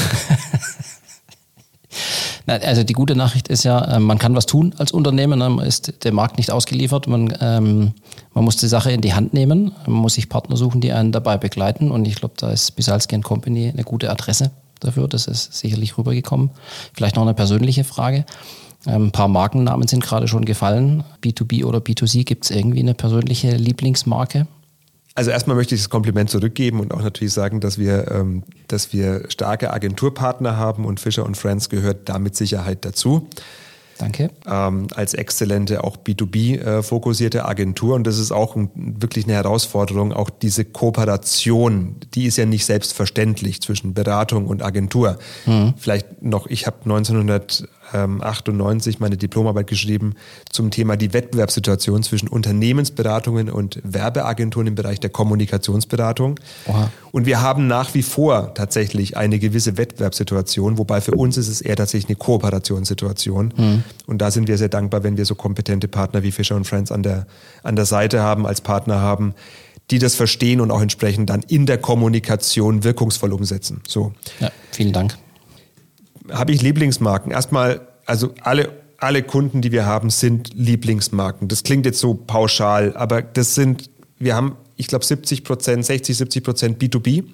Also 2.47 2.83
die 2.83 2.95
gute 2.95 3.15
Nachricht 3.15 3.49
ist 3.49 3.65
ja, 3.65 3.97
ähm, 3.97 4.05
man 4.05 4.19
kann 4.19 4.35
was 4.35 4.47
tun 4.47 4.75
als 4.79 4.93
Unternehmen, 4.93 5.39
ne? 5.39 5.51
man 5.51 5.67
ist 5.67 6.05
der 6.05 6.13
Markt 6.13 6.39
nicht 6.39 6.51
ausgeliefert, 6.51 7.07
man, 7.07 7.37
ähm, 7.43 7.93
man 8.33 8.45
muss 8.45 8.57
die 8.57 8.69
Sache 8.69 8.91
in 8.91 9.03
die 9.03 9.13
Hand 9.13 9.35
nehmen, 9.35 9.73
man 9.87 9.97
muss 9.97 10.15
sich 10.15 10.31
Partner 10.31 10.57
suchen, 10.57 10.81
die 10.81 10.93
einen 10.93 11.13
dabei 11.13 11.37
begleiten 11.37 11.91
und 11.91 12.07
ich 12.07 12.15
glaube, 12.15 12.35
da 12.39 12.51
ist 12.51 12.71
Bisalski 12.71 13.21
Company 13.21 13.69
eine 13.69 13.85
gute 13.85 14.11
Adresse 14.11 14.51
dafür. 14.81 15.09
Das 15.09 15.27
ist 15.27 15.53
sicherlich 15.53 15.99
rübergekommen. 15.99 16.51
Vielleicht 16.95 17.17
noch 17.17 17.23
eine 17.23 17.35
persönliche 17.35 17.85
Frage. 17.85 18.25
Ähm, 18.87 19.07
ein 19.07 19.13
paar 19.13 19.29
Markennamen 19.29 19.89
sind 19.89 20.05
gerade 20.05 20.29
schon 20.29 20.45
gefallen. 20.45 21.05
B2B 21.23 21.65
oder 21.65 21.79
B2C, 21.79 22.25
gibt 22.25 22.45
es 22.45 22.51
irgendwie 22.51 22.81
eine 22.81 22.95
persönliche 22.95 23.51
Lieblingsmarke? 23.57 24.47
Also 25.15 25.33
erstmal 25.33 25.57
möchte 25.57 25.75
ich 25.75 25.81
das 25.81 25.91
Kompliment 25.91 26.31
zurückgeben 26.31 26.79
und 26.79 26.95
auch 26.95 27.03
natürlich 27.03 27.33
sagen, 27.33 27.61
dass 27.61 27.77
wir, 27.77 28.09
ähm, 28.09 28.45
dass 28.69 28.93
wir 28.93 29.25
starke 29.31 29.73
Agenturpartner 29.73 30.57
haben 30.57 30.85
und 30.85 31.01
Fischer 31.01 31.27
und 31.27 31.37
Friends 31.37 31.69
gehört 31.69 32.09
da 32.09 32.21
mit 32.21 32.37
Sicherheit 32.37 32.85
dazu. 32.85 33.29
Danke. 33.99 34.31
Ähm, 34.47 34.87
als 34.95 35.15
exzellente, 35.15 35.83
auch 35.85 35.97
B2B-fokussierte 35.97 37.39
äh, 37.39 37.43
Agentur. 37.43 37.95
Und 37.97 38.07
das 38.07 38.19
ist 38.19 38.31
auch 38.31 38.57
ein, 38.57 38.71
wirklich 38.75 39.25
eine 39.25 39.35
Herausforderung. 39.35 40.13
Auch 40.13 40.31
diese 40.31 40.65
Kooperation, 40.65 41.97
die 42.15 42.27
ist 42.27 42.37
ja 42.37 42.47
nicht 42.47 42.65
selbstverständlich 42.65 43.61
zwischen 43.61 43.95
Beratung 43.95 44.47
und 44.47 44.63
Agentur. 44.63 45.19
Mhm. 45.47 45.75
Vielleicht 45.77 46.23
noch, 46.23 46.47
ich 46.47 46.67
habe 46.67 46.79
1900 46.85 47.69
98 47.93 49.01
meine 49.01 49.17
Diplomarbeit 49.17 49.67
geschrieben 49.67 50.15
zum 50.51 50.71
Thema 50.71 50.97
die 50.97 51.13
Wettbewerbssituation 51.13 52.03
zwischen 52.03 52.29
Unternehmensberatungen 52.29 53.51
und 53.51 53.81
Werbeagenturen 53.83 54.67
im 54.67 54.75
Bereich 54.75 55.01
der 55.01 55.11
Kommunikationsberatung. 55.11 56.39
Oha. 56.67 56.91
Und 57.13 57.27
wir 57.27 57.41
haben 57.41 57.67
nach 57.67 57.95
wie 57.95 58.03
vor 58.03 58.55
tatsächlich 58.55 59.17
eine 59.17 59.39
gewisse 59.39 59.77
Wettbewerbssituation, 59.77 60.79
wobei 60.79 61.01
für 61.01 61.13
uns 61.13 61.37
ist 61.37 61.49
es 61.49 61.61
eher 61.61 61.77
tatsächlich 61.77 62.09
eine 62.09 62.17
Kooperationssituation. 62.17 63.55
Mhm. 63.57 63.83
Und 64.07 64.19
da 64.19 64.31
sind 64.31 64.49
wir 64.49 64.59
sehr 64.59 64.69
dankbar, 64.69 65.03
wenn 65.03 65.17
wir 65.17 65.25
so 65.25 65.35
kompetente 65.35 65.89
Partner 65.89 66.23
wie 66.23 66.33
Fischer 66.33 66.57
und 66.57 66.67
Friends 66.67 66.93
an 66.93 67.03
der, 67.03 67.27
an 67.63 67.77
der 67.77 67.87
Seite 67.87 68.21
haben, 68.21 68.47
als 68.47 68.61
Partner 68.61 69.01
haben, 69.01 69.35
die 69.91 69.99
das 69.99 70.15
verstehen 70.15 70.61
und 70.61 70.71
auch 70.71 70.83
entsprechend 70.83 71.31
dann 71.31 71.43
in 71.49 71.65
der 71.65 71.79
Kommunikation 71.79 72.85
wirkungsvoll 72.85 73.33
umsetzen. 73.33 73.81
So. 73.87 74.13
Ja, 74.41 74.51
vielen 74.71 74.93
Dank 74.93 75.17
habe 76.33 76.53
ich 76.53 76.63
Lieblingsmarken. 76.63 77.33
Erstmal, 77.33 77.81
also 78.07 78.35
alle, 78.43 78.71
alle 78.99 79.23
Kunden, 79.23 79.61
die 79.61 79.73
wir 79.73 79.87
haben, 79.87 80.11
sind 80.11 80.51
Lieblingsmarken. 80.55 81.49
Das 81.49 81.63
klingt 81.63 81.87
jetzt 81.87 82.01
so 82.01 82.15
pauschal, 82.15 82.97
aber 82.97 83.23
das 83.23 83.55
sind, 83.55 83.91
wir 84.19 84.35
haben, 84.35 84.57
ich 84.77 84.87
glaube, 84.87 85.05
70 85.05 85.45
Prozent, 85.45 85.85
60, 85.85 86.17
70 86.17 86.45
Prozent 86.45 86.83
B2B. 86.83 87.25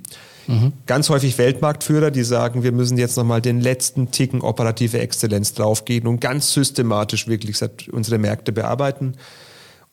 Mhm. 0.47 0.73
Ganz 0.87 1.09
häufig 1.09 1.39
Weltmarktführer, 1.39 2.11
die 2.11 2.23
sagen, 2.23 2.63
wir 2.63 2.73
müssen 2.73 2.99
jetzt 2.99 3.17
nochmal 3.17 3.41
den 3.41 3.61
letzten 3.61 4.11
Ticken 4.11 4.43
operative 4.43 4.99
Exzellenz 4.99 5.55
draufgehen 5.55 6.07
und 6.07 6.21
ganz 6.21 6.53
systematisch 6.53 7.29
wirklich 7.29 7.59
unsere 7.93 8.19
Märkte 8.19 8.53
bearbeiten. 8.53 9.15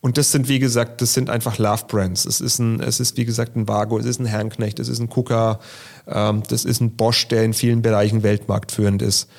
Und 0.02 0.18
das 0.18 0.32
sind, 0.32 0.50
wie 0.50 0.58
gesagt, 0.58 1.02
das 1.02 1.14
sind 1.14 1.30
einfach 1.30 1.60
Love 1.60 1.86
Brands. 1.88 2.26
Es 2.26 2.42
ist 2.42 2.58
ein, 2.58 2.80
es 2.82 3.00
ist, 3.00 3.18
wie 3.18 3.26
gesagt, 3.26 3.56
ein 3.56 3.68
Vago, 3.68 4.00
es 4.00 4.06
ist 4.06 4.20
ein 4.20 4.26
Herrenknecht, 4.26 4.80
es 4.80 4.90
ist 4.90 5.00
ein 5.00 5.10
Kuka, 5.10 5.60
ähm, 6.08 6.42
das 6.50 6.66
ist 6.66 6.82
ein 6.82 6.96
Bosch, 6.96 7.28
der 7.28 7.44
in 7.44 7.54
vielen 7.54 7.84
Bereichen 7.84 8.24
weltmarktführend 8.24 9.04
ist. 9.04 9.30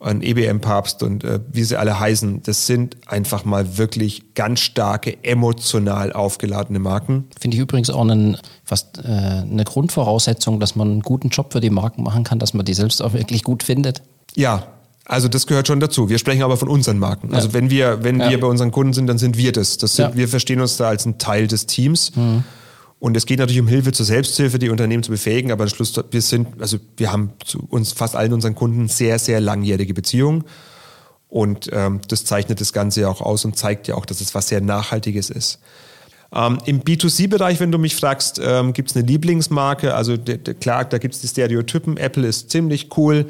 Ein 0.00 0.20
EBM-Papst 0.20 1.02
und 1.02 1.24
äh, 1.24 1.40
wie 1.50 1.64
sie 1.64 1.78
alle 1.78 1.98
heißen. 1.98 2.42
Das 2.42 2.66
sind 2.66 2.98
einfach 3.06 3.46
mal 3.46 3.78
wirklich 3.78 4.34
ganz 4.34 4.60
starke, 4.60 5.24
emotional 5.24 6.12
aufgeladene 6.12 6.80
Marken. 6.80 7.24
Finde 7.40 7.56
ich 7.56 7.62
übrigens 7.62 7.88
auch 7.88 8.02
einen, 8.02 8.36
fast 8.64 8.98
äh, 8.98 9.08
eine 9.08 9.64
Grundvoraussetzung, 9.64 10.60
dass 10.60 10.76
man 10.76 10.90
einen 10.90 11.00
guten 11.00 11.30
Job 11.30 11.54
für 11.54 11.60
die 11.60 11.70
Marken 11.70 12.02
machen 12.02 12.24
kann, 12.24 12.38
dass 12.38 12.52
man 12.52 12.66
die 12.66 12.74
selbst 12.74 13.00
auch 13.02 13.14
wirklich 13.14 13.42
gut 13.42 13.62
findet. 13.62 14.02
Ja, 14.34 14.66
also 15.06 15.28
das 15.28 15.46
gehört 15.46 15.66
schon 15.66 15.80
dazu. 15.80 16.08
Wir 16.08 16.18
sprechen 16.18 16.42
aber 16.42 16.56
von 16.56 16.68
unseren 16.68 16.98
Marken. 16.98 17.28
Also 17.28 17.32
ja. 17.32 17.38
Also 17.38 17.52
wenn 17.52 17.70
wir, 17.70 18.02
wenn 18.02 18.20
ja. 18.20 18.30
wir 18.30 18.40
bei 18.40 18.46
unseren 18.46 18.70
Kunden 18.70 18.92
sind, 18.92 19.06
dann 19.06 19.18
sind 19.18 19.36
wir 19.36 19.52
das. 19.52 19.76
das 19.76 19.96
sind, 19.96 20.10
ja. 20.10 20.16
Wir 20.16 20.28
verstehen 20.28 20.60
uns 20.60 20.76
da 20.76 20.88
als 20.88 21.04
ein 21.04 21.18
Teil 21.18 21.46
des 21.46 21.66
Teams. 21.66 22.14
Mhm. 22.16 22.44
Und 23.00 23.16
es 23.18 23.26
geht 23.26 23.38
natürlich 23.38 23.60
um 23.60 23.68
Hilfe 23.68 23.92
zur 23.92 24.06
Selbsthilfe, 24.06 24.58
die 24.58 24.70
Unternehmen 24.70 25.02
zu 25.02 25.10
befähigen. 25.10 25.52
Aber 25.52 25.64
am 25.64 25.68
Schluss, 25.68 25.94
wir 26.10 26.22
sind, 26.22 26.48
also 26.58 26.78
wir 26.96 27.12
haben 27.12 27.32
zu 27.44 27.66
uns 27.68 27.92
fast 27.92 28.16
allen 28.16 28.32
unseren 28.32 28.54
Kunden 28.54 28.88
sehr, 28.88 29.18
sehr 29.18 29.40
langjährige 29.40 29.92
Beziehungen. 29.92 30.44
Und 31.28 31.68
ähm, 31.72 32.00
das 32.08 32.24
zeichnet 32.24 32.62
das 32.62 32.72
Ganze 32.72 33.02
ja 33.02 33.08
auch 33.08 33.20
aus 33.20 33.44
und 33.44 33.58
zeigt 33.58 33.88
ja 33.88 33.96
auch, 33.96 34.06
dass 34.06 34.22
es 34.22 34.34
was 34.34 34.48
sehr 34.48 34.62
Nachhaltiges 34.62 35.28
ist. 35.28 35.58
Ähm, 36.32 36.58
Im 36.64 36.80
B2C-Bereich, 36.80 37.60
wenn 37.60 37.72
du 37.72 37.78
mich 37.78 37.94
fragst, 37.94 38.40
ähm, 38.42 38.72
gibt 38.72 38.90
es 38.90 38.96
eine 38.96 39.04
Lieblingsmarke. 39.04 39.94
Also 39.94 40.16
klar, 40.60 40.86
da 40.86 40.96
gibt 40.96 41.14
es 41.14 41.20
die 41.20 41.28
Stereotypen. 41.28 41.98
Apple 41.98 42.26
ist 42.26 42.50
ziemlich 42.50 42.96
cool. 42.96 43.26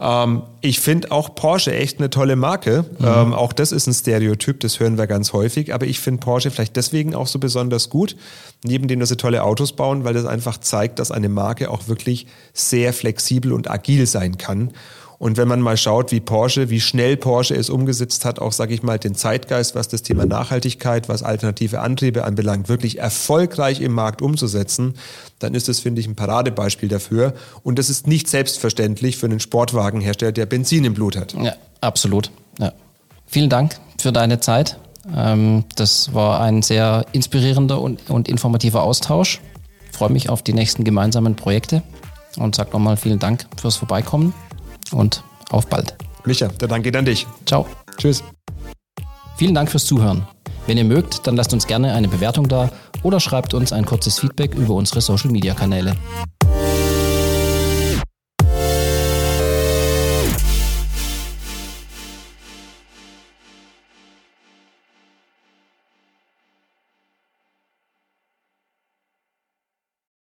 Ähm, 0.00 0.42
ich 0.60 0.80
finde 0.80 1.10
auch 1.10 1.34
Porsche 1.34 1.74
echt 1.74 1.98
eine 1.98 2.10
tolle 2.10 2.36
Marke. 2.36 2.84
Mhm. 2.98 3.06
Ähm, 3.06 3.34
auch 3.34 3.52
das 3.52 3.72
ist 3.72 3.86
ein 3.86 3.94
Stereotyp, 3.94 4.60
das 4.60 4.80
hören 4.80 4.98
wir 4.98 5.06
ganz 5.06 5.32
häufig. 5.32 5.74
Aber 5.74 5.86
ich 5.86 6.00
finde 6.00 6.20
Porsche 6.20 6.50
vielleicht 6.50 6.76
deswegen 6.76 7.14
auch 7.14 7.26
so 7.26 7.38
besonders 7.38 7.90
gut, 7.90 8.16
neben 8.64 8.88
dem, 8.88 9.00
dass 9.00 9.08
sie 9.08 9.16
tolle 9.16 9.42
Autos 9.42 9.72
bauen, 9.72 10.04
weil 10.04 10.14
das 10.14 10.26
einfach 10.26 10.58
zeigt, 10.58 10.98
dass 10.98 11.10
eine 11.10 11.28
Marke 11.28 11.70
auch 11.70 11.88
wirklich 11.88 12.26
sehr 12.52 12.92
flexibel 12.92 13.52
und 13.52 13.70
agil 13.70 14.06
sein 14.06 14.38
kann. 14.38 14.72
Und 15.18 15.36
wenn 15.36 15.48
man 15.48 15.60
mal 15.60 15.76
schaut, 15.76 16.12
wie 16.12 16.20
Porsche, 16.20 16.70
wie 16.70 16.80
schnell 16.80 17.16
Porsche 17.16 17.56
es 17.56 17.70
umgesetzt 17.70 18.24
hat, 18.24 18.38
auch 18.38 18.52
sage 18.52 18.72
ich 18.72 18.84
mal 18.84 18.98
den 18.98 19.16
Zeitgeist, 19.16 19.74
was 19.74 19.88
das 19.88 20.02
Thema 20.02 20.26
Nachhaltigkeit, 20.26 21.08
was 21.08 21.24
alternative 21.24 21.80
Antriebe 21.80 22.24
anbelangt, 22.24 22.68
wirklich 22.68 22.98
erfolgreich 22.98 23.80
im 23.80 23.92
Markt 23.92 24.22
umzusetzen, 24.22 24.94
dann 25.40 25.54
ist 25.54 25.66
das, 25.66 25.80
finde 25.80 26.00
ich, 26.00 26.06
ein 26.06 26.14
Paradebeispiel 26.14 26.88
dafür. 26.88 27.34
Und 27.64 27.80
das 27.80 27.90
ist 27.90 28.06
nicht 28.06 28.28
selbstverständlich 28.28 29.16
für 29.16 29.26
einen 29.26 29.40
Sportwagenhersteller, 29.40 30.32
der 30.32 30.46
Benzin 30.46 30.84
im 30.84 30.94
Blut 30.94 31.16
hat. 31.16 31.34
Ja, 31.34 31.54
absolut. 31.80 32.30
Ja. 32.60 32.72
Vielen 33.26 33.50
Dank 33.50 33.76
für 34.00 34.12
deine 34.12 34.38
Zeit. 34.38 34.78
Ähm, 35.16 35.64
das 35.74 36.14
war 36.14 36.40
ein 36.40 36.62
sehr 36.62 37.06
inspirierender 37.10 37.80
und, 37.80 38.28
informativer 38.28 38.84
Austausch. 38.84 39.40
Ich 39.90 39.96
freue 39.96 40.10
mich 40.10 40.28
auf 40.28 40.42
die 40.42 40.52
nächsten 40.52 40.84
gemeinsamen 40.84 41.34
Projekte 41.34 41.82
und 42.36 42.54
sage 42.54 42.70
nochmal 42.70 42.96
vielen 42.96 43.18
Dank 43.18 43.46
fürs 43.60 43.74
Vorbeikommen 43.74 44.32
und 44.92 45.22
auf 45.50 45.66
bald. 45.66 45.96
Micha, 46.24 46.48
der 46.48 46.68
Dank 46.68 46.84
geht 46.84 46.96
an 46.96 47.04
dich. 47.04 47.26
Ciao. 47.46 47.66
Tschüss. 47.96 48.22
Vielen 49.36 49.54
Dank 49.54 49.70
fürs 49.70 49.86
Zuhören. 49.86 50.26
Wenn 50.66 50.76
ihr 50.76 50.84
mögt, 50.84 51.26
dann 51.26 51.36
lasst 51.36 51.52
uns 51.52 51.66
gerne 51.66 51.94
eine 51.94 52.08
Bewertung 52.08 52.48
da 52.48 52.70
oder 53.02 53.20
schreibt 53.20 53.54
uns 53.54 53.72
ein 53.72 53.86
kurzes 53.86 54.18
Feedback 54.18 54.54
über 54.54 54.74
unsere 54.74 55.00
Social-Media-Kanäle. 55.00 55.94